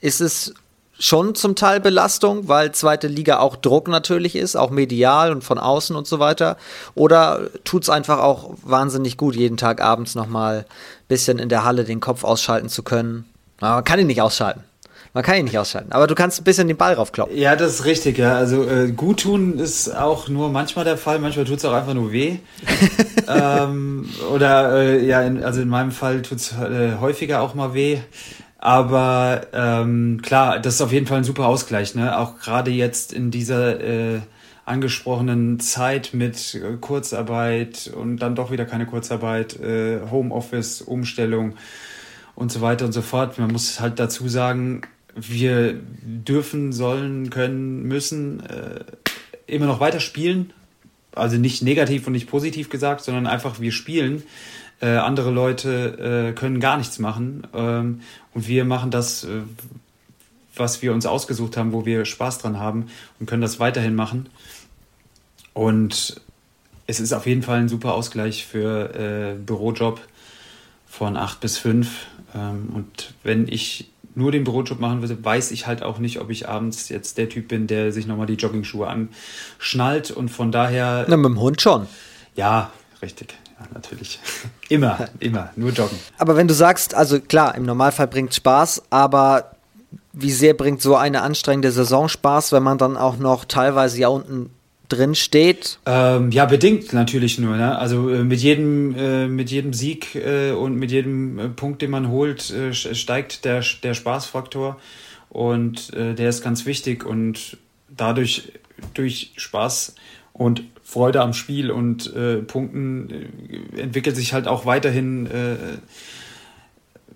ist 0.00 0.20
es 0.20 0.54
schon 0.98 1.34
zum 1.34 1.54
Teil 1.54 1.80
Belastung, 1.80 2.48
weil 2.48 2.72
zweite 2.72 3.08
Liga 3.08 3.38
auch 3.38 3.56
Druck 3.56 3.88
natürlich 3.88 4.36
ist, 4.36 4.56
auch 4.56 4.70
medial 4.70 5.32
und 5.32 5.44
von 5.44 5.58
außen 5.58 5.94
und 5.94 6.06
so 6.06 6.18
weiter? 6.18 6.56
Oder 6.94 7.50
tut 7.64 7.82
es 7.82 7.90
einfach 7.90 8.18
auch 8.20 8.54
wahnsinnig 8.62 9.16
gut, 9.16 9.36
jeden 9.36 9.56
Tag 9.56 9.82
abends 9.82 10.14
nochmal 10.14 10.58
ein 10.58 11.06
bisschen 11.08 11.38
in 11.38 11.48
der 11.48 11.64
Halle 11.64 11.84
den 11.84 12.00
Kopf 12.00 12.24
ausschalten 12.24 12.68
zu 12.68 12.82
können? 12.82 13.26
Aber 13.60 13.76
man 13.76 13.84
kann 13.84 14.00
ihn 14.00 14.06
nicht 14.06 14.22
ausschalten. 14.22 14.62
Man 15.16 15.24
kann 15.24 15.36
ihn 15.36 15.46
nicht 15.46 15.56
ausschalten. 15.56 15.92
Aber 15.92 16.06
du 16.06 16.14
kannst 16.14 16.38
ein 16.38 16.44
bisschen 16.44 16.68
den 16.68 16.76
Ball 16.76 16.92
raufkloppen. 16.92 17.34
Ja, 17.34 17.56
das 17.56 17.76
ist 17.76 17.84
richtig, 17.86 18.18
ja. 18.18 18.36
Also 18.36 18.68
äh, 18.68 18.92
gut 18.92 19.22
tun 19.22 19.58
ist 19.58 19.88
auch 19.88 20.28
nur 20.28 20.50
manchmal 20.50 20.84
der 20.84 20.98
Fall, 20.98 21.20
manchmal 21.20 21.46
tut 21.46 21.56
es 21.56 21.64
auch 21.64 21.72
einfach 21.72 21.94
nur 21.94 22.12
weh. 22.12 22.36
ähm, 23.26 24.10
oder 24.34 24.74
äh, 24.74 25.06
ja, 25.06 25.22
in, 25.22 25.42
also 25.42 25.62
in 25.62 25.70
meinem 25.70 25.90
Fall 25.90 26.20
tut 26.20 26.36
es 26.36 26.52
äh, 26.52 26.96
häufiger 27.00 27.40
auch 27.40 27.54
mal 27.54 27.72
weh. 27.72 27.96
Aber 28.58 29.46
ähm, 29.54 30.20
klar, 30.20 30.58
das 30.60 30.74
ist 30.74 30.80
auf 30.82 30.92
jeden 30.92 31.06
Fall 31.06 31.16
ein 31.16 31.24
super 31.24 31.46
Ausgleich, 31.46 31.94
ne? 31.94 32.18
Auch 32.18 32.38
gerade 32.38 32.70
jetzt 32.70 33.14
in 33.14 33.30
dieser 33.30 33.80
äh, 33.80 34.20
angesprochenen 34.66 35.60
Zeit 35.60 36.10
mit 36.12 36.56
äh, 36.56 36.76
Kurzarbeit 36.78 37.90
und 37.96 38.18
dann 38.18 38.34
doch 38.34 38.50
wieder 38.50 38.66
keine 38.66 38.84
Kurzarbeit, 38.84 39.58
äh, 39.60 39.98
Homeoffice, 40.10 40.82
Umstellung 40.82 41.54
und 42.34 42.52
so 42.52 42.60
weiter 42.60 42.84
und 42.84 42.92
so 42.92 43.00
fort. 43.00 43.38
Man 43.38 43.50
muss 43.50 43.80
halt 43.80 43.98
dazu 43.98 44.28
sagen, 44.28 44.82
wir 45.16 45.80
dürfen, 46.02 46.72
sollen, 46.72 47.30
können, 47.30 47.82
müssen 47.84 48.40
äh, 48.40 48.84
immer 49.46 49.66
noch 49.66 49.80
weiter 49.80 50.00
spielen. 50.00 50.52
Also 51.12 51.38
nicht 51.38 51.62
negativ 51.62 52.06
und 52.06 52.12
nicht 52.12 52.28
positiv 52.28 52.68
gesagt, 52.68 53.00
sondern 53.00 53.26
einfach 53.26 53.58
wir 53.58 53.72
spielen. 53.72 54.22
Äh, 54.80 54.88
andere 54.88 55.30
Leute 55.30 56.28
äh, 56.28 56.38
können 56.38 56.60
gar 56.60 56.76
nichts 56.76 56.98
machen. 56.98 57.46
Ähm, 57.54 58.02
und 58.34 58.46
wir 58.46 58.66
machen 58.66 58.90
das, 58.90 59.24
äh, 59.24 59.40
was 60.54 60.82
wir 60.82 60.92
uns 60.92 61.06
ausgesucht 61.06 61.56
haben, 61.56 61.72
wo 61.72 61.86
wir 61.86 62.04
Spaß 62.04 62.38
dran 62.38 62.58
haben 62.58 62.88
und 63.18 63.26
können 63.26 63.42
das 63.42 63.58
weiterhin 63.58 63.94
machen. 63.94 64.28
Und 65.54 66.20
es 66.86 67.00
ist 67.00 67.14
auf 67.14 67.26
jeden 67.26 67.42
Fall 67.42 67.60
ein 67.60 67.68
super 67.68 67.94
Ausgleich 67.94 68.44
für 68.44 68.94
äh, 68.94 69.34
Bürojob 69.34 70.00
von 70.86 71.16
8 71.16 71.40
bis 71.40 71.56
5. 71.56 72.06
Ähm, 72.34 72.68
und 72.74 73.14
wenn 73.22 73.48
ich 73.48 73.88
nur 74.16 74.32
den 74.32 74.44
Bürojob 74.44 74.80
machen 74.80 75.02
würde, 75.02 75.22
weiß 75.22 75.50
ich 75.50 75.66
halt 75.66 75.82
auch 75.82 75.98
nicht, 75.98 76.20
ob 76.20 76.30
ich 76.30 76.48
abends 76.48 76.88
jetzt 76.88 77.18
der 77.18 77.28
Typ 77.28 77.48
bin, 77.48 77.66
der 77.66 77.92
sich 77.92 78.06
nochmal 78.06 78.26
die 78.26 78.34
Joggingschuhe 78.34 78.88
anschnallt 78.88 80.10
und 80.10 80.30
von 80.30 80.50
daher. 80.50 81.04
Na, 81.06 81.16
mit 81.16 81.26
dem 81.26 81.40
Hund 81.40 81.60
schon. 81.60 81.86
Ja, 82.34 82.70
richtig. 83.02 83.34
Ja, 83.60 83.66
natürlich. 83.74 84.18
immer, 84.68 85.08
immer, 85.20 85.50
nur 85.56 85.70
joggen. 85.70 85.98
Aber 86.18 86.36
wenn 86.36 86.48
du 86.48 86.54
sagst, 86.54 86.94
also 86.94 87.20
klar, 87.20 87.54
im 87.54 87.64
Normalfall 87.64 88.08
bringt 88.08 88.34
Spaß, 88.34 88.84
aber 88.90 89.52
wie 90.12 90.32
sehr 90.32 90.54
bringt 90.54 90.80
so 90.80 90.96
eine 90.96 91.20
anstrengende 91.20 91.70
Saison 91.70 92.08
Spaß, 92.08 92.52
wenn 92.52 92.62
man 92.62 92.78
dann 92.78 92.96
auch 92.96 93.18
noch 93.18 93.44
teilweise 93.44 93.98
ja 94.00 94.08
unten 94.08 94.50
drin 94.88 95.14
steht? 95.14 95.78
Ähm, 95.86 96.30
ja, 96.30 96.44
bedingt 96.44 96.92
natürlich 96.92 97.38
nur. 97.38 97.56
Ne? 97.56 97.78
Also 97.78 98.08
äh, 98.10 98.24
mit 98.24 98.40
jedem, 98.40 98.94
äh, 98.96 99.26
mit 99.26 99.50
jedem 99.50 99.72
Sieg 99.72 100.14
äh, 100.14 100.52
und 100.52 100.76
mit 100.76 100.90
jedem 100.90 101.38
äh, 101.38 101.48
Punkt, 101.48 101.82
den 101.82 101.90
man 101.90 102.08
holt, 102.08 102.50
äh, 102.50 102.72
steigt 102.72 103.44
der, 103.44 103.64
der 103.82 103.94
Spaßfaktor 103.94 104.78
und 105.28 105.92
äh, 105.94 106.14
der 106.14 106.28
ist 106.28 106.42
ganz 106.42 106.66
wichtig 106.66 107.04
und 107.04 107.56
dadurch 107.88 108.52
durch 108.94 109.32
Spaß 109.36 109.94
und 110.32 110.62
Freude 110.82 111.22
am 111.22 111.32
Spiel 111.32 111.70
und 111.70 112.12
Punkten 112.46 113.08
entwickelt 113.74 114.14
sich 114.14 114.34
halt 114.34 114.46
auch 114.46 114.66
weiterhin 114.66 115.26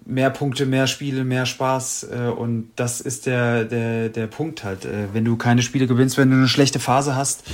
mehr 0.06 0.30
Punkte, 0.30 0.66
mehr 0.66 0.86
Spiele, 0.86 1.24
mehr 1.24 1.46
Spaß. 1.46 2.08
Äh, 2.10 2.28
und 2.28 2.70
das 2.76 3.00
ist 3.00 3.26
der, 3.26 3.64
der, 3.64 4.08
der 4.08 4.26
Punkt 4.26 4.64
halt. 4.64 4.84
Äh, 4.84 5.08
wenn 5.12 5.24
du 5.24 5.36
keine 5.36 5.62
Spiele 5.62 5.86
gewinnst, 5.86 6.16
wenn 6.18 6.30
du 6.30 6.36
eine 6.36 6.48
schlechte 6.48 6.80
Phase 6.80 7.14
hast, 7.14 7.44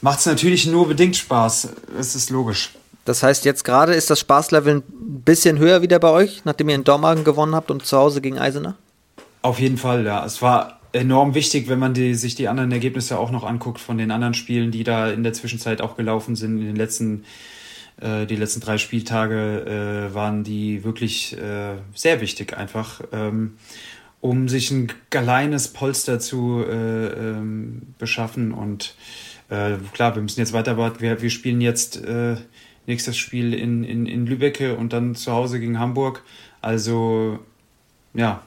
macht 0.00 0.20
es 0.20 0.26
natürlich 0.26 0.66
nur 0.66 0.88
bedingt 0.88 1.16
Spaß. 1.16 1.68
Es 1.98 2.14
ist 2.14 2.30
logisch. 2.30 2.70
Das 3.04 3.22
heißt, 3.22 3.44
jetzt 3.44 3.64
gerade 3.64 3.94
ist 3.94 4.10
das 4.10 4.20
Spaßlevel 4.20 4.76
ein 4.76 4.82
bisschen 5.24 5.58
höher 5.58 5.82
wieder 5.82 5.98
bei 5.98 6.10
euch, 6.10 6.42
nachdem 6.44 6.68
ihr 6.68 6.76
in 6.76 6.84
Dormagen 6.84 7.24
gewonnen 7.24 7.54
habt 7.54 7.70
und 7.70 7.84
zu 7.84 7.96
Hause 7.96 8.20
gegen 8.20 8.38
Eisenach? 8.38 8.74
Auf 9.42 9.58
jeden 9.58 9.76
Fall, 9.76 10.04
ja. 10.04 10.24
Es 10.24 10.40
war 10.40 10.78
enorm 10.92 11.34
wichtig, 11.34 11.68
wenn 11.68 11.80
man 11.80 11.94
die, 11.94 12.14
sich 12.14 12.36
die 12.36 12.46
anderen 12.46 12.70
Ergebnisse 12.70 13.18
auch 13.18 13.32
noch 13.32 13.42
anguckt 13.42 13.80
von 13.80 13.98
den 13.98 14.12
anderen 14.12 14.34
Spielen, 14.34 14.70
die 14.70 14.84
da 14.84 15.10
in 15.10 15.24
der 15.24 15.32
Zwischenzeit 15.32 15.80
auch 15.80 15.96
gelaufen 15.96 16.36
sind 16.36 16.60
in 16.60 16.66
den 16.66 16.76
letzten 16.76 17.20
äh, 17.20 17.26
die 18.00 18.36
letzten 18.36 18.60
drei 18.60 18.78
Spieltage 18.78 20.10
äh, 20.10 20.14
waren 20.14 20.42
die 20.44 20.82
wirklich 20.82 21.36
äh, 21.38 21.74
sehr 21.94 22.20
wichtig 22.20 22.56
einfach, 22.56 23.00
ähm, 23.12 23.58
um 24.20 24.48
sich 24.48 24.70
ein 24.70 24.92
kleines 25.10 25.68
Polster 25.68 26.18
zu 26.18 26.64
äh, 26.68 27.06
ähm, 27.06 27.94
beschaffen. 27.98 28.52
Und 28.52 28.96
äh, 29.50 29.76
klar, 29.92 30.14
wir 30.14 30.22
müssen 30.22 30.40
jetzt 30.40 30.52
weiter 30.52 30.76
warten. 30.76 31.00
Wir, 31.00 31.22
wir 31.22 31.30
spielen 31.30 31.60
jetzt 31.60 32.02
äh, 32.02 32.36
nächstes 32.86 33.16
Spiel 33.16 33.54
in, 33.54 33.84
in, 33.84 34.06
in 34.06 34.26
Lübecke 34.26 34.76
und 34.76 34.92
dann 34.92 35.14
zu 35.14 35.32
Hause 35.32 35.60
gegen 35.60 35.78
Hamburg. 35.78 36.22
Also 36.60 37.38
ja, 38.14 38.42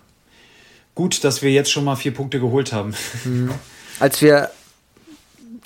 gut, 0.96 1.24
dass 1.24 1.42
wir 1.42 1.52
jetzt 1.52 1.72
schon 1.72 1.84
mal 1.86 1.96
vier 1.96 2.14
Punkte 2.14 2.40
geholt 2.40 2.74
haben. 2.74 2.94
Mhm. 3.24 3.52
Als 4.00 4.22
wir 4.22 4.50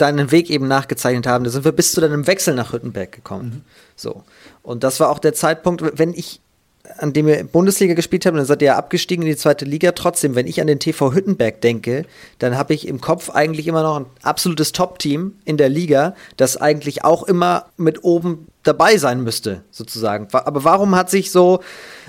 deinen 0.02 0.32
Weg 0.32 0.50
eben 0.50 0.68
nachgezeichnet 0.68 1.28
haben, 1.28 1.44
da 1.44 1.50
sind 1.50 1.66
wir 1.66 1.72
bis 1.72 1.92
zu 1.92 2.02
deinem 2.02 2.28
Wechsel 2.28 2.56
nach 2.56 2.74
Hüttenberg 2.74 3.12
gekommen. 3.12 3.50
Mhm. 3.50 3.62
So. 3.96 4.24
Und 4.64 4.84
das 4.84 5.00
war 5.00 5.10
auch 5.10 5.20
der 5.20 5.34
Zeitpunkt, 5.34 5.84
wenn 5.98 6.14
ich, 6.14 6.42
an 6.98 7.14
dem 7.14 7.28
wir 7.28 7.44
Bundesliga 7.44 7.94
gespielt 7.94 8.26
haben, 8.26 8.38
dann 8.38 8.46
seid 8.46 8.62
ihr 8.62 8.68
ja 8.68 8.78
abgestiegen 8.78 9.24
in 9.24 9.30
die 9.30 9.38
zweite 9.38 9.66
Liga. 9.66 9.92
Trotzdem, 9.92 10.36
wenn 10.36 10.48
ich 10.48 10.62
an 10.62 10.68
den 10.68 10.80
TV 10.80 11.14
Hüttenberg 11.14 11.62
denke, 11.62 12.06
dann 12.40 12.58
habe 12.58 12.74
ich 12.74 12.88
im 12.88 13.02
Kopf 13.02 13.30
eigentlich 13.30 13.68
immer 13.68 13.84
noch 13.84 14.00
ein 14.00 14.06
absolutes 14.24 14.72
Top-Team 14.72 15.36
in 15.46 15.58
der 15.58 15.70
Liga, 15.70 16.16
das 16.38 16.58
eigentlich 16.58 17.04
auch 17.04 17.24
immer 17.24 17.66
mit 17.78 18.04
oben 18.04 18.48
dabei 18.64 18.98
sein 18.98 19.24
müsste, 19.24 19.64
sozusagen. 19.72 20.28
Aber 20.32 20.64
warum 20.64 20.96
hat 20.96 21.10
sich 21.10 21.32
so, 21.32 21.62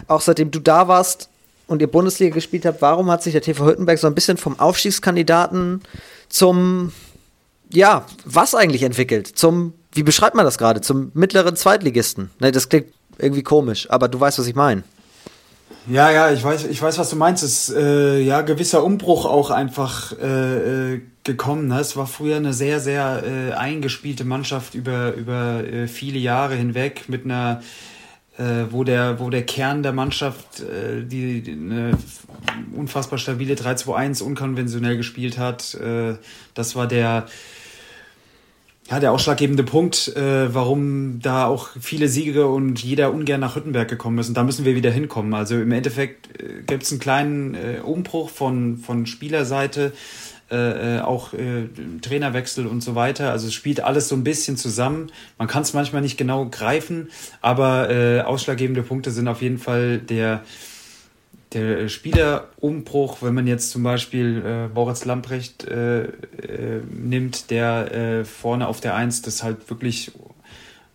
auch 0.06 0.20
seitdem 0.20 0.50
du 0.50 0.60
da 0.60 0.88
warst 0.88 1.28
und 1.66 1.80
ihr 1.82 1.88
Bundesliga 1.90 2.34
gespielt 2.34 2.66
habt, 2.66 2.82
warum 2.82 3.10
hat 3.10 3.22
sich 3.22 3.32
der 3.32 3.42
TV 3.42 3.66
Hüttenberg 3.66 3.98
so 3.98 4.06
ein 4.06 4.14
bisschen 4.14 4.36
vom 4.36 4.58
Aufstiegskandidaten 4.58 5.82
zum 6.28 6.92
ja, 7.72 8.06
was 8.24 8.54
eigentlich 8.54 8.82
entwickelt? 8.82 9.26
Zum, 9.26 9.74
wie 9.92 10.02
beschreibt 10.02 10.34
man 10.34 10.44
das 10.44 10.58
gerade? 10.58 10.80
Zum 10.80 11.10
mittleren 11.14 11.56
Zweitligisten? 11.56 12.30
Ne, 12.40 12.52
das 12.52 12.68
klingt 12.68 12.88
irgendwie 13.18 13.42
komisch, 13.42 13.88
aber 13.90 14.08
du 14.08 14.18
weißt, 14.18 14.38
was 14.38 14.46
ich 14.46 14.54
meine. 14.54 14.82
Ja, 15.88 16.10
ja, 16.10 16.30
ich 16.30 16.44
weiß, 16.44 16.66
ich 16.66 16.80
weiß, 16.80 16.98
was 16.98 17.10
du 17.10 17.16
meinst. 17.16 17.42
Es 17.42 17.68
ist 17.68 17.76
äh, 17.76 18.20
ja 18.20 18.42
gewisser 18.42 18.84
Umbruch 18.84 19.24
auch 19.24 19.50
einfach 19.50 20.12
äh, 20.20 20.94
äh, 20.94 21.00
gekommen. 21.24 21.68
Ne? 21.68 21.80
Es 21.80 21.96
war 21.96 22.06
früher 22.06 22.36
eine 22.36 22.52
sehr, 22.52 22.80
sehr 22.80 23.22
äh, 23.24 23.52
eingespielte 23.52 24.24
Mannschaft 24.24 24.74
über 24.74 25.14
über 25.14 25.64
äh, 25.64 25.88
viele 25.88 26.18
Jahre 26.18 26.54
hinweg 26.54 27.08
mit 27.08 27.24
einer 27.24 27.62
äh, 28.36 28.66
wo 28.70 28.84
der 28.84 29.20
wo 29.20 29.30
der 29.30 29.44
Kern 29.44 29.82
der 29.82 29.92
Mannschaft 29.92 30.60
äh, 30.60 31.02
die, 31.02 31.40
die 31.42 31.52
eine 31.52 31.92
unfassbar 32.76 33.18
stabile 33.18 33.54
3-2-1 33.54 34.22
unkonventionell 34.22 34.96
gespielt 34.96 35.38
hat. 35.38 35.74
Äh, 35.74 36.16
das 36.54 36.76
war 36.76 36.86
der 36.86 37.26
ja, 38.90 38.98
der 38.98 39.12
ausschlaggebende 39.12 39.62
Punkt, 39.62 40.08
äh, 40.16 40.52
warum 40.52 41.20
da 41.20 41.46
auch 41.46 41.68
viele 41.80 42.08
Siege 42.08 42.48
und 42.48 42.82
jeder 42.82 43.12
ungern 43.14 43.40
nach 43.40 43.54
Hüttenberg 43.54 43.88
gekommen 43.88 44.18
ist. 44.18 44.28
Und 44.28 44.36
da 44.36 44.42
müssen 44.42 44.64
wir 44.64 44.74
wieder 44.74 44.90
hinkommen. 44.90 45.32
Also 45.32 45.54
im 45.54 45.70
Endeffekt 45.70 46.42
äh, 46.42 46.62
gibt 46.66 46.82
es 46.82 46.90
einen 46.90 47.00
kleinen 47.00 47.54
äh, 47.54 47.80
Umbruch 47.84 48.30
von, 48.30 48.78
von 48.78 49.06
Spielerseite, 49.06 49.92
äh, 50.50 50.96
äh, 50.96 51.00
auch 51.02 51.32
äh, 51.34 51.68
Trainerwechsel 52.02 52.66
und 52.66 52.80
so 52.80 52.96
weiter. 52.96 53.30
Also 53.30 53.46
es 53.46 53.54
spielt 53.54 53.80
alles 53.80 54.08
so 54.08 54.16
ein 54.16 54.24
bisschen 54.24 54.56
zusammen. 54.56 55.12
Man 55.38 55.46
kann 55.46 55.62
es 55.62 55.72
manchmal 55.72 56.02
nicht 56.02 56.18
genau 56.18 56.46
greifen, 56.46 57.10
aber 57.40 57.90
äh, 57.90 58.22
ausschlaggebende 58.22 58.82
Punkte 58.82 59.12
sind 59.12 59.28
auf 59.28 59.40
jeden 59.40 59.58
Fall 59.58 59.98
der 59.98 60.42
der 61.52 61.88
Spielerumbruch, 61.88 63.22
wenn 63.22 63.34
man 63.34 63.46
jetzt 63.46 63.70
zum 63.70 63.82
Beispiel 63.82 64.42
äh, 64.44 64.68
Moritz 64.68 65.04
Lamprecht 65.04 65.64
äh, 65.64 66.04
äh, 66.04 66.08
nimmt, 66.90 67.50
der 67.50 67.92
äh, 67.92 68.24
vorne 68.24 68.68
auf 68.68 68.80
der 68.80 68.94
Eins 68.94 69.22
das 69.22 69.42
halt 69.42 69.68
wirklich 69.68 70.12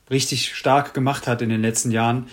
richtig 0.09 0.55
stark 0.55 0.93
gemacht 0.93 1.27
hat 1.27 1.41
in 1.41 1.49
den 1.49 1.61
letzten 1.61 1.91
Jahren, 1.91 2.27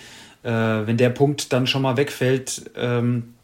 äh, 0.45 0.51
wenn 0.51 0.97
der 0.97 1.11
Punkt 1.11 1.53
dann 1.53 1.67
schon 1.67 1.83
mal 1.83 1.97
wegfällt 1.97 2.71
ähm, 2.77 3.35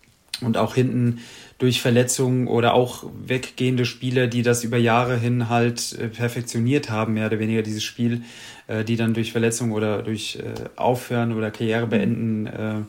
und 0.40 0.56
auch 0.56 0.74
hinten 0.74 1.20
durch 1.58 1.82
Verletzungen 1.82 2.46
oder 2.46 2.74
auch 2.74 3.04
weggehende 3.26 3.84
Spieler, 3.84 4.28
die 4.28 4.42
das 4.42 4.62
über 4.62 4.76
Jahre 4.76 5.16
hin 5.16 5.48
halt 5.48 5.98
äh, 5.98 6.06
perfektioniert 6.06 6.88
haben, 6.88 7.14
mehr 7.14 7.26
oder 7.26 7.40
weniger 7.40 7.62
dieses 7.62 7.82
Spiel, 7.82 8.22
äh, 8.68 8.84
die 8.84 8.94
dann 8.94 9.12
durch 9.12 9.32
Verletzungen 9.32 9.72
oder 9.72 10.02
durch 10.02 10.36
äh, 10.36 10.68
Aufhören 10.76 11.32
oder 11.32 11.50
Karriere 11.50 11.88
beenden 11.88 12.46
äh, 12.46 12.82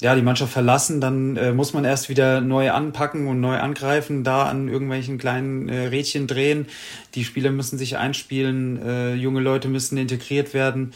ja, 0.00 0.14
die 0.14 0.22
Mannschaft 0.22 0.52
verlassen, 0.52 1.00
dann 1.00 1.36
äh, 1.36 1.52
muss 1.52 1.72
man 1.72 1.84
erst 1.84 2.08
wieder 2.08 2.40
neu 2.40 2.70
anpacken 2.70 3.26
und 3.26 3.40
neu 3.40 3.58
angreifen, 3.58 4.22
da 4.22 4.44
an 4.44 4.68
irgendwelchen 4.68 5.18
kleinen 5.18 5.68
äh, 5.68 5.86
Rädchen 5.88 6.28
drehen. 6.28 6.66
Die 7.14 7.24
Spieler 7.24 7.50
müssen 7.50 7.78
sich 7.78 7.96
einspielen, 7.96 8.80
äh, 8.80 9.14
junge 9.14 9.40
Leute 9.40 9.68
müssen 9.68 9.98
integriert 9.98 10.54
werden, 10.54 10.92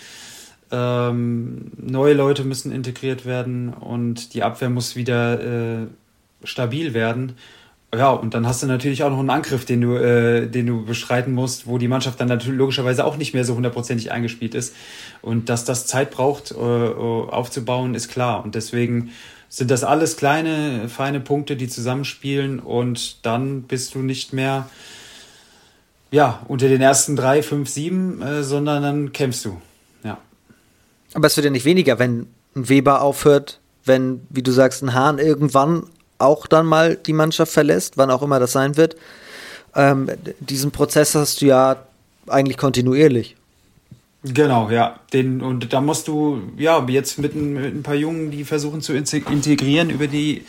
ähm, 0.71 1.73
neue 1.77 2.15
Leute 2.15 2.45
müssen 2.45 2.71
integriert 2.71 3.27
werden 3.27 3.75
und 3.75 4.35
die 4.35 4.45
Abwehr 4.45 4.71
muss 4.71 4.95
wieder 4.95 5.83
äh, 5.83 5.87
stabil 6.45 6.95
werden. 6.95 7.33
Ja, 7.95 8.11
und 8.11 8.33
dann 8.33 8.47
hast 8.47 8.63
du 8.63 8.67
natürlich 8.67 9.05
auch 9.05 9.11
noch 9.11 9.19
einen 9.19 9.29
Angriff, 9.29 9.67
den 9.67 9.83
du, 9.83 9.97
äh, 9.97 10.47
den 10.47 10.67
du 10.67 10.85
beschreiten 10.85 11.33
musst, 11.33 11.67
wo 11.67 11.77
die 11.77 11.89
Mannschaft 11.89 12.19
dann 12.21 12.29
natürlich 12.29 12.59
logischerweise 12.59 13.05
auch 13.05 13.19
nicht 13.19 13.35
mehr 13.35 13.45
so 13.45 13.55
hundertprozentig 13.55 14.11
eingespielt 14.11 14.55
ist. 14.55 14.75
Und 15.21 15.51
dass 15.51 15.67
das 15.67 15.87
Zeit 15.87 16.11
braucht, 16.11 16.53
äh, 16.53 16.55
aufzubauen, 16.55 17.95
ist 17.95 18.09
klar. 18.09 18.43
Und 18.45 18.55
deswegen 18.55 19.11
sind 19.51 19.71
das 19.71 19.85
alles 19.85 20.17
kleine, 20.17 20.89
feine 20.89 21.21
Punkte, 21.21 21.57
die 21.57 21.69
zusammenspielen 21.69 22.61
und 22.61 23.27
dann 23.27 23.65
bist 23.65 23.95
du 23.95 23.99
nicht 23.99 24.33
mehr 24.33 24.71
ja, 26.11 26.41
unter 26.49 26.69
den 26.69 26.81
ersten 26.81 27.17
drei, 27.17 27.43
fünf, 27.43 27.69
sieben, 27.69 28.23
äh, 28.23 28.43
sondern 28.43 28.83
dann 28.83 29.13
kämpfst 29.13 29.45
du. 29.45 29.61
Ja. 30.03 30.17
Aber 31.13 31.27
es 31.27 31.37
wird 31.37 31.45
ja 31.45 31.51
nicht 31.51 31.67
weniger, 31.67 31.99
wenn 31.99 32.29
ein 32.57 32.71
Weber 32.71 33.03
aufhört, 33.03 33.61
wenn, 33.85 34.23
wie 34.31 34.43
du 34.43 34.53
sagst, 34.53 34.83
ein 34.83 34.95
Hahn 34.95 35.19
irgendwann 35.19 35.85
auch 36.23 36.47
dann 36.47 36.67
mal 36.67 36.97
die 36.97 37.13
Mannschaft 37.13 37.53
verlässt, 37.53 37.97
wann 37.97 38.11
auch 38.11 38.23
immer 38.23 38.41
das 38.41 38.53
sein 38.53 38.77
wird. 38.77 38.97
Ähm, 39.75 40.11
diesen 40.41 40.71
Prozess 40.71 41.15
hast 41.15 41.41
du 41.41 41.47
ja 41.47 41.77
eigentlich 42.27 42.57
kontinuierlich. 42.57 43.37
Genau, 44.25 44.71
ja. 44.71 45.01
Den, 45.13 45.41
und 45.41 45.73
da 45.73 45.81
musst 45.81 46.07
du, 46.09 46.41
ja, 46.57 46.85
jetzt 46.89 47.19
mit 47.19 47.35
ein, 47.35 47.55
mit 47.55 47.75
ein 47.75 47.83
paar 47.83 47.95
Jungen, 47.95 48.31
die 48.31 48.45
versuchen 48.45 48.81
zu 48.81 48.93
integrieren 48.93 49.91
über 49.91 50.07
die 50.07 50.45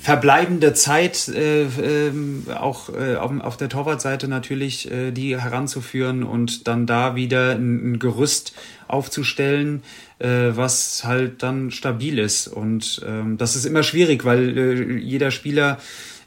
verbleibende 0.00 0.74
Zeit, 0.74 1.28
äh, 1.28 1.64
äh, 1.64 2.12
auch 2.54 2.88
äh, 2.88 3.16
auf, 3.16 3.32
auf, 3.40 3.56
der 3.56 3.68
Torwartseite 3.68 4.28
natürlich, 4.28 4.90
äh, 4.90 5.10
die 5.10 5.38
heranzuführen 5.40 6.22
und 6.22 6.66
dann 6.68 6.86
da 6.86 7.14
wieder 7.14 7.52
ein, 7.52 7.92
ein 7.92 7.98
Gerüst 7.98 8.54
aufzustellen, 8.86 9.82
äh, 10.18 10.28
was 10.28 11.04
halt 11.04 11.42
dann 11.42 11.70
stabil 11.70 12.18
ist. 12.18 12.48
Und 12.48 13.02
ähm, 13.06 13.38
das 13.38 13.56
ist 13.56 13.64
immer 13.64 13.82
schwierig, 13.82 14.24
weil 14.24 14.56
äh, 14.56 14.98
jeder 14.98 15.30
Spieler 15.30 15.78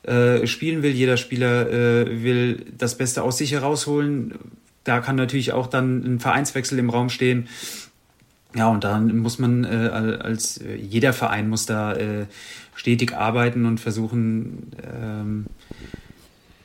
äh, 0.04 0.46
spielen 0.48 0.84
will, 0.84 0.92
jeder 0.92 1.18
Spieler 1.18 1.70
äh, 1.70 2.24
will 2.24 2.66
das 2.78 2.96
Beste 2.96 3.24
aus 3.24 3.38
sich 3.38 3.54
herausholen 3.54 4.34
da 4.84 5.00
kann 5.00 5.16
natürlich 5.16 5.54
auch 5.54 5.68
dann 5.68 6.04
ein 6.04 6.20
Vereinswechsel 6.20 6.80
im 6.80 6.90
Raum 6.90 7.10
stehen. 7.10 7.48
Ja, 8.56 8.68
und 8.68 8.84
dann 8.84 9.18
muss 9.18 9.40
man 9.40 9.64
äh, 9.64 9.68
als 10.22 10.58
äh, 10.58 10.76
jeder 10.76 11.14
Verein 11.14 11.48
muss 11.48 11.66
da 11.66 11.94
äh, 11.94 12.26
stetig 12.76 13.16
arbeiten 13.16 13.66
und 13.66 13.80
versuchen, 13.80 14.72
ähm, 14.84 15.46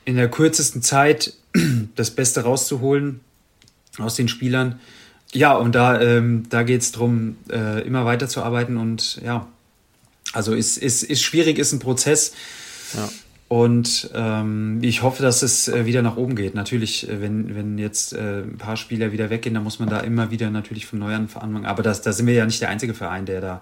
in 0.03 0.15
der 0.15 0.29
kürzesten 0.29 0.81
Zeit 0.81 1.33
das 1.95 2.11
Beste 2.11 2.41
rauszuholen 2.41 3.21
aus 3.97 4.15
den 4.15 4.27
Spielern. 4.27 4.79
Ja, 5.33 5.53
und 5.53 5.75
da, 5.75 5.99
ähm, 5.99 6.43
da 6.49 6.63
geht 6.63 6.81
es 6.81 6.91
darum, 6.91 7.37
äh, 7.49 7.85
immer 7.85 8.05
weiterzuarbeiten 8.05 8.77
und 8.77 9.21
ja, 9.23 9.47
also 10.33 10.53
ist, 10.53 10.77
ist, 10.77 11.03
ist 11.03 11.21
schwierig, 11.21 11.57
ist 11.57 11.73
ein 11.73 11.79
Prozess. 11.79 12.33
Ja. 12.93 13.09
Und 13.49 14.09
ähm, 14.13 14.79
ich 14.81 15.03
hoffe, 15.03 15.23
dass 15.23 15.41
es 15.41 15.69
äh, 15.69 15.85
wieder 15.85 16.01
nach 16.01 16.17
oben 16.17 16.35
geht. 16.35 16.53
Natürlich, 16.53 17.09
äh, 17.09 17.21
wenn, 17.21 17.55
wenn 17.55 17.77
jetzt 17.77 18.11
äh, 18.11 18.41
ein 18.41 18.57
paar 18.57 18.75
Spieler 18.75 19.13
wieder 19.13 19.29
weggehen, 19.29 19.55
dann 19.55 19.63
muss 19.63 19.79
man 19.79 19.89
da 19.89 20.01
immer 20.01 20.31
wieder 20.31 20.49
natürlich 20.49 20.85
von 20.85 20.99
neu 20.99 21.15
anfangen. 21.15 21.65
Aber 21.65 21.81
das, 21.81 22.01
da 22.01 22.11
sind 22.11 22.27
wir 22.27 22.33
ja 22.33 22.45
nicht 22.45 22.61
der 22.61 22.69
einzige 22.69 22.93
Verein, 22.93 23.25
der 23.25 23.39
da 23.39 23.61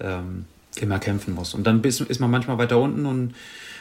ähm, 0.00 0.44
immer 0.80 0.98
kämpfen 0.98 1.34
muss. 1.34 1.54
Und 1.54 1.66
dann 1.66 1.82
ist, 1.82 2.02
ist 2.02 2.20
man 2.20 2.30
manchmal 2.30 2.58
weiter 2.58 2.78
unten 2.78 3.06
und 3.06 3.34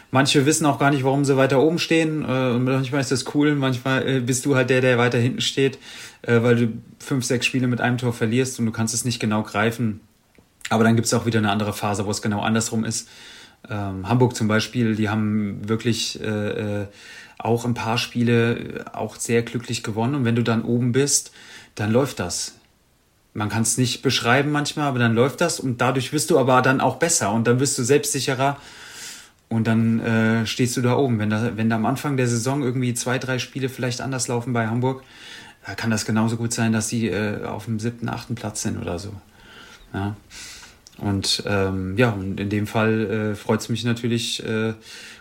manche 0.09 0.45
wissen 0.45 0.65
auch 0.65 0.79
gar 0.79 0.89
nicht, 0.89 1.03
warum 1.03 1.25
sie 1.25 1.35
weiter 1.35 1.59
oben 1.59 1.79
stehen. 1.79 2.23
Äh, 2.23 2.51
und 2.51 2.63
manchmal 2.63 3.01
ist 3.01 3.11
das 3.11 3.35
cool, 3.35 3.55
manchmal 3.55 4.07
äh, 4.07 4.19
bist 4.21 4.45
du 4.45 4.55
halt 4.55 4.69
der, 4.69 4.79
der 4.79 4.97
weiter 4.97 5.17
hinten 5.17 5.41
steht, 5.41 5.79
äh, 6.21 6.41
weil 6.41 6.55
du 6.55 6.67
fünf, 6.99 7.25
sechs 7.25 7.45
Spiele 7.45 7.67
mit 7.67 7.81
einem 7.81 7.97
Tor 7.97 8.13
verlierst 8.13 8.57
und 8.59 8.67
du 8.67 8.71
kannst 8.71 8.93
es 8.93 9.03
nicht 9.03 9.19
genau 9.19 9.43
greifen. 9.43 9.99
Aber 10.69 10.85
dann 10.85 10.95
gibt 10.95 11.07
es 11.07 11.13
auch 11.13 11.25
wieder 11.25 11.39
eine 11.39 11.51
andere 11.51 11.73
Phase, 11.73 12.05
wo 12.05 12.11
es 12.11 12.21
genau 12.21 12.39
andersrum 12.39 12.85
ist 12.85 13.09
ähm, 13.69 14.07
Hamburg 14.07 14.35
zum 14.35 14.47
Beispiel, 14.47 14.95
die 14.95 15.09
haben 15.09 15.67
wirklich 15.67 16.21
äh, 16.21 16.81
äh, 16.81 16.87
auch 17.37 17.65
ein 17.65 17.73
paar 17.73 17.97
Spiele 17.97 18.57
äh, 18.57 18.83
auch 18.93 19.15
sehr 19.15 19.43
glücklich 19.43 19.83
gewonnen. 19.83 20.15
Und 20.15 20.25
wenn 20.25 20.35
du 20.35 20.43
dann 20.43 20.63
oben 20.63 20.91
bist, 20.91 21.31
dann 21.75 21.91
läuft 21.91 22.19
das. 22.19 22.55
Man 23.33 23.49
kann 23.49 23.61
es 23.61 23.77
nicht 23.77 24.01
beschreiben 24.01 24.51
manchmal, 24.51 24.87
aber 24.87 24.99
dann 24.99 25.15
läuft 25.15 25.39
das 25.39 25.59
und 25.59 25.79
dadurch 25.79 26.11
wirst 26.11 26.31
du 26.31 26.39
aber 26.39 26.61
dann 26.61 26.81
auch 26.81 26.97
besser 26.97 27.31
und 27.31 27.47
dann 27.47 27.61
wirst 27.61 27.77
du 27.77 27.83
selbstsicherer 27.83 28.57
und 29.47 29.67
dann 29.67 29.99
äh, 30.01 30.45
stehst 30.45 30.75
du 30.75 30.81
da 30.81 30.97
oben. 30.97 31.17
Wenn 31.19 31.29
da, 31.29 31.55
wenn 31.55 31.69
da 31.69 31.77
am 31.77 31.85
Anfang 31.85 32.17
der 32.17 32.27
Saison 32.27 32.61
irgendwie 32.61 32.93
zwei, 32.93 33.19
drei 33.19 33.39
Spiele 33.39 33.69
vielleicht 33.69 34.01
anders 34.01 34.27
laufen 34.27 34.51
bei 34.51 34.67
Hamburg, 34.67 35.03
äh, 35.65 35.75
kann 35.75 35.91
das 35.91 36.05
genauso 36.05 36.35
gut 36.35 36.53
sein, 36.53 36.73
dass 36.73 36.89
sie 36.89 37.07
äh, 37.07 37.45
auf 37.45 37.65
dem 37.65 37.79
siebten, 37.79 38.09
achten 38.09 38.35
Platz 38.35 38.63
sind 38.63 38.77
oder 38.81 38.99
so. 38.99 39.13
Ja. 39.93 40.15
Und 41.01 41.43
ähm, 41.47 41.97
ja, 41.97 42.11
und 42.11 42.39
in 42.39 42.49
dem 42.49 42.67
Fall 42.67 43.31
äh, 43.31 43.35
freut 43.35 43.59
es 43.59 43.69
mich 43.69 43.83
natürlich 43.83 44.45
äh, 44.45 44.73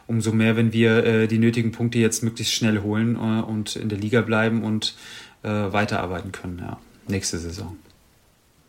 umso 0.06 0.32
mehr, 0.32 0.56
wenn 0.56 0.72
wir 0.72 1.04
äh, 1.04 1.26
die 1.26 1.38
nötigen 1.38 1.72
Punkte 1.72 1.98
jetzt 1.98 2.22
möglichst 2.22 2.52
schnell 2.52 2.82
holen 2.82 3.16
äh, 3.16 3.42
und 3.42 3.76
in 3.76 3.88
der 3.88 3.98
Liga 3.98 4.20
bleiben 4.20 4.62
und 4.62 4.94
äh, 5.42 5.48
weiterarbeiten 5.48 6.32
können, 6.32 6.58
ja, 6.58 6.78
nächste 7.08 7.38
Saison. 7.38 7.76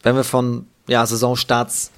Wenn 0.04 0.16
wir 0.16 0.24
von 0.24 0.68
ja, 0.88 1.06
Saisonstarts 1.06 1.92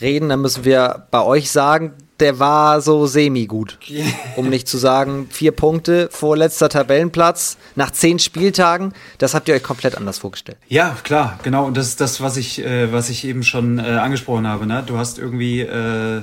reden, 0.00 0.28
dann 0.28 0.42
müssen 0.42 0.64
wir 0.64 1.06
bei 1.10 1.22
euch 1.22 1.50
sagen, 1.50 1.94
der 2.20 2.38
war 2.38 2.80
so 2.80 3.06
semi-gut. 3.06 3.78
Um 4.36 4.48
nicht 4.48 4.68
zu 4.68 4.78
sagen, 4.78 5.26
vier 5.30 5.52
Punkte, 5.52 6.08
vorletzter 6.10 6.68
Tabellenplatz, 6.68 7.58
nach 7.74 7.90
zehn 7.90 8.18
Spieltagen. 8.18 8.92
Das 9.18 9.34
habt 9.34 9.48
ihr 9.48 9.54
euch 9.54 9.62
komplett 9.62 9.96
anders 9.96 10.18
vorgestellt. 10.18 10.58
Ja, 10.68 10.96
klar, 11.02 11.38
genau. 11.42 11.66
Und 11.66 11.76
das 11.76 11.88
ist 11.88 12.00
das, 12.00 12.20
was 12.20 12.36
ich, 12.36 12.64
äh, 12.64 12.92
was 12.92 13.10
ich 13.10 13.24
eben 13.24 13.42
schon 13.42 13.78
äh, 13.78 13.82
angesprochen 13.82 14.46
habe. 14.46 14.66
Ne? 14.66 14.82
Du 14.86 14.96
hast 14.96 15.18
irgendwie 15.18 15.60
äh, 15.60 16.22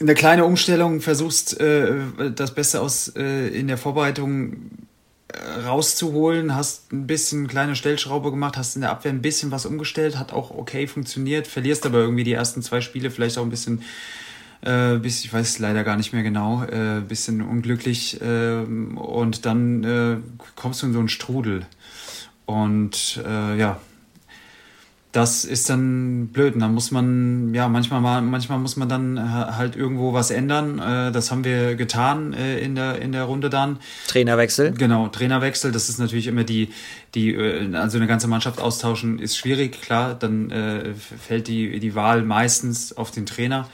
eine 0.00 0.14
kleine 0.14 0.44
Umstellung, 0.44 1.00
versuchst 1.00 1.60
äh, 1.60 1.92
das 2.34 2.54
Beste 2.54 2.80
aus 2.80 3.12
äh, 3.16 3.48
in 3.48 3.68
der 3.68 3.78
Vorbereitung 3.78 4.56
rauszuholen, 5.64 6.54
hast 6.54 6.92
ein 6.92 7.06
bisschen 7.06 7.46
kleine 7.46 7.76
Stellschraube 7.76 8.30
gemacht, 8.30 8.56
hast 8.56 8.74
in 8.74 8.82
der 8.82 8.90
Abwehr 8.90 9.12
ein 9.12 9.22
bisschen 9.22 9.50
was 9.50 9.66
umgestellt, 9.66 10.18
hat 10.18 10.32
auch 10.32 10.50
okay 10.50 10.86
funktioniert, 10.86 11.46
verlierst 11.46 11.86
aber 11.86 11.98
irgendwie 11.98 12.24
die 12.24 12.32
ersten 12.32 12.62
zwei 12.62 12.80
Spiele 12.80 13.10
vielleicht 13.10 13.38
auch 13.38 13.42
ein 13.42 13.50
bisschen, 13.50 13.82
äh, 14.62 14.96
bis, 14.96 15.24
ich 15.24 15.32
weiß 15.32 15.58
leider 15.58 15.84
gar 15.84 15.96
nicht 15.96 16.12
mehr 16.12 16.22
genau, 16.22 16.64
äh, 16.64 17.00
bisschen 17.00 17.42
unglücklich 17.42 18.20
äh, 18.20 18.62
und 18.62 19.46
dann 19.46 19.84
äh, 19.84 20.16
kommst 20.56 20.82
du 20.82 20.86
in 20.86 20.92
so 20.92 20.98
einen 20.98 21.08
Strudel. 21.08 21.66
Und 22.46 23.22
äh, 23.24 23.56
ja, 23.56 23.80
das 25.12 25.44
ist 25.44 25.68
dann 25.68 26.28
blöd. 26.28 26.54
Und 26.54 26.60
dann 26.60 26.72
muss 26.72 26.92
man, 26.92 27.52
ja, 27.52 27.68
manchmal 27.68 28.00
mal, 28.00 28.22
manchmal 28.22 28.58
muss 28.58 28.76
man 28.76 28.88
dann 28.88 29.16
äh, 29.16 29.20
halt 29.20 29.74
irgendwo 29.74 30.12
was 30.12 30.30
ändern. 30.30 30.78
Äh, 30.78 31.10
das 31.10 31.30
haben 31.30 31.44
wir 31.44 31.74
getan 31.74 32.32
äh, 32.32 32.60
in 32.60 32.76
der, 32.76 33.00
in 33.00 33.10
der 33.10 33.24
Runde 33.24 33.50
dann. 33.50 33.78
Trainerwechsel. 34.06 34.72
Genau, 34.72 35.08
Trainerwechsel. 35.08 35.72
Das 35.72 35.88
ist 35.88 35.98
natürlich 35.98 36.28
immer 36.28 36.44
die, 36.44 36.68
die, 37.16 37.36
also 37.72 37.98
eine 37.98 38.06
ganze 38.06 38.28
Mannschaft 38.28 38.60
austauschen 38.60 39.18
ist 39.18 39.36
schwierig, 39.36 39.80
klar. 39.80 40.14
Dann 40.14 40.50
äh, 40.50 40.94
fällt 40.94 41.48
die, 41.48 41.80
die 41.80 41.94
Wahl 41.96 42.22
meistens 42.22 42.96
auf 42.96 43.10
den 43.10 43.26
Trainer. 43.26 43.68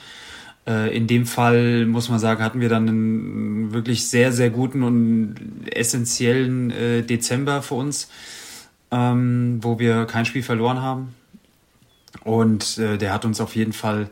In 0.91 1.07
dem 1.07 1.26
Fall 1.26 1.87
muss 1.87 2.09
man 2.09 2.18
sagen, 2.18 2.43
hatten 2.43 2.61
wir 2.61 2.68
dann 2.68 2.89
einen 2.89 3.72
wirklich 3.72 4.09
sehr, 4.09 4.32
sehr 4.32 4.51
guten 4.51 4.82
und 4.82 5.37
essentiellen 5.70 7.07
Dezember 7.07 7.62
für 7.62 7.74
uns, 7.74 8.09
ähm, 8.91 9.61
wo 9.62 9.78
wir 9.78 10.07
kein 10.07 10.24
Spiel 10.24 10.43
verloren 10.43 10.82
haben 10.82 11.14
und 12.27 12.79
äh, 12.79 12.99
der 12.99 13.12
hat 13.12 13.24
uns 13.24 13.41
auf 13.41 13.55
jeden 13.55 13.72
Fall 13.72 14.09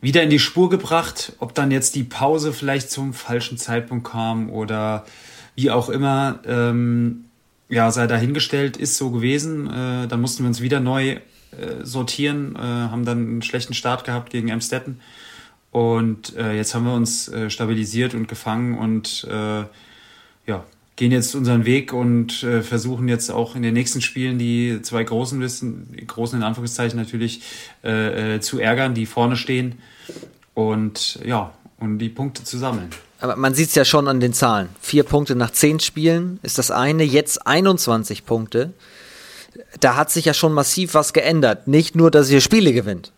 wieder 0.00 0.22
in 0.22 0.30
die 0.30 0.38
Spur 0.38 0.70
gebracht. 0.70 1.32
Ob 1.38 1.54
dann 1.54 1.70
jetzt 1.70 1.94
die 1.94 2.04
Pause 2.04 2.52
vielleicht 2.52 2.90
zum 2.90 3.12
falschen 3.12 3.58
Zeitpunkt 3.58 4.08
kam 4.08 4.50
oder 4.50 5.04
wie 5.54 5.70
auch 5.70 5.88
immer, 5.88 6.40
ähm, 6.46 7.24
ja, 7.68 7.90
sei 7.90 8.06
dahingestellt, 8.06 8.76
ist 8.76 8.96
so 8.96 9.10
gewesen. 9.10 9.66
Äh, 9.68 10.08
dann 10.08 10.20
mussten 10.20 10.44
wir 10.44 10.48
uns 10.48 10.60
wieder 10.60 10.80
neu 10.80 11.10
äh, 11.10 11.18
sortieren, 11.82 12.54
äh, 12.56 12.60
haben 12.60 13.04
dann 13.04 13.18
einen 13.18 13.42
schlechten 13.42 13.74
Start 13.74 14.04
gehabt 14.04 14.30
gegen 14.30 14.48
Emstetten. 14.48 15.00
Und 15.70 16.36
äh, 16.36 16.54
jetzt 16.54 16.74
haben 16.74 16.84
wir 16.84 16.94
uns 16.94 17.28
äh, 17.28 17.48
stabilisiert 17.48 18.14
und 18.14 18.28
gefangen 18.28 18.78
und 18.78 19.26
äh, 19.30 19.64
ja, 20.46 20.64
gehen 20.96 21.12
jetzt 21.12 21.34
unseren 21.34 21.64
Weg 21.64 21.92
und 21.92 22.42
äh, 22.42 22.62
versuchen 22.62 23.08
jetzt 23.08 23.30
auch 23.30 23.56
in 23.56 23.62
den 23.62 23.74
nächsten 23.74 24.02
Spielen 24.02 24.38
die 24.38 24.80
zwei 24.82 25.04
großen 25.04 25.40
die 25.40 26.06
großen 26.06 26.38
in 26.38 26.44
Anführungszeichen 26.44 26.98
natürlich, 26.98 27.42
äh, 27.82 28.36
äh, 28.36 28.40
zu 28.40 28.58
ärgern, 28.58 28.94
die 28.94 29.06
vorne 29.06 29.36
stehen 29.36 29.76
und 30.54 31.18
ja, 31.24 31.52
und 31.78 31.98
die 31.98 32.08
Punkte 32.08 32.44
zu 32.44 32.58
sammeln. 32.58 32.90
Aber 33.20 33.36
man 33.36 33.54
sieht 33.54 33.68
es 33.68 33.74
ja 33.74 33.84
schon 33.84 34.08
an 34.08 34.18
den 34.18 34.32
Zahlen. 34.32 34.68
Vier 34.80 35.04
Punkte 35.04 35.36
nach 35.36 35.52
zehn 35.52 35.78
Spielen 35.78 36.40
ist 36.42 36.58
das 36.58 36.70
eine, 36.72 37.04
jetzt 37.04 37.46
21 37.46 38.26
Punkte. 38.26 38.72
Da 39.78 39.94
hat 39.94 40.10
sich 40.10 40.24
ja 40.24 40.34
schon 40.34 40.52
massiv 40.52 40.94
was 40.94 41.12
geändert. 41.12 41.68
Nicht 41.68 41.94
nur, 41.94 42.10
dass 42.10 42.30
ihr 42.30 42.40
Spiele 42.40 42.72
gewinnt 42.72 43.12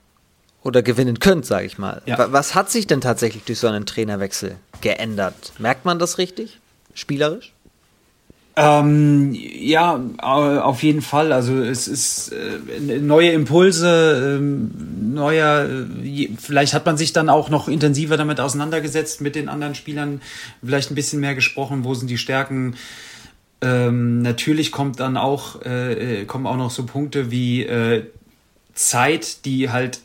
oder 0.62 0.83
gewinnen 0.83 1.20
könnt, 1.20 1.47
sage 1.47 1.66
ich 1.66 1.79
mal. 1.79 2.03
Ja. 2.05 2.33
Was 2.33 2.55
hat 2.55 2.70
sich 2.70 2.87
denn 2.87 3.01
tatsächlich 3.01 3.45
durch 3.45 3.59
so 3.59 3.66
einen 3.66 3.87
Trainerwechsel 3.87 4.57
geändert? 4.83 5.53
Merkt 5.59 5.87
man 5.87 5.99
das 5.99 6.18
richtig? 6.18 6.61
Spielerisch? 6.93 7.53
Ähm, 8.57 9.34
ja, 9.34 10.00
auf 10.18 10.82
jeden 10.84 11.02
Fall. 11.02 11.32
Also 11.32 11.61
es 11.61 11.88
ist 11.88 12.32
äh, 12.32 13.00
neue 13.00 13.32
Impulse, 13.32 14.36
ähm, 14.38 14.70
neuer, 15.12 15.68
äh, 16.05 16.28
vielleicht 16.38 16.72
hat 16.72 16.86
man 16.86 16.96
sich 16.96 17.12
dann 17.12 17.28
auch 17.28 17.50
noch 17.50 17.66
intensiver 17.66 18.16
damit 18.16 18.38
auseinandergesetzt 18.38 19.20
mit 19.20 19.34
den 19.34 19.48
anderen 19.48 19.74
Spielern, 19.74 20.20
vielleicht 20.64 20.92
ein 20.92 20.94
bisschen 20.94 21.18
mehr 21.20 21.34
gesprochen, 21.34 21.82
wo 21.82 21.94
sind 21.94 22.09
die 22.09 22.18
Stärken. 22.18 22.76
Ähm, 23.61 24.22
natürlich 24.22 24.70
kommt 24.70 25.00
dann 25.00 25.16
auch, 25.16 25.62
äh, 25.62 26.20
äh 26.20 26.24
kommen 26.24 26.46
auch 26.46 26.57
noch 26.57 26.70
so 26.70 26.86
Punkte 26.86 27.32
wie 27.32 27.64
äh, 27.64 28.05
Zeit, 28.74 29.44
die 29.46 29.70
halt 29.70 29.98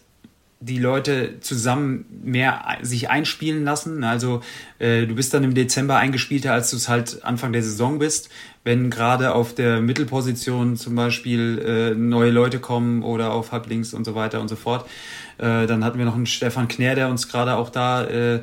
die 0.62 0.78
Leute 0.78 1.40
zusammen 1.40 2.06
mehr 2.24 2.78
sich 2.82 3.10
einspielen 3.10 3.64
lassen. 3.64 4.04
Also 4.04 4.42
äh, 4.78 5.06
du 5.06 5.16
bist 5.16 5.34
dann 5.34 5.46
im 5.46 5.54
Dezember 5.54 5.96
eingespielter, 5.96 6.52
als 6.52 6.70
du 6.72 6.76
es 6.76 6.90
halt 6.90 7.24
Anfang 7.24 7.54
der 7.54 7.64
Saison 7.64 7.98
bist. 7.98 8.30
Wenn 8.66 8.90
gerade 8.90 9.34
auf 9.34 9.56
der 9.56 9.80
Mittelposition 9.80 10.76
zum 10.76 10.96
Beispiel 10.96 11.60
äh, 11.66 11.96
neue 11.96 12.32
Leute 12.32 12.60
kommen 12.60 13.04
oder 13.04 13.32
auf 13.32 13.54
Halblinks 13.54 13.94
und 13.94 14.04
so 14.04 14.16
weiter 14.16 14.42
und 14.42 14.50
so 14.50 14.58
fort. 14.58 14.86
Äh, 15.38 15.66
dann 15.66 15.86
hatten 15.86 15.98
wir 15.98 16.06
noch 16.06 16.16
einen 16.16 16.26
Stefan 16.26 16.68
Knär, 16.68 16.96
der 16.96 17.10
uns 17.10 17.30
gerade 17.30 17.56
auch 17.56 17.70
da 17.70 18.04
äh, 18.04 18.42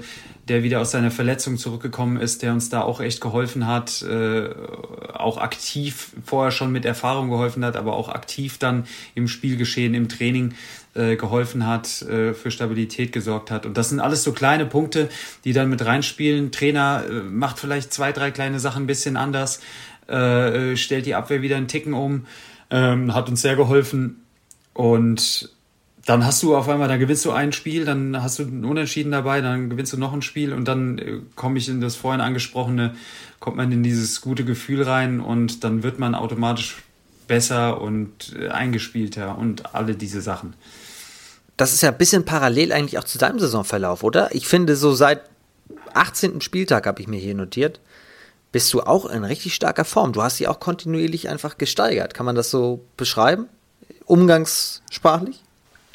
der 0.49 0.63
wieder 0.63 0.81
aus 0.81 0.93
seiner 0.93 1.11
Verletzung 1.11 1.59
zurückgekommen 1.59 2.19
ist, 2.19 2.43
der 2.43 2.53
uns 2.53 2.69
da 2.69 2.83
auch 2.83 3.01
echt 3.01 3.21
geholfen 3.21 3.67
hat, 3.67 4.03
äh, 4.03 4.49
auch 5.13 5.39
aktiv 5.39 6.13
vorher 6.25 6.53
schon 6.53 6.71
mit 6.71 6.85
Erfahrung 6.85 7.31
geholfen 7.31 7.65
hat, 7.65 7.77
aber 7.77 7.95
auch 7.95 8.09
aktiv 8.09 8.59
dann 8.59 8.85
im 9.15 9.27
Spielgeschehen, 9.27 9.95
im 9.95 10.09
Training 10.09 10.55
äh, 10.95 11.17
geholfen 11.17 11.67
hat, 11.67 12.03
äh, 12.03 12.33
für 12.33 12.51
Stabilität 12.53 13.13
gesorgt 13.13 13.51
hat. 13.51 13.67
Und 13.67 13.77
das 13.77 13.89
sind 13.89 13.99
alles 13.99 14.23
so 14.23 14.33
kleine 14.33 14.67
Punkte, 14.67 15.09
die 15.45 15.53
dann 15.53 15.69
mit 15.69 15.85
reinspielen. 15.85 16.53
Trainer 16.53 17.05
äh, 17.09 17.13
macht 17.13 17.59
vielleicht 17.59 17.93
zwei, 17.93 18.13
drei 18.13 18.31
kleine 18.31 18.61
Sachen 18.61 18.85
ein 18.85 18.87
bisschen 18.87 19.17
anders, 19.17 19.61
äh, 20.07 20.77
stellt 20.77 21.07
die 21.07 21.17
Abwehr 21.17 21.43
wieder 21.43 21.57
einen 21.57 21.69
Ticken 21.69 21.93
um, 21.93 22.27
ähm, 22.71 23.15
hat 23.15 23.29
uns 23.29 23.43
sehr 23.43 23.57
geholfen. 23.57 24.23
Und 24.75 25.56
dann 26.07 26.25
hast 26.25 26.41
du 26.43 26.57
auf 26.57 26.69
einmal, 26.69 26.89
dann 26.89 27.01
gewinnst 27.01 27.25
du 27.25 27.33
ein 27.33 27.53
Spiel, 27.53 27.85
dann 27.85 28.23
hast 28.23 28.39
du 28.39 28.45
einen 28.45 28.65
Unentschieden 28.65 29.11
dabei, 29.11 29.41
dann 29.41 29.69
gewinnst 29.69 29.93
du 29.93 29.99
noch 29.99 30.13
ein 30.13 30.23
Spiel 30.23 30.53
und 30.53 30.67
dann 30.67 30.99
äh, 30.99 31.21
komme 31.35 31.59
ich 31.59 31.69
in 31.69 31.81
das 31.81 31.97
vorhin 31.97 32.21
angesprochene, 32.21 32.95
kommt 33.41 33.57
man 33.57 33.73
in 33.73 33.83
dieses 33.83 34.21
gute 34.21 34.45
Gefühl 34.45 34.85
rein 34.85 35.21
und 35.21 35.65
dann 35.65 35.83
wird 35.83 35.99
man 35.99 36.15
automatisch 36.15 36.77
besser 37.27 37.81
und 37.81 38.37
äh, 38.39 38.49
eingespielter 38.49 39.37
und 39.37 39.75
alle 39.75 39.97
diese 39.97 40.21
Sachen. 40.21 40.55
Das 41.57 41.73
ist 41.73 41.83
ja 41.83 41.91
ein 41.91 41.99
bisschen 41.99 42.25
parallel 42.25 42.73
eigentlich 42.73 42.99
auch 42.99 43.05
zu 43.05 43.19
deinem 43.19 43.41
Saisonverlauf, 43.41 44.05
oder? 44.05 44.33
Ich 44.33 44.47
finde, 44.47 44.77
so 44.77 44.95
seit 44.95 45.23
18. 45.95 46.41
Spieltag 46.41 46.87
habe 46.87 47.01
ich 47.01 47.09
mir 47.09 47.19
hier 47.19 47.35
notiert, 47.35 47.81
bist 48.53 48.73
du 48.73 48.83
auch 48.83 49.07
in 49.07 49.25
richtig 49.25 49.57
starker 49.57 49.85
Form. 49.85 50.13
Du 50.13 50.23
hast 50.23 50.39
dich 50.39 50.47
auch 50.47 50.61
kontinuierlich 50.61 51.29
einfach 51.29 51.59
gesteigert. 51.59 52.15
Kann 52.15 52.27
man 52.27 52.37
das 52.37 52.51
so 52.51 52.85
beschreiben? 52.97 53.49
Umgangssprachlich? 54.05 55.43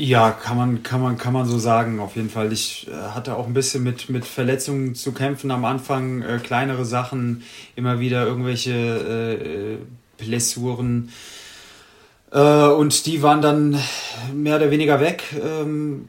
Ja, 0.03 0.31
kann 0.31 0.57
man, 0.57 0.81
kann 0.81 0.99
man, 0.99 1.19
kann 1.19 1.31
man 1.31 1.45
so 1.45 1.59
sagen, 1.59 1.99
auf 1.99 2.15
jeden 2.15 2.31
Fall. 2.31 2.51
Ich 2.51 2.87
äh, 2.87 2.91
hatte 3.13 3.35
auch 3.35 3.45
ein 3.45 3.53
bisschen 3.53 3.83
mit, 3.83 4.09
mit 4.09 4.25
Verletzungen 4.25 4.95
zu 4.95 5.11
kämpfen 5.11 5.51
am 5.51 5.63
Anfang, 5.63 6.23
äh, 6.23 6.39
kleinere 6.39 6.85
Sachen, 6.85 7.43
immer 7.75 7.99
wieder 7.99 8.25
irgendwelche 8.25 8.71
äh, 8.71 9.77
Blessuren. 10.17 11.11
Äh, 12.31 12.39
und 12.39 13.05
die 13.05 13.21
waren 13.21 13.43
dann 13.43 13.77
mehr 14.33 14.55
oder 14.55 14.71
weniger 14.71 14.99
weg. 14.99 15.23
Ähm, 15.39 16.07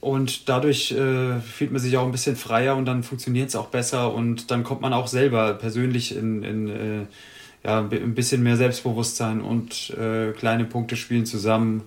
und 0.00 0.48
dadurch 0.48 0.92
äh, 0.92 1.40
fühlt 1.40 1.72
man 1.72 1.80
sich 1.80 1.96
auch 1.96 2.04
ein 2.04 2.12
bisschen 2.12 2.36
freier 2.36 2.76
und 2.76 2.84
dann 2.84 3.02
funktioniert 3.02 3.48
es 3.48 3.56
auch 3.56 3.66
besser 3.66 4.14
und 4.14 4.52
dann 4.52 4.62
kommt 4.62 4.82
man 4.82 4.92
auch 4.92 5.08
selber 5.08 5.54
persönlich 5.54 6.16
in, 6.16 6.44
in 6.44 6.68
äh, 6.68 7.06
ja, 7.64 7.80
ein 7.80 8.14
bisschen 8.14 8.44
mehr 8.44 8.56
Selbstbewusstsein 8.56 9.40
und 9.40 9.90
äh, 9.98 10.30
kleine 10.30 10.64
Punkte 10.64 10.94
spielen 10.94 11.26
zusammen. 11.26 11.82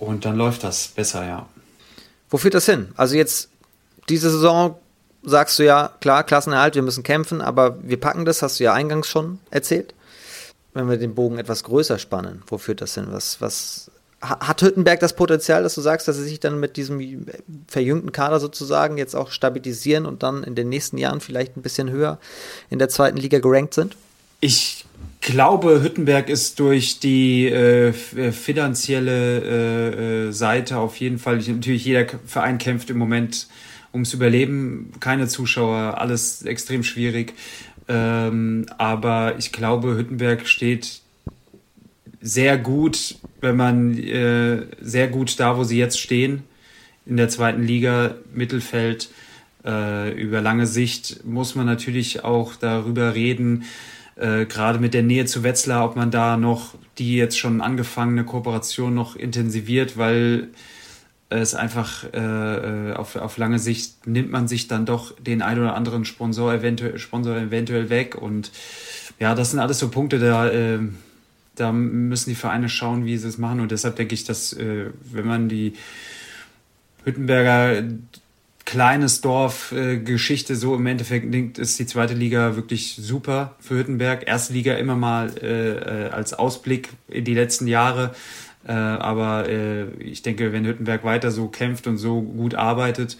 Und 0.00 0.24
dann 0.24 0.36
läuft 0.36 0.64
das 0.64 0.88
besser, 0.88 1.24
ja. 1.24 1.46
Wo 2.30 2.38
führt 2.38 2.54
das 2.54 2.66
hin? 2.66 2.88
Also 2.96 3.14
jetzt 3.14 3.50
diese 4.08 4.30
Saison 4.30 4.76
sagst 5.22 5.58
du 5.58 5.64
ja, 5.64 5.92
klar, 6.00 6.24
Klassenerhalt, 6.24 6.74
wir 6.74 6.82
müssen 6.82 7.02
kämpfen, 7.02 7.42
aber 7.42 7.76
wir 7.82 8.00
packen 8.00 8.24
das, 8.24 8.42
hast 8.42 8.58
du 8.58 8.64
ja 8.64 8.72
eingangs 8.72 9.06
schon 9.06 9.38
erzählt. 9.50 9.94
Wenn 10.72 10.88
wir 10.88 10.96
den 10.96 11.14
Bogen 11.14 11.38
etwas 11.38 11.64
größer 11.64 11.98
spannen, 11.98 12.42
wo 12.46 12.56
führt 12.56 12.80
das 12.80 12.94
hin? 12.94 13.08
Was, 13.10 13.40
was 13.40 13.90
hat 14.22 14.62
Hüttenberg 14.62 15.00
das 15.00 15.14
Potenzial, 15.14 15.62
dass 15.62 15.74
du 15.74 15.80
sagst, 15.80 16.06
dass 16.06 16.16
sie 16.16 16.24
sich 16.24 16.40
dann 16.40 16.60
mit 16.60 16.76
diesem 16.76 17.26
verjüngten 17.66 18.12
Kader 18.12 18.38
sozusagen 18.38 18.98
jetzt 18.98 19.16
auch 19.16 19.30
stabilisieren 19.30 20.06
und 20.06 20.22
dann 20.22 20.44
in 20.44 20.54
den 20.54 20.68
nächsten 20.68 20.98
Jahren 20.98 21.20
vielleicht 21.20 21.56
ein 21.56 21.62
bisschen 21.62 21.90
höher 21.90 22.18
in 22.70 22.78
der 22.78 22.88
zweiten 22.88 23.16
Liga 23.16 23.38
gerankt 23.38 23.74
sind? 23.74 23.96
Ich 24.40 24.86
glaube, 25.20 25.82
Hüttenberg 25.82 26.28
ist 26.28 26.58
durch 26.60 26.98
die 26.98 27.46
äh, 27.46 27.88
äh, 27.88 28.32
finanzielle 28.32 29.40
äh, 29.40 30.28
äh, 30.28 30.32
Seite 30.32 30.78
auf 30.78 30.96
jeden 30.96 31.18
Fall, 31.18 31.38
natürlich 31.38 31.84
jeder 31.84 32.06
Verein 32.26 32.58
kämpft 32.58 32.90
im 32.90 32.98
Moment 32.98 33.48
ums 33.92 34.14
Überleben, 34.14 34.92
keine 35.00 35.28
Zuschauer, 35.28 35.98
alles 35.98 36.42
extrem 36.42 36.82
schwierig. 36.82 37.34
Ähm, 37.88 38.66
aber 38.78 39.34
ich 39.38 39.52
glaube, 39.52 39.96
Hüttenberg 39.96 40.46
steht 40.46 41.00
sehr 42.20 42.56
gut, 42.58 43.16
wenn 43.40 43.56
man 43.56 43.98
äh, 43.98 44.66
sehr 44.80 45.08
gut 45.08 45.40
da, 45.40 45.56
wo 45.56 45.64
sie 45.64 45.78
jetzt 45.78 45.98
stehen, 45.98 46.42
in 47.06 47.16
der 47.16 47.28
zweiten 47.28 47.62
Liga, 47.62 48.16
Mittelfeld. 48.32 49.10
Äh, 49.64 50.12
über 50.12 50.40
lange 50.40 50.66
Sicht 50.66 51.24
muss 51.24 51.54
man 51.54 51.66
natürlich 51.66 52.24
auch 52.24 52.54
darüber 52.56 53.14
reden, 53.14 53.64
äh, 54.20 54.46
gerade 54.46 54.78
mit 54.78 54.94
der 54.94 55.02
Nähe 55.02 55.24
zu 55.24 55.42
Wetzlar, 55.42 55.84
ob 55.84 55.96
man 55.96 56.10
da 56.10 56.36
noch 56.36 56.74
die 56.98 57.16
jetzt 57.16 57.38
schon 57.38 57.60
angefangene 57.60 58.24
Kooperation 58.24 58.94
noch 58.94 59.16
intensiviert, 59.16 59.96
weil 59.96 60.48
es 61.30 61.54
einfach 61.54 62.04
äh, 62.12 62.92
auf, 62.92 63.16
auf 63.16 63.38
lange 63.38 63.58
Sicht 63.58 64.06
nimmt 64.06 64.30
man 64.30 64.48
sich 64.48 64.68
dann 64.68 64.84
doch 64.84 65.14
den 65.18 65.42
ein 65.42 65.58
oder 65.58 65.74
anderen 65.74 66.04
Sponsor 66.04 66.52
eventuell, 66.52 66.98
Sponsor 66.98 67.36
eventuell 67.36 67.88
weg. 67.88 68.16
Und 68.20 68.50
ja, 69.18 69.34
das 69.34 69.52
sind 69.52 69.60
alles 69.60 69.78
so 69.78 69.88
Punkte, 69.88 70.18
da, 70.18 70.48
äh, 70.48 70.80
da 71.54 71.72
müssen 71.72 72.30
die 72.30 72.36
Vereine 72.36 72.68
schauen, 72.68 73.06
wie 73.06 73.16
sie 73.16 73.28
es 73.28 73.38
machen. 73.38 73.60
Und 73.60 73.70
deshalb 73.70 73.96
denke 73.96 74.14
ich, 74.14 74.24
dass 74.24 74.52
äh, 74.52 74.86
wenn 75.12 75.26
man 75.26 75.48
die 75.48 75.74
Hüttenberger 77.04 77.84
kleines 78.64 79.20
Dorf 79.20 79.72
äh, 79.72 80.00
so 80.16 80.74
im 80.74 80.86
Endeffekt 80.86 81.58
ist 81.58 81.78
die 81.78 81.86
zweite 81.86 82.14
Liga 82.14 82.56
wirklich 82.56 82.96
super 82.96 83.56
für 83.60 83.78
Hüttenberg. 83.78 84.26
Erste 84.26 84.52
Liga 84.52 84.74
immer 84.74 84.96
mal 84.96 85.32
äh, 85.42 86.06
äh, 86.06 86.10
als 86.10 86.34
Ausblick 86.34 86.90
in 87.08 87.24
die 87.24 87.34
letzten 87.34 87.66
Jahre. 87.66 88.14
Äh, 88.66 88.72
aber 88.72 89.48
äh, 89.48 89.90
ich 89.98 90.22
denke, 90.22 90.52
wenn 90.52 90.64
Hüttenberg 90.64 91.04
weiter 91.04 91.30
so 91.30 91.48
kämpft 91.48 91.86
und 91.86 91.98
so 91.98 92.22
gut 92.22 92.54
arbeitet, 92.54 93.16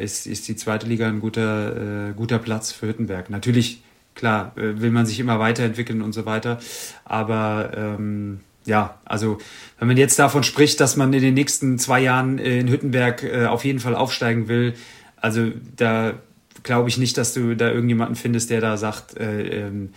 ist, 0.00 0.26
ist 0.26 0.48
die 0.48 0.56
zweite 0.56 0.88
Liga 0.88 1.06
ein 1.06 1.20
guter, 1.20 2.12
guter 2.16 2.40
Platz 2.40 2.72
für 2.72 2.88
Hüttenberg. 2.88 3.30
Natürlich, 3.30 3.84
klar, 4.16 4.50
will 4.56 4.90
man 4.90 5.06
sich 5.06 5.20
immer 5.20 5.38
weiterentwickeln 5.38 6.02
und 6.02 6.12
so 6.12 6.26
weiter. 6.26 6.58
Aber 7.04 7.70
ähm, 7.76 8.40
ja, 8.64 8.98
also 9.04 9.38
wenn 9.78 9.88
man 9.88 9.96
jetzt 9.96 10.18
davon 10.18 10.42
spricht, 10.42 10.80
dass 10.80 10.96
man 10.96 11.12
in 11.12 11.22
den 11.22 11.34
nächsten 11.34 11.78
zwei 11.78 12.00
Jahren 12.00 12.38
in 12.38 12.68
Hüttenberg 12.68 13.22
äh, 13.22 13.46
auf 13.46 13.64
jeden 13.64 13.80
Fall 13.80 13.94
aufsteigen 13.94 14.48
will, 14.48 14.74
also 15.16 15.50
da 15.76 16.14
glaube 16.62 16.88
ich 16.88 16.98
nicht, 16.98 17.16
dass 17.16 17.32
du 17.34 17.56
da 17.56 17.70
irgendjemanden 17.70 18.16
findest, 18.16 18.50
der 18.50 18.60
da 18.60 18.76
sagt, 18.76 19.16
äh, 19.16 19.66
ähm, 19.66 19.90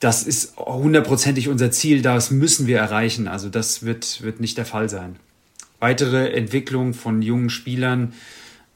das 0.00 0.24
ist 0.24 0.56
hundertprozentig 0.58 1.48
unser 1.48 1.70
Ziel, 1.70 2.02
das 2.02 2.30
müssen 2.30 2.66
wir 2.66 2.78
erreichen. 2.78 3.28
Also 3.28 3.48
das 3.48 3.84
wird, 3.84 4.22
wird 4.22 4.40
nicht 4.40 4.58
der 4.58 4.66
Fall 4.66 4.88
sein. 4.88 5.16
Weitere 5.80 6.30
Entwicklung 6.32 6.94
von 6.94 7.22
jungen 7.22 7.50
Spielern, 7.50 8.12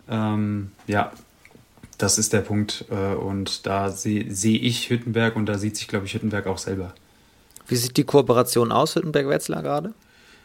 ähm, 0.08 0.70
ja, 0.86 1.12
das 1.98 2.18
ist 2.18 2.32
der 2.32 2.40
Punkt. 2.40 2.86
Äh, 2.90 3.14
und 3.14 3.66
da 3.66 3.90
sehe 3.90 4.32
seh 4.32 4.56
ich 4.56 4.88
Hüttenberg 4.88 5.36
und 5.36 5.46
da 5.46 5.58
sieht 5.58 5.76
sich, 5.76 5.88
glaube 5.88 6.06
ich, 6.06 6.14
Hüttenberg 6.14 6.46
auch 6.46 6.58
selber. 6.58 6.94
Wie 7.70 7.76
sieht 7.76 7.96
die 7.96 8.04
Kooperation 8.04 8.72
aus, 8.72 8.96
Hüttenberg-Wetzlar 8.96 9.62
gerade? 9.62 9.94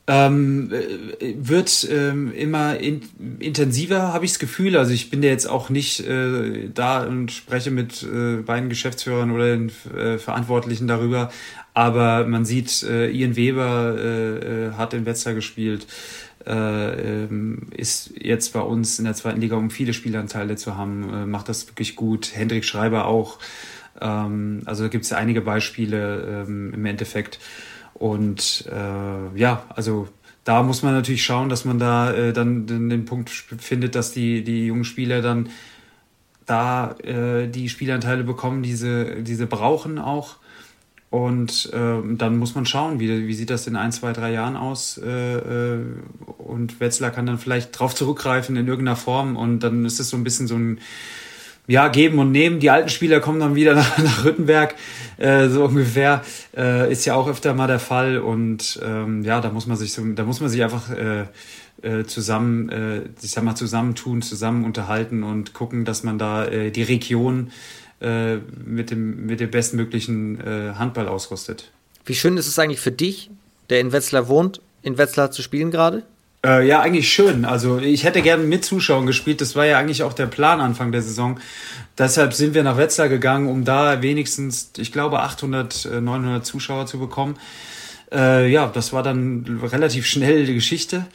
Ähm, 0.08 0.72
äh, 0.72 1.34
wird 1.40 1.88
ähm, 1.90 2.32
immer 2.32 2.78
in, 2.78 3.02
intensiver, 3.40 4.14
habe 4.14 4.26
ich 4.26 4.32
das 4.34 4.40
Gefühl. 4.40 4.78
Also 4.78 4.94
ich 4.94 5.10
bin 5.10 5.24
ja 5.24 5.30
jetzt 5.30 5.50
auch 5.50 5.72
nicht 5.72 6.02
äh, 6.02 6.70
da 6.72 7.04
und 7.04 7.32
spreche 7.32 7.72
mit 7.72 8.04
äh, 8.04 8.38
beiden 8.44 8.70
Geschäftsführern 8.70 9.32
oder 9.32 9.58
den 9.58 9.72
äh, 9.98 10.20
Verantwortlichen 10.20 10.88
darüber. 10.88 11.32
Aber 11.74 12.28
man 12.28 12.46
sieht, 12.46 12.84
äh, 12.84 13.10
Ian 13.10 13.36
Weber 13.36 13.98
äh, 13.98 14.78
hat 14.78 14.94
in 14.94 15.08
Wetzlar 15.08 15.34
gespielt, 15.34 15.88
äh, 16.46 17.24
ähm, 17.24 17.70
ist 17.76 18.14
jetzt 18.22 18.54
bei 18.54 18.62
uns 18.62 19.00
in 19.00 19.06
der 19.06 19.16
zweiten 19.16 19.42
Liga, 19.42 19.56
um 19.56 19.72
viele 19.72 19.94
Spielanteile 19.94 20.56
zu 20.56 20.78
haben, 20.78 21.32
macht 21.32 21.50
das 21.50 21.68
wirklich 21.68 21.96
gut. 21.96 22.30
Hendrik 22.36 22.64
Schreiber 22.64 23.08
auch. 23.08 23.40
Ähm, 24.00 24.62
also 24.66 24.84
da 24.84 24.90
gibt 24.90 25.06
es 25.06 25.12
ja 25.12 25.18
einige 25.18 25.42
Beispiele 25.42 26.46
ähm, 26.48 26.74
im 26.74 26.86
Endeffekt. 26.86 27.40
Und 27.94 28.66
äh, 28.72 29.40
ja, 29.40 29.64
also 29.70 30.10
da 30.44 30.62
muss 30.64 30.84
man 30.84 30.94
natürlich 30.94 31.24
schauen, 31.24 31.50
dass 31.50 31.66
man 31.66 31.80
da 31.80 32.14
äh, 32.14 32.34
dann 32.34 32.68
den 32.68 33.06
Punkt 33.06 33.30
findet, 33.30 33.96
dass 33.96 34.12
die, 34.12 34.44
die 34.44 34.68
jungen 34.68 34.84
Spieler 34.84 35.22
dann 35.22 35.50
da 36.46 36.92
äh, 37.00 37.48
die 37.48 37.70
Spielanteile 37.70 38.24
bekommen, 38.24 38.62
diese, 38.62 39.24
diese 39.24 39.48
brauchen 39.48 39.98
auch. 39.98 40.38
Und 41.10 41.72
äh, 41.74 42.16
dann 42.18 42.38
muss 42.38 42.56
man 42.56 42.66
schauen, 42.66 43.00
wie, 43.00 43.28
wie 43.28 43.34
sieht 43.34 43.50
das 43.50 43.68
in 43.68 43.76
ein, 43.76 43.92
zwei, 43.92 44.12
drei 44.12 44.34
Jahren 44.34 44.58
aus. 44.58 44.98
Äh, 44.98 45.38
äh, 45.38 45.86
und 46.38 46.80
Wetzlar 46.80 47.12
kann 47.12 47.26
dann 47.26 47.40
vielleicht 47.40 47.80
drauf 47.80 47.96
zurückgreifen 47.96 48.58
in 48.58 48.68
irgendeiner 48.68 48.98
Form. 48.98 49.38
Und 49.38 49.62
dann 49.62 49.86
ist 49.86 50.00
es 50.00 50.10
so 50.10 50.18
ein 50.18 50.24
bisschen 50.24 50.48
so 50.48 50.56
ein 50.56 50.80
ja, 51.68 51.88
geben 51.88 52.20
und 52.20 52.32
nehmen. 52.32 52.60
Die 52.60 52.70
alten 52.70 52.90
Spieler 52.90 53.20
kommen 53.20 53.40
dann 53.40 53.56
wieder 53.56 53.76
nach, 53.76 53.98
nach 53.98 54.26
Rüttenberg, 54.26 54.76
äh, 55.18 55.48
so 55.48 55.66
ungefähr. 55.66 56.24
Äh, 56.56 56.92
ist 56.92 57.06
ja 57.06 57.16
auch 57.16 57.28
öfter 57.28 57.54
mal 57.54 57.68
der 57.68 57.80
Fall. 57.80 58.20
Und 58.20 58.80
ähm, 58.84 59.24
ja, 59.24 59.42
da 59.42 59.50
muss 59.50 59.68
man 59.68 59.78
sich 59.78 59.94
so, 59.94 60.04
da 60.06 60.24
muss 60.24 60.42
man 60.42 60.50
sich 60.50 60.64
einfach 60.64 60.92
äh, 60.92 61.26
äh, 61.82 62.06
zusammen, 62.06 62.70
äh, 62.70 63.02
ich 63.22 63.32
sag 63.32 63.44
mal, 63.44 63.56
zusammentun, 63.56 64.22
zusammen 64.22 64.64
unterhalten 64.66 65.24
und 65.24 65.54
gucken, 65.54 65.86
dass 65.86 66.04
man 66.04 66.18
da 66.18 66.46
äh, 66.46 66.72
die 66.72 66.84
Region 66.84 67.52
äh, 68.02 68.38
mit, 68.66 68.92
dem, 68.92 69.26
mit 69.26 69.40
dem 69.40 69.52
bestmöglichen 69.52 70.40
äh, 70.40 70.74
Handball 70.76 71.08
ausrüstet. 71.08 71.72
Wie 72.06 72.16
schön 72.16 72.38
ist 72.38 72.48
es 72.48 72.60
eigentlich 72.60 72.80
für 72.80 72.92
dich, 72.92 73.32
der 73.70 73.80
in 73.80 73.92
Wetzlar 73.92 74.28
wohnt, 74.28 74.62
in 74.84 74.98
Wetzlar 74.98 75.32
zu 75.32 75.42
spielen 75.42 75.72
gerade? 75.72 76.04
Äh, 76.46 76.68
ja, 76.68 76.82
eigentlich 76.82 77.12
schön. 77.12 77.44
Also 77.44 77.80
ich 77.80 78.04
hätte 78.04 78.22
gerne 78.22 78.44
mit 78.44 78.64
Zuschauern 78.64 79.08
gespielt. 79.08 79.42
Das 79.42 79.56
war 79.56 79.66
ja 79.66 79.80
eigentlich 79.80 80.04
auch 80.04 80.14
der 80.14 80.28
Plan 80.28 80.62
Anfang 80.62 80.92
der 80.92 81.02
Saison. 81.02 81.40
Deshalb 81.98 82.34
sind 82.34 82.54
wir 82.54 82.62
nach 82.62 82.78
Wetzlar 82.78 83.10
gegangen, 83.10 83.50
um 83.50 83.66
da 83.66 84.04
wenigstens, 84.04 84.72
ich 84.78 84.92
glaube, 84.92 85.22
800, 85.22 85.90
900 86.02 86.42
äh, 86.42 86.44
Zuschauer 86.44 86.86
zu 86.86 87.00
bekommen. 87.00 87.38
Äh, 88.12 88.52
ja, 88.52 88.68
das 88.68 88.94
war 88.94 89.02
dann 89.02 89.60
relativ 89.64 90.06
schnell 90.06 90.46
die 90.46 90.54
Geschichte. 90.54 91.08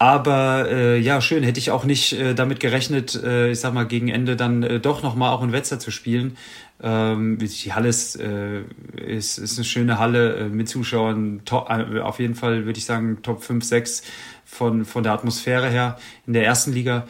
Aber 0.00 0.68
äh, 0.70 0.98
ja, 1.00 1.20
schön, 1.20 1.42
hätte 1.42 1.58
ich 1.58 1.72
auch 1.72 1.82
nicht 1.82 2.12
äh, 2.12 2.32
damit 2.32 2.60
gerechnet, 2.60 3.20
äh, 3.20 3.50
ich 3.50 3.58
sag 3.58 3.74
mal, 3.74 3.84
gegen 3.84 4.08
Ende 4.08 4.36
dann 4.36 4.62
äh, 4.62 4.78
doch 4.78 5.02
nochmal 5.02 5.32
auch 5.32 5.42
in 5.42 5.50
Wetzlar 5.50 5.80
zu 5.80 5.90
spielen. 5.90 6.36
Ähm, 6.80 7.38
die 7.38 7.72
Halle 7.72 7.88
ist, 7.88 8.14
äh, 8.14 8.62
ist, 8.94 9.38
ist 9.38 9.58
eine 9.58 9.64
schöne 9.64 9.98
Halle 9.98 10.36
äh, 10.36 10.48
mit 10.48 10.68
Zuschauern. 10.68 11.40
Top, 11.44 11.68
äh, 11.68 11.98
auf 11.98 12.20
jeden 12.20 12.36
Fall 12.36 12.64
würde 12.64 12.78
ich 12.78 12.84
sagen, 12.84 13.18
Top 13.22 13.42
5, 13.42 13.64
6 13.64 14.02
von, 14.48 14.84
von 14.84 15.02
der 15.02 15.12
Atmosphäre 15.12 15.68
her 15.68 15.98
in 16.26 16.32
der 16.32 16.44
ersten 16.44 16.72
Liga. 16.72 17.06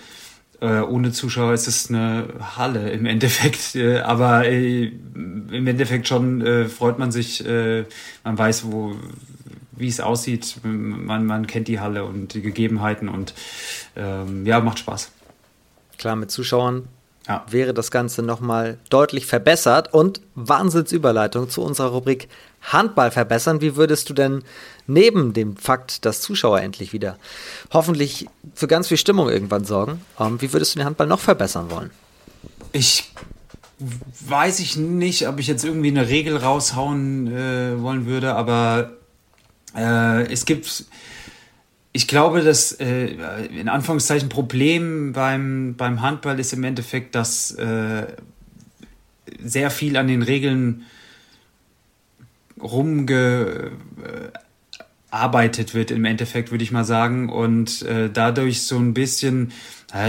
Äh, 0.60 0.80
ohne 0.80 1.12
Zuschauer 1.12 1.54
ist 1.54 1.68
es 1.68 1.88
eine 1.88 2.28
Halle 2.56 2.90
im 2.90 3.06
Endeffekt. 3.06 3.74
Äh, 3.74 4.00
aber 4.00 4.46
äh, 4.46 4.86
im 4.86 5.66
Endeffekt 5.66 6.08
schon 6.08 6.40
äh, 6.40 6.68
freut 6.68 6.98
man 6.98 7.12
sich, 7.12 7.46
äh, 7.46 7.84
man 8.24 8.36
weiß, 8.36 8.64
wo 8.64 8.96
wie 9.72 9.86
es 9.86 10.00
aussieht. 10.00 10.56
Man, 10.64 11.24
man 11.26 11.46
kennt 11.46 11.68
die 11.68 11.78
Halle 11.78 12.04
und 12.04 12.34
die 12.34 12.42
Gegebenheiten 12.42 13.08
und 13.08 13.34
ähm, 13.94 14.44
ja, 14.44 14.58
macht 14.58 14.80
Spaß. 14.80 15.12
Klar, 15.98 16.16
mit 16.16 16.32
Zuschauern 16.32 16.88
ja. 17.28 17.44
wäre 17.48 17.74
das 17.74 17.90
Ganze 17.90 18.22
nochmal 18.22 18.78
deutlich 18.90 19.26
verbessert. 19.26 19.92
Und 19.92 20.20
Wahnsinnsüberleitung 20.34 21.48
zu 21.50 21.62
unserer 21.62 21.90
Rubrik 21.90 22.28
Handball 22.62 23.10
verbessern. 23.10 23.60
Wie 23.60 23.76
würdest 23.76 24.08
du 24.08 24.14
denn 24.14 24.42
neben 24.86 25.32
dem 25.32 25.56
Fakt, 25.56 26.04
dass 26.04 26.20
Zuschauer 26.22 26.60
endlich 26.60 26.92
wieder 26.92 27.18
hoffentlich 27.72 28.26
für 28.54 28.66
ganz 28.66 28.88
viel 28.88 28.96
Stimmung 28.96 29.28
irgendwann 29.28 29.64
sorgen, 29.64 30.00
ähm, 30.18 30.40
wie 30.40 30.52
würdest 30.52 30.74
du 30.74 30.80
den 30.80 30.86
Handball 30.86 31.06
noch 31.06 31.20
verbessern 31.20 31.70
wollen? 31.70 31.90
Ich 32.72 33.12
weiß 33.78 34.58
ich 34.60 34.76
nicht, 34.76 35.28
ob 35.28 35.38
ich 35.38 35.46
jetzt 35.46 35.64
irgendwie 35.64 35.88
eine 35.88 36.08
Regel 36.08 36.36
raushauen 36.36 37.28
äh, 37.28 37.80
wollen 37.80 38.06
würde, 38.06 38.34
aber 38.34 38.90
äh, 39.76 40.30
es 40.32 40.44
gibt 40.46 40.86
ich 41.98 42.06
glaube, 42.06 42.42
das 42.42 42.70
äh, 42.70 43.06
in 43.58 43.68
Anführungszeichen 43.68 44.28
Problem 44.28 45.12
beim, 45.12 45.74
beim 45.76 46.00
Handball 46.00 46.38
ist 46.38 46.52
im 46.52 46.62
Endeffekt, 46.62 47.16
dass 47.16 47.50
äh, 47.50 48.06
sehr 49.42 49.72
viel 49.72 49.96
an 49.96 50.06
den 50.06 50.22
Regeln 50.22 50.84
rumgearbeitet 52.62 53.74
wird, 55.74 55.90
im 55.90 56.04
Endeffekt, 56.04 56.52
würde 56.52 56.62
ich 56.62 56.70
mal 56.70 56.84
sagen. 56.84 57.30
Und 57.30 57.82
äh, 57.82 58.08
dadurch 58.08 58.62
so 58.62 58.78
ein 58.78 58.94
bisschen, 58.94 59.50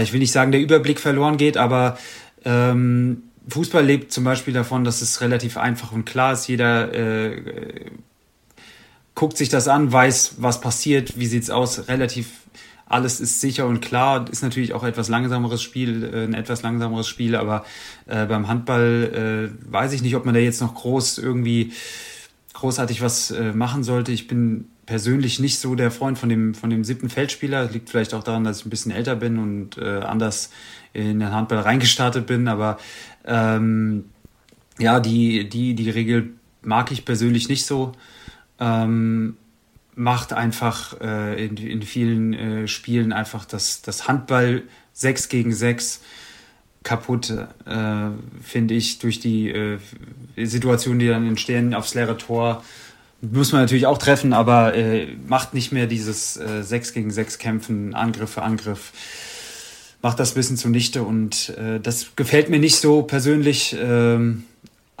ich 0.00 0.12
will 0.12 0.20
nicht 0.20 0.30
sagen, 0.30 0.52
der 0.52 0.60
Überblick 0.60 1.00
verloren 1.00 1.38
geht, 1.38 1.56
aber 1.56 1.98
ähm, 2.44 3.24
Fußball 3.48 3.84
lebt 3.84 4.12
zum 4.12 4.22
Beispiel 4.22 4.54
davon, 4.54 4.84
dass 4.84 5.02
es 5.02 5.20
relativ 5.22 5.56
einfach 5.56 5.90
und 5.90 6.04
klar 6.04 6.34
ist. 6.34 6.46
Jeder 6.46 6.94
äh, 6.94 7.90
guckt 9.14 9.36
sich 9.36 9.48
das 9.48 9.68
an, 9.68 9.92
weiß, 9.92 10.36
was 10.38 10.60
passiert, 10.60 11.18
wie 11.18 11.26
sieht's 11.26 11.50
aus, 11.50 11.88
relativ 11.88 12.28
alles 12.90 13.20
ist 13.20 13.40
sicher 13.40 13.66
und 13.68 13.80
klar. 13.80 14.28
Ist 14.30 14.42
natürlich 14.42 14.74
auch 14.74 14.82
etwas 14.82 15.08
langsameres 15.08 15.62
Spiel, 15.62 16.10
äh, 16.12 16.24
ein 16.24 16.34
etwas 16.34 16.62
langsameres 16.62 17.06
Spiel, 17.06 17.36
aber 17.36 17.64
äh, 18.06 18.26
beim 18.26 18.48
Handball 18.48 19.52
äh, 19.54 19.72
weiß 19.72 19.92
ich 19.92 20.02
nicht, 20.02 20.16
ob 20.16 20.24
man 20.24 20.34
da 20.34 20.40
jetzt 20.40 20.60
noch 20.60 20.74
groß 20.74 21.18
irgendwie 21.18 21.72
großartig 22.52 23.00
was 23.00 23.30
äh, 23.30 23.52
machen 23.52 23.84
sollte. 23.84 24.10
Ich 24.10 24.26
bin 24.26 24.66
persönlich 24.86 25.38
nicht 25.38 25.60
so 25.60 25.76
der 25.76 25.92
Freund 25.92 26.18
von 26.18 26.28
dem, 26.28 26.52
von 26.52 26.68
dem 26.68 26.82
siebten 26.82 27.08
Feldspieler. 27.08 27.70
Liegt 27.70 27.90
vielleicht 27.90 28.12
auch 28.12 28.24
daran, 28.24 28.42
dass 28.42 28.58
ich 28.58 28.66
ein 28.66 28.70
bisschen 28.70 28.90
älter 28.90 29.14
bin 29.14 29.38
und 29.38 29.78
äh, 29.78 30.00
anders 30.00 30.50
in 30.92 31.20
den 31.20 31.30
Handball 31.30 31.60
reingestartet 31.60 32.26
bin, 32.26 32.48
aber 32.48 32.78
ähm, 33.24 34.06
ja, 34.80 34.98
die, 34.98 35.48
die, 35.48 35.74
die 35.74 35.90
Regel 35.90 36.30
mag 36.62 36.90
ich 36.90 37.04
persönlich 37.04 37.48
nicht 37.48 37.64
so 37.64 37.92
ähm, 38.60 39.36
macht 39.94 40.32
einfach 40.32 41.00
äh, 41.00 41.44
in, 41.44 41.56
in 41.56 41.82
vielen 41.82 42.32
äh, 42.32 42.68
Spielen 42.68 43.12
einfach 43.12 43.44
das, 43.44 43.82
das 43.82 44.06
Handball 44.06 44.62
6 44.92 45.28
gegen 45.28 45.52
6 45.52 46.00
kaputt, 46.82 47.30
äh, 47.30 48.10
finde 48.42 48.74
ich, 48.74 48.98
durch 48.98 49.20
die 49.20 49.50
äh, 49.50 49.78
Situationen, 50.36 50.98
die 50.98 51.08
dann 51.08 51.26
entstehen 51.26 51.74
aufs 51.74 51.94
leere 51.94 52.16
Tor. 52.16 52.64
Muss 53.20 53.52
man 53.52 53.60
natürlich 53.60 53.86
auch 53.86 53.98
treffen, 53.98 54.32
aber 54.32 54.74
äh, 54.74 55.08
macht 55.28 55.52
nicht 55.52 55.72
mehr 55.72 55.86
dieses 55.86 56.38
äh, 56.38 56.62
6 56.62 56.94
gegen 56.94 57.10
6 57.10 57.38
Kämpfen, 57.38 57.94
Angriff 57.94 58.30
für 58.30 58.42
Angriff. 58.42 58.92
Macht 60.00 60.18
das 60.18 60.32
bisschen 60.32 60.56
zunichte 60.56 61.02
und 61.02 61.50
äh, 61.58 61.78
das 61.78 62.16
gefällt 62.16 62.48
mir 62.48 62.58
nicht 62.58 62.76
so 62.76 63.02
persönlich. 63.02 63.76
Ähm, 63.78 64.44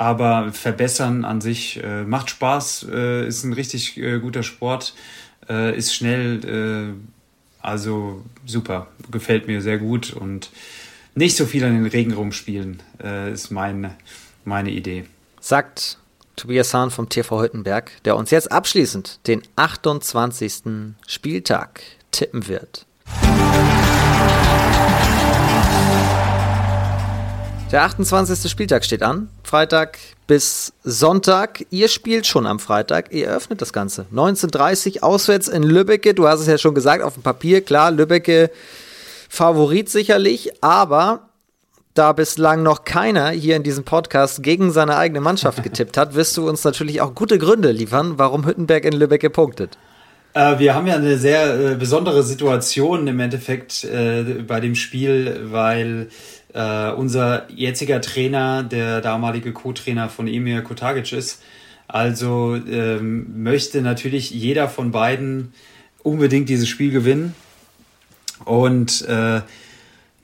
aber 0.00 0.50
verbessern 0.54 1.26
an 1.26 1.42
sich 1.42 1.78
äh, 1.84 2.04
macht 2.04 2.30
Spaß, 2.30 2.86
äh, 2.90 3.28
ist 3.28 3.44
ein 3.44 3.52
richtig 3.52 3.98
äh, 3.98 4.18
guter 4.18 4.42
Sport, 4.42 4.94
äh, 5.46 5.76
ist 5.76 5.94
schnell, 5.94 6.96
äh, 6.96 7.60
also 7.60 8.24
super, 8.46 8.86
gefällt 9.10 9.46
mir 9.46 9.60
sehr 9.60 9.76
gut 9.76 10.14
und 10.14 10.48
nicht 11.14 11.36
so 11.36 11.44
viel 11.44 11.62
an 11.64 11.74
den 11.74 11.84
Regen 11.84 12.14
rumspielen, 12.14 12.82
äh, 13.04 13.30
ist 13.30 13.50
mein, 13.50 13.94
meine 14.46 14.70
Idee. 14.70 15.04
Sagt 15.38 15.98
Tobias 16.34 16.72
Hahn 16.72 16.90
vom 16.90 17.10
TV 17.10 17.42
Hüttenberg, 17.42 17.90
der 18.06 18.16
uns 18.16 18.30
jetzt 18.30 18.50
abschließend 18.50 19.20
den 19.26 19.42
28. 19.56 20.94
Spieltag 21.06 21.82
tippen 22.10 22.48
wird. 22.48 22.86
Der 27.72 27.84
28. 27.84 28.50
Spieltag 28.50 28.84
steht 28.84 29.04
an. 29.04 29.28
Freitag 29.44 29.98
bis 30.26 30.72
Sonntag. 30.82 31.64
Ihr 31.70 31.86
spielt 31.86 32.26
schon 32.26 32.44
am 32.44 32.58
Freitag. 32.58 33.12
Ihr 33.12 33.28
eröffnet 33.28 33.62
das 33.62 33.72
Ganze. 33.72 34.06
19.30 34.12 35.02
auswärts 35.02 35.46
in 35.46 35.62
Lübbecke. 35.62 36.12
Du 36.12 36.26
hast 36.26 36.40
es 36.40 36.48
ja 36.48 36.58
schon 36.58 36.74
gesagt, 36.74 37.04
auf 37.04 37.14
dem 37.14 37.22
Papier. 37.22 37.60
Klar, 37.60 37.92
Lübbecke 37.92 38.50
Favorit 39.28 39.88
sicherlich. 39.88 40.50
Aber 40.64 41.28
da 41.94 42.12
bislang 42.12 42.64
noch 42.64 42.84
keiner 42.84 43.28
hier 43.30 43.54
in 43.54 43.62
diesem 43.62 43.84
Podcast 43.84 44.42
gegen 44.42 44.72
seine 44.72 44.96
eigene 44.96 45.20
Mannschaft 45.20 45.62
getippt 45.62 45.96
hat, 45.96 46.16
wirst 46.16 46.36
du 46.36 46.48
uns 46.48 46.64
natürlich 46.64 47.00
auch 47.00 47.14
gute 47.14 47.38
Gründe 47.38 47.70
liefern, 47.70 48.14
warum 48.16 48.46
Hüttenberg 48.46 48.84
in 48.84 48.94
Lübbecke 48.94 49.30
punktet. 49.30 49.78
Äh, 50.34 50.58
wir 50.58 50.74
haben 50.74 50.88
ja 50.88 50.94
eine 50.94 51.18
sehr 51.18 51.72
äh, 51.72 51.74
besondere 51.76 52.24
Situation 52.24 53.06
im 53.06 53.20
Endeffekt 53.20 53.84
äh, 53.84 54.42
bei 54.46 54.58
dem 54.58 54.74
Spiel, 54.74 55.40
weil 55.44 56.08
äh, 56.54 56.90
unser 56.90 57.50
jetziger 57.50 58.00
Trainer, 58.00 58.62
der 58.62 59.00
damalige 59.00 59.52
Co-Trainer 59.52 60.08
von 60.08 60.26
Emir 60.26 60.62
Kotagic 60.62 61.12
ist. 61.12 61.42
Also 61.88 62.54
ähm, 62.54 63.42
möchte 63.42 63.82
natürlich 63.82 64.30
jeder 64.30 64.68
von 64.68 64.92
beiden 64.92 65.52
unbedingt 66.02 66.48
dieses 66.48 66.68
Spiel 66.68 66.92
gewinnen. 66.92 67.34
Und 68.44 69.02
äh, 69.02 69.42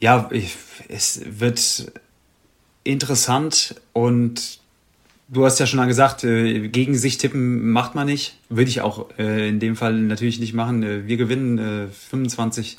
ja, 0.00 0.28
ich, 0.30 0.54
es 0.88 1.20
wird 1.26 1.92
interessant 2.84 3.74
und 3.92 4.60
du 5.28 5.44
hast 5.44 5.58
ja 5.58 5.66
schon 5.66 5.86
gesagt, 5.88 6.24
äh, 6.24 6.68
gegen 6.68 6.94
sich 6.94 7.18
tippen 7.18 7.70
macht 7.70 7.94
man 7.94 8.06
nicht. 8.06 8.36
Würde 8.48 8.70
ich 8.70 8.80
auch 8.80 9.10
äh, 9.18 9.48
in 9.48 9.60
dem 9.60 9.76
Fall 9.76 9.94
natürlich 9.94 10.38
nicht 10.38 10.54
machen. 10.54 10.82
Äh, 10.82 11.06
wir 11.06 11.16
gewinnen 11.16 11.58
äh, 11.58 11.88
25, 11.88 12.76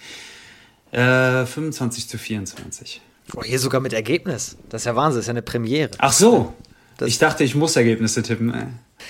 äh, 0.91 1.45
25 1.45 2.07
zu 2.07 2.17
24. 2.17 3.01
Oh, 3.35 3.43
hier 3.43 3.59
sogar 3.59 3.81
mit 3.81 3.93
Ergebnis. 3.93 4.57
Das 4.69 4.81
ist 4.81 4.85
ja 4.85 4.95
Wahnsinn, 4.95 5.19
das 5.19 5.23
ist 5.23 5.27
ja 5.27 5.33
eine 5.33 5.41
Premiere. 5.41 5.91
Ach 5.97 6.13
so. 6.13 6.53
Das 6.97 7.09
ich 7.09 7.19
dachte, 7.19 7.43
ich 7.43 7.53
muss 7.55 7.75
Ergebnisse 7.75 8.23
tippen. 8.23 8.53
Ey. 8.53 8.65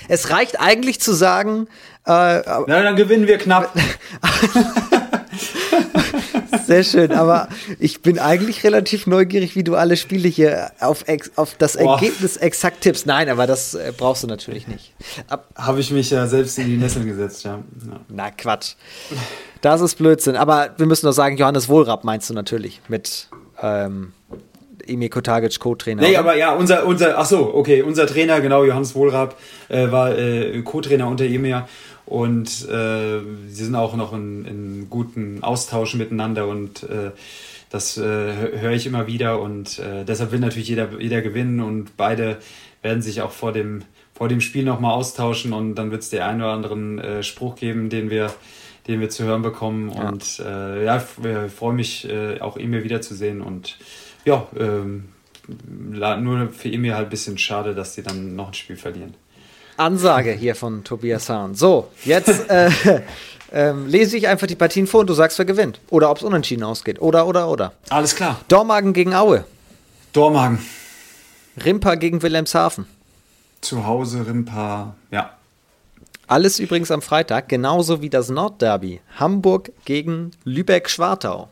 Es 0.09 0.30
reicht 0.30 0.59
eigentlich 0.59 0.99
zu 0.99 1.13
sagen. 1.13 1.68
Äh, 2.05 2.41
Na, 2.41 2.65
dann 2.65 2.95
gewinnen 2.95 3.28
wir 3.28 3.38
knapp. 3.38 3.74
Sehr 6.65 6.84
schön, 6.84 7.13
aber 7.13 7.47
ich 7.80 8.01
bin 8.01 8.20
eigentlich 8.20 8.63
relativ 8.65 9.07
neugierig, 9.07 9.55
wie 9.55 9.63
du 9.63 9.76
alle 9.76 9.95
Spiele 9.95 10.28
hier 10.28 10.72
auf, 10.82 11.05
auf 11.38 11.55
das 11.55 11.78
oh. 11.78 11.93
Ergebnis 11.93 12.36
exakt 12.36 12.82
tippst. 12.82 13.05
Nein, 13.05 13.30
aber 13.30 13.47
das 13.47 13.74
äh, 13.74 13.93
brauchst 13.95 14.24
du 14.24 14.28
natürlich 14.28 14.68
nicht. 14.68 14.93
Habe 15.55 15.80
ich 15.80 15.91
mich 15.91 16.09
ja 16.09 16.28
selbst 16.28 16.57
in 16.59 16.68
die 16.68 16.76
Nesseln 16.76 17.07
gesetzt, 17.07 17.45
ja. 17.45 17.59
ja. 17.88 17.99
Na, 18.09 18.32
Quatsch. 18.32 18.74
Das 19.61 19.80
ist 19.80 19.95
Blödsinn. 19.95 20.36
Aber 20.36 20.72
wir 20.78 20.86
müssen 20.86 21.05
doch 21.05 21.13
sagen, 21.13 21.38
Johannes 21.38 21.70
Wohlrapp 21.70 22.03
meinst 22.03 22.30
du 22.30 22.34
natürlich 22.34 22.82
mit 22.89 23.30
ähm, 23.62 24.14
Emir 24.86 25.10
Kotagic 25.10 25.60
Co-Trainer. 25.60 26.01
Nee, 26.01 26.18
aber 26.18 26.36
ja, 26.36 26.53
unser, 26.53 26.86
unser, 26.86 27.18
ach 27.18 27.26
so, 27.26 27.53
okay, 27.53 27.82
unser 27.82 28.08
Trainer, 28.08 28.39
genau, 28.41 28.64
Johannes 28.64 28.95
Wohlrab, 28.95 29.38
äh, 29.70 29.91
war 29.91 30.18
äh, 30.18 30.62
Co-Trainer 30.62 31.08
unter 31.08 31.26
Emir. 31.26 31.68
und 32.05 32.47
äh, 32.70 33.20
sie 33.49 33.66
sind 33.66 33.76
auch 33.76 33.95
noch 33.95 34.14
in, 34.14 34.45
in 34.45 34.88
guten 34.89 35.43
Austausch 35.43 35.93
miteinander 35.95 36.47
und 36.47 36.84
äh, 36.84 37.12
das 37.70 37.97
äh, 37.97 38.01
höre 38.01 38.72
ich 38.72 38.88
immer 38.88 39.08
wieder 39.08 39.41
und 39.41 39.80
äh, 39.80 40.05
deshalb 40.05 40.32
will 40.32 40.39
natürlich 40.39 40.70
jeder, 40.70 40.88
jeder 40.99 41.22
gewinnen 41.22 41.60
und 41.60 41.97
beide 41.97 42.38
werden 42.82 43.01
sich 43.01 43.22
auch 43.22 43.32
vor 43.32 43.51
dem, 43.51 43.84
vor 44.14 44.30
dem 44.30 44.39
Spiel 44.39 44.64
nochmal 44.64 44.93
austauschen 44.93 45.51
und 45.51 45.76
dann 45.76 45.91
wird 45.91 46.01
es 46.01 46.10
den 46.10 46.22
einen 46.22 46.41
oder 46.41 46.53
anderen 46.53 46.99
äh, 46.99 47.24
Spruch 47.24 47.55
geben, 47.55 47.89
den 47.89 48.10
wir, 48.10 48.32
den 48.88 48.99
wir 48.99 49.09
zu 49.09 49.23
hören 49.23 49.41
bekommen. 49.41 49.91
Ja. 49.91 50.09
Und 50.09 50.39
äh, 50.39 50.85
ja, 50.85 50.97
ich 50.97 51.51
freue 51.51 51.73
mich 51.73 52.09
äh, 52.09 52.39
auch 52.39 52.57
Emil 52.57 52.83
wiederzusehen 52.83 53.41
und 53.41 53.77
ja, 54.25 54.47
ähm, 54.57 55.09
nur 55.47 56.49
für 56.49 56.69
Emil 56.69 56.93
halt 56.93 57.07
ein 57.07 57.09
bisschen 57.09 57.38
schade, 57.38 57.73
dass 57.73 57.93
sie 57.93 58.03
dann 58.03 58.35
noch 58.35 58.47
ein 58.47 58.53
Spiel 58.53 58.75
verlieren. 58.75 59.13
Ansage 59.77 60.31
hier 60.31 60.55
von 60.55 60.83
Tobias 60.83 61.29
Hahn. 61.29 61.55
So, 61.55 61.89
jetzt 62.03 62.49
äh, 62.49 62.69
ähm, 63.51 63.88
lese 63.88 64.17
ich 64.17 64.27
einfach 64.27 64.47
die 64.47 64.55
Partien 64.55 64.88
vor 64.88 65.01
und 65.01 65.07
du 65.07 65.13
sagst, 65.13 65.38
wer 65.38 65.45
gewinnt. 65.45 65.79
Oder 65.89 66.09
ob 66.09 66.17
es 66.17 66.23
unentschieden 66.23 66.63
ausgeht. 66.63 66.99
Oder, 66.99 67.27
oder, 67.27 67.47
oder. 67.49 67.73
Alles 67.89 68.15
klar. 68.15 68.41
Dormagen 68.47 68.93
gegen 68.93 69.13
Aue. 69.13 69.45
Dormagen. 70.13 70.59
Rimpa 71.63 71.95
gegen 71.95 72.21
Wilhelmshaven. 72.21 72.85
Zu 73.61 73.85
Hause 73.85 74.25
Rimpa, 74.27 74.95
ja. 75.11 75.36
Alles 76.28 76.59
übrigens 76.59 76.91
am 76.91 77.01
Freitag, 77.01 77.47
genauso 77.47 78.01
wie 78.01 78.09
das 78.09 78.30
Nordderby. 78.30 78.99
Hamburg 79.15 79.71
gegen 79.86 80.32
Lübeck-Schwartau. 80.43 81.49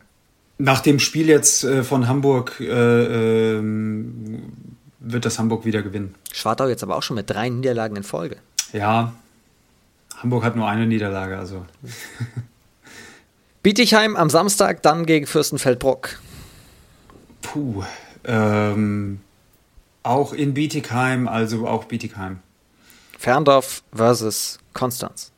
Nach 0.58 0.82
dem 0.82 1.00
Spiel 1.00 1.28
jetzt 1.28 1.64
äh, 1.64 1.84
von 1.84 2.10
Hamburg 2.10 2.60
äh, 2.60 2.66
äh, 2.66 3.64
wird 5.00 5.26
das 5.26 5.40
Hamburg 5.40 5.64
wieder 5.64 5.82
gewinnen. 5.82 6.16
Schwartau 6.34 6.68
jetzt 6.68 6.84
aber 6.84 6.98
auch 6.98 7.04
schon 7.04 7.16
mit 7.16 7.30
drei 7.30 7.48
Niederlagen 7.48 7.96
in 7.96 8.04
Folge. 8.04 8.38
Ja, 8.74 9.14
Hamburg 10.18 10.44
hat 10.44 10.58
nur 10.58 10.68
eine 10.68 10.86
Niederlage, 10.86 11.38
also. 11.38 11.66
Bietigheim 13.64 14.18
am 14.18 14.30
Samstag, 14.30 14.82
dann 14.84 15.06
gegen 15.06 15.26
Fürstenfeldbruck. 15.26 16.20
Puh. 17.42 17.84
Ähm, 18.26 19.22
auch 20.04 20.34
in 20.34 20.54
Bietigheim, 20.54 21.28
also 21.28 21.68
auch 21.68 21.86
Bietigheim. 21.86 22.40
Ferndorf 23.18 23.84
versus 23.94 24.60
Konstanz. 24.76 25.32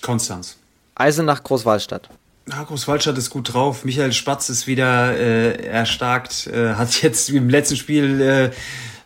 Konstanz. 0.00 0.56
Eisenach 0.94 1.42
Großwallstadt. 1.42 2.08
Ja, 2.48 2.62
Großwaldstadt 2.62 3.18
ist 3.18 3.30
gut 3.30 3.52
drauf. 3.52 3.84
Michael 3.84 4.12
Spatz 4.12 4.48
ist 4.48 4.68
wieder 4.68 5.18
äh, 5.18 5.66
erstarkt, 5.66 6.46
äh, 6.46 6.74
hat 6.74 7.02
jetzt 7.02 7.28
im 7.28 7.50
letzten 7.50 7.76
Spiel 7.76 8.20
äh, 8.20 8.50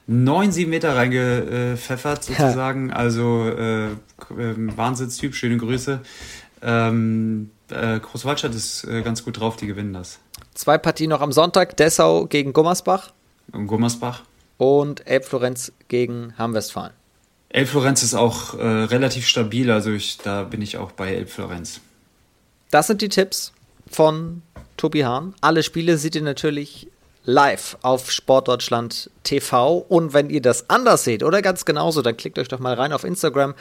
neun, 0.07 0.53
sieben 0.53 0.71
Meter 0.71 0.95
reingepfeffert 0.95 2.25
sozusagen. 2.25 2.91
Ja. 2.91 2.97
Also 2.97 3.49
äh, 3.49 3.87
äh, 3.87 3.97
Wahnsinnstyp, 4.29 5.35
schöne 5.35 5.57
Grüße. 5.57 6.01
Ähm, 6.61 7.51
äh, 7.71 7.99
Großwaldstadt 7.99 8.55
ist 8.55 8.85
äh, 8.85 9.01
ganz 9.01 9.25
gut 9.25 9.41
drauf, 9.41 9.57
die 9.57 9.67
gewinnen 9.67 9.95
das. 9.95 10.19
Zwei 10.53 10.77
Partien 10.77 11.09
noch 11.09 11.23
am 11.23 11.33
Sonntag, 11.33 11.79
Dessau 11.79 12.27
gegen 12.27 12.53
Gummersbach. 12.53 13.13
Und 13.53 13.67
Gummersbach. 13.67 14.25
Und 14.59 15.07
Elbflorenz 15.07 15.73
gegen 15.89 16.35
Hamm-Westfalen. 16.37 17.00
Elbflorenz 17.51 18.03
ist 18.03 18.15
auch 18.15 18.55
äh, 18.55 18.65
relativ 18.65 19.27
stabil, 19.27 19.71
also 19.71 19.91
ich, 19.91 20.19
da 20.19 20.45
bin 20.45 20.63
ich 20.63 20.79
auch 20.79 20.93
bei 20.93 21.15
Elbflorenz. 21.15 21.81
Das 22.71 22.87
sind 22.87 23.03
die 23.03 23.09
Tipps 23.09 23.53
von 23.91 24.43
Tobi 24.77 25.05
Hahn. 25.05 25.35
Alle 25.41 25.65
Spiele 25.65 25.99
seht 25.99 26.15
ihr 26.15 26.23
natürlich 26.23 26.87
live 27.25 27.77
auf 27.83 28.11
Sportdeutschland 28.11 29.11
TV. 29.25 29.79
Und 29.79 30.15
wenn 30.15 30.31
ihr 30.31 30.41
das 30.41 30.71
anders 30.71 31.05
seht 31.05 31.23
oder 31.23 31.43
ganz 31.43 31.65
genauso, 31.65 32.03
dann 32.03 32.17
klickt 32.17 32.39
euch 32.39 32.49
doch 32.49 32.61
mal 32.61 32.75
rein 32.75 32.93
auf 32.93 33.05
Instagram 33.05 33.55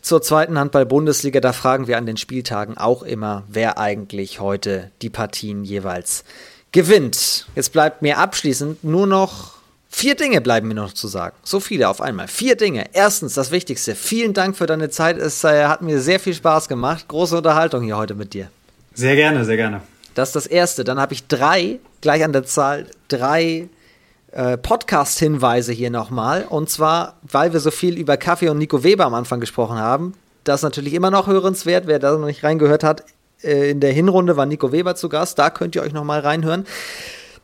zur 0.00 0.20
zweiten 0.20 0.58
Handball-Bundesliga. 0.58 1.40
Da 1.40 1.52
fragen 1.52 1.86
wir 1.86 1.98
an 1.98 2.06
den 2.06 2.16
Spieltagen 2.16 2.76
auch 2.76 3.02
immer, 3.02 3.44
wer 3.48 3.78
eigentlich 3.78 4.40
heute 4.40 4.90
die 5.00 5.10
Partien 5.10 5.64
jeweils 5.64 6.24
gewinnt. 6.72 7.46
Jetzt 7.54 7.72
bleibt 7.72 8.02
mir 8.02 8.18
abschließend 8.18 8.84
nur 8.84 9.06
noch 9.06 9.61
Vier 9.94 10.16
Dinge 10.16 10.40
bleiben 10.40 10.68
mir 10.68 10.74
noch 10.74 10.94
zu 10.94 11.06
sagen. 11.06 11.36
So 11.44 11.60
viele 11.60 11.88
auf 11.88 12.00
einmal. 12.00 12.26
Vier 12.26 12.56
Dinge. 12.56 12.86
Erstens, 12.94 13.34
das 13.34 13.50
Wichtigste. 13.52 13.94
Vielen 13.94 14.32
Dank 14.32 14.56
für 14.56 14.66
deine 14.66 14.88
Zeit. 14.88 15.18
Es 15.18 15.44
äh, 15.44 15.66
hat 15.66 15.82
mir 15.82 16.00
sehr 16.00 16.18
viel 16.18 16.32
Spaß 16.34 16.66
gemacht. 16.66 17.06
Große 17.08 17.36
Unterhaltung 17.36 17.84
hier 17.84 17.98
heute 17.98 18.14
mit 18.14 18.32
dir. 18.32 18.48
Sehr 18.94 19.14
gerne, 19.14 19.44
sehr 19.44 19.56
gerne. 19.56 19.82
Das 20.14 20.30
ist 20.30 20.34
das 20.34 20.46
Erste. 20.46 20.82
Dann 20.82 20.98
habe 20.98 21.12
ich 21.12 21.28
drei, 21.28 21.78
gleich 22.00 22.24
an 22.24 22.32
der 22.32 22.44
Zahl, 22.44 22.86
drei 23.08 23.68
äh, 24.32 24.56
Podcast-Hinweise 24.56 25.72
hier 25.72 25.90
nochmal. 25.90 26.46
Und 26.48 26.70
zwar, 26.70 27.18
weil 27.22 27.52
wir 27.52 27.60
so 27.60 27.70
viel 27.70 27.98
über 27.98 28.16
Kaffee 28.16 28.48
und 28.48 28.58
Nico 28.58 28.82
Weber 28.82 29.04
am 29.04 29.14
Anfang 29.14 29.40
gesprochen 29.40 29.78
haben. 29.78 30.14
Das 30.42 30.60
ist 30.60 30.64
natürlich 30.64 30.94
immer 30.94 31.10
noch 31.10 31.28
hörenswert. 31.28 31.86
Wer 31.86 31.98
da 31.98 32.16
noch 32.16 32.26
nicht 32.26 32.42
reingehört 32.42 32.82
hat, 32.82 33.04
äh, 33.44 33.70
in 33.70 33.80
der 33.80 33.92
Hinrunde 33.92 34.38
war 34.38 34.46
Nico 34.46 34.72
Weber 34.72 34.96
zu 34.96 35.10
Gast. 35.10 35.38
Da 35.38 35.50
könnt 35.50 35.76
ihr 35.76 35.82
euch 35.82 35.92
nochmal 35.92 36.20
reinhören. 36.20 36.66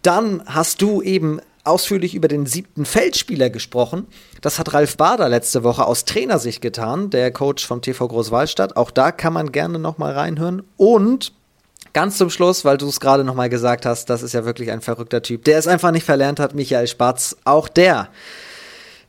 Dann 0.03 0.43
hast 0.47 0.81
du 0.81 1.03
eben 1.03 1.41
ausführlich 1.69 2.15
über 2.15 2.29
den 2.29 2.47
siebten 2.47 2.85
Feldspieler 2.85 3.51
gesprochen. 3.51 4.07
Das 4.41 4.59
hat 4.59 4.75
Ralf 4.75 4.97
Bader 4.97 5.29
letzte 5.29 5.63
Woche 5.63 5.87
aus 5.87 6.05
Trainersicht 6.05 6.61
getan, 6.61 7.11
der 7.11 7.31
Coach 7.31 7.67
vom 7.67 7.83
TV 7.83 8.09
Großwallstadt. 8.09 8.77
Auch 8.77 8.91
da 8.91 9.13
kann 9.13 9.33
man 9.33 9.53
gerne 9.53 9.79
nochmal 9.79 10.13
reinhören. 10.13 10.63
Und 10.77 11.33
ganz 11.93 12.19
zum 12.19 12.31
Schluss, 12.31 12.65
weil 12.65 12.79
du 12.79 12.89
es 12.89 13.01
gerade 13.01 13.25
nochmal 13.25 13.49
gesagt 13.49 13.87
hast, 13.87 14.11
das 14.11 14.23
ist 14.23 14.33
ja 14.35 14.45
wirklich 14.45 14.71
ein 14.71 14.81
verrückter 14.81 15.23
Typ, 15.23 15.45
der 15.45 15.59
es 15.59 15.67
einfach 15.67 15.91
nicht 15.91 16.05
verlernt 16.05 16.41
hat, 16.41 16.55
Michael 16.55 16.87
Spatz. 16.87 17.37
Auch 17.45 17.69
der. 17.69 18.09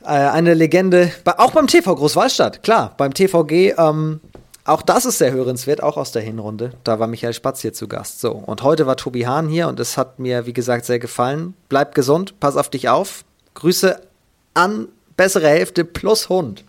Äh, 0.01 0.07
eine 0.07 0.53
Legende, 0.53 1.11
auch 1.37 1.51
beim 1.51 1.67
TV 1.67 1.93
Großwallstadt, 1.93 2.63
klar, 2.63 2.93
beim 2.97 3.13
TVG 3.13 3.73
ähm, 3.77 4.21
auch 4.65 4.81
das 4.81 5.05
ist 5.05 5.17
sehr 5.17 5.31
hörenswert, 5.31 5.81
auch 5.81 5.97
aus 5.97 6.11
der 6.11 6.21
Hinrunde. 6.21 6.73
Da 6.83 6.99
war 6.99 7.07
Michael 7.07 7.33
Spatz 7.33 7.61
hier 7.61 7.73
zu 7.73 7.87
Gast. 7.87 8.19
So, 8.19 8.31
und 8.31 8.61
heute 8.63 8.85
war 8.85 8.97
Tobi 8.97 9.23
Hahn 9.23 9.47
hier 9.49 9.67
und 9.67 9.79
es 9.79 9.97
hat 9.97 10.19
mir, 10.19 10.45
wie 10.45 10.53
gesagt, 10.53 10.85
sehr 10.85 10.99
gefallen. 10.99 11.55
Bleib 11.69 11.95
gesund, 11.95 12.39
pass 12.39 12.57
auf 12.57 12.69
dich 12.69 12.89
auf. 12.89 13.23
Grüße 13.55 13.99
an 14.53 14.87
bessere 15.17 15.47
Hälfte 15.47 15.85
plus 15.85 16.29
Hund. 16.29 16.63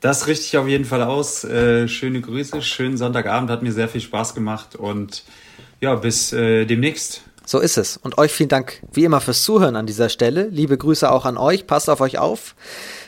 Das 0.00 0.26
richte 0.26 0.44
ich 0.44 0.58
auf 0.58 0.68
jeden 0.68 0.84
Fall 0.84 1.02
aus. 1.02 1.44
Äh, 1.44 1.88
schöne 1.88 2.20
Grüße, 2.20 2.60
schönen 2.60 2.98
Sonntagabend, 2.98 3.50
hat 3.50 3.62
mir 3.62 3.72
sehr 3.72 3.88
viel 3.88 4.02
Spaß 4.02 4.34
gemacht 4.34 4.76
und 4.76 5.24
ja, 5.80 5.94
bis 5.94 6.32
äh, 6.32 6.66
demnächst. 6.66 7.22
So 7.46 7.58
ist 7.58 7.76
es. 7.76 7.96
Und 7.98 8.16
euch 8.16 8.32
vielen 8.32 8.48
Dank 8.48 8.80
wie 8.92 9.04
immer 9.04 9.20
fürs 9.20 9.42
Zuhören 9.42 9.76
an 9.76 9.86
dieser 9.86 10.08
Stelle. 10.08 10.48
Liebe 10.48 10.78
Grüße 10.78 11.10
auch 11.10 11.26
an 11.26 11.36
euch. 11.36 11.66
Passt 11.66 11.90
auf 11.90 12.00
euch 12.00 12.18
auf. 12.18 12.54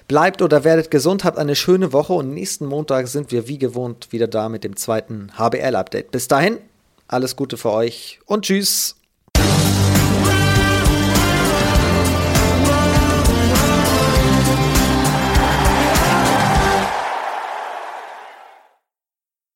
Bleibt 0.08 0.40
oder 0.40 0.62
werdet 0.62 0.92
gesund, 0.92 1.24
habt 1.24 1.36
eine 1.36 1.56
schöne 1.56 1.92
Woche 1.92 2.12
und 2.12 2.32
nächsten 2.32 2.66
Montag 2.66 3.08
sind 3.08 3.32
wir 3.32 3.48
wie 3.48 3.58
gewohnt 3.58 4.12
wieder 4.12 4.28
da 4.28 4.48
mit 4.48 4.62
dem 4.62 4.76
zweiten 4.76 5.32
HBL-Update. 5.36 6.12
Bis 6.12 6.28
dahin, 6.28 6.58
alles 7.08 7.34
Gute 7.34 7.56
für 7.56 7.72
euch 7.72 8.20
und 8.24 8.44
tschüss. 8.44 8.94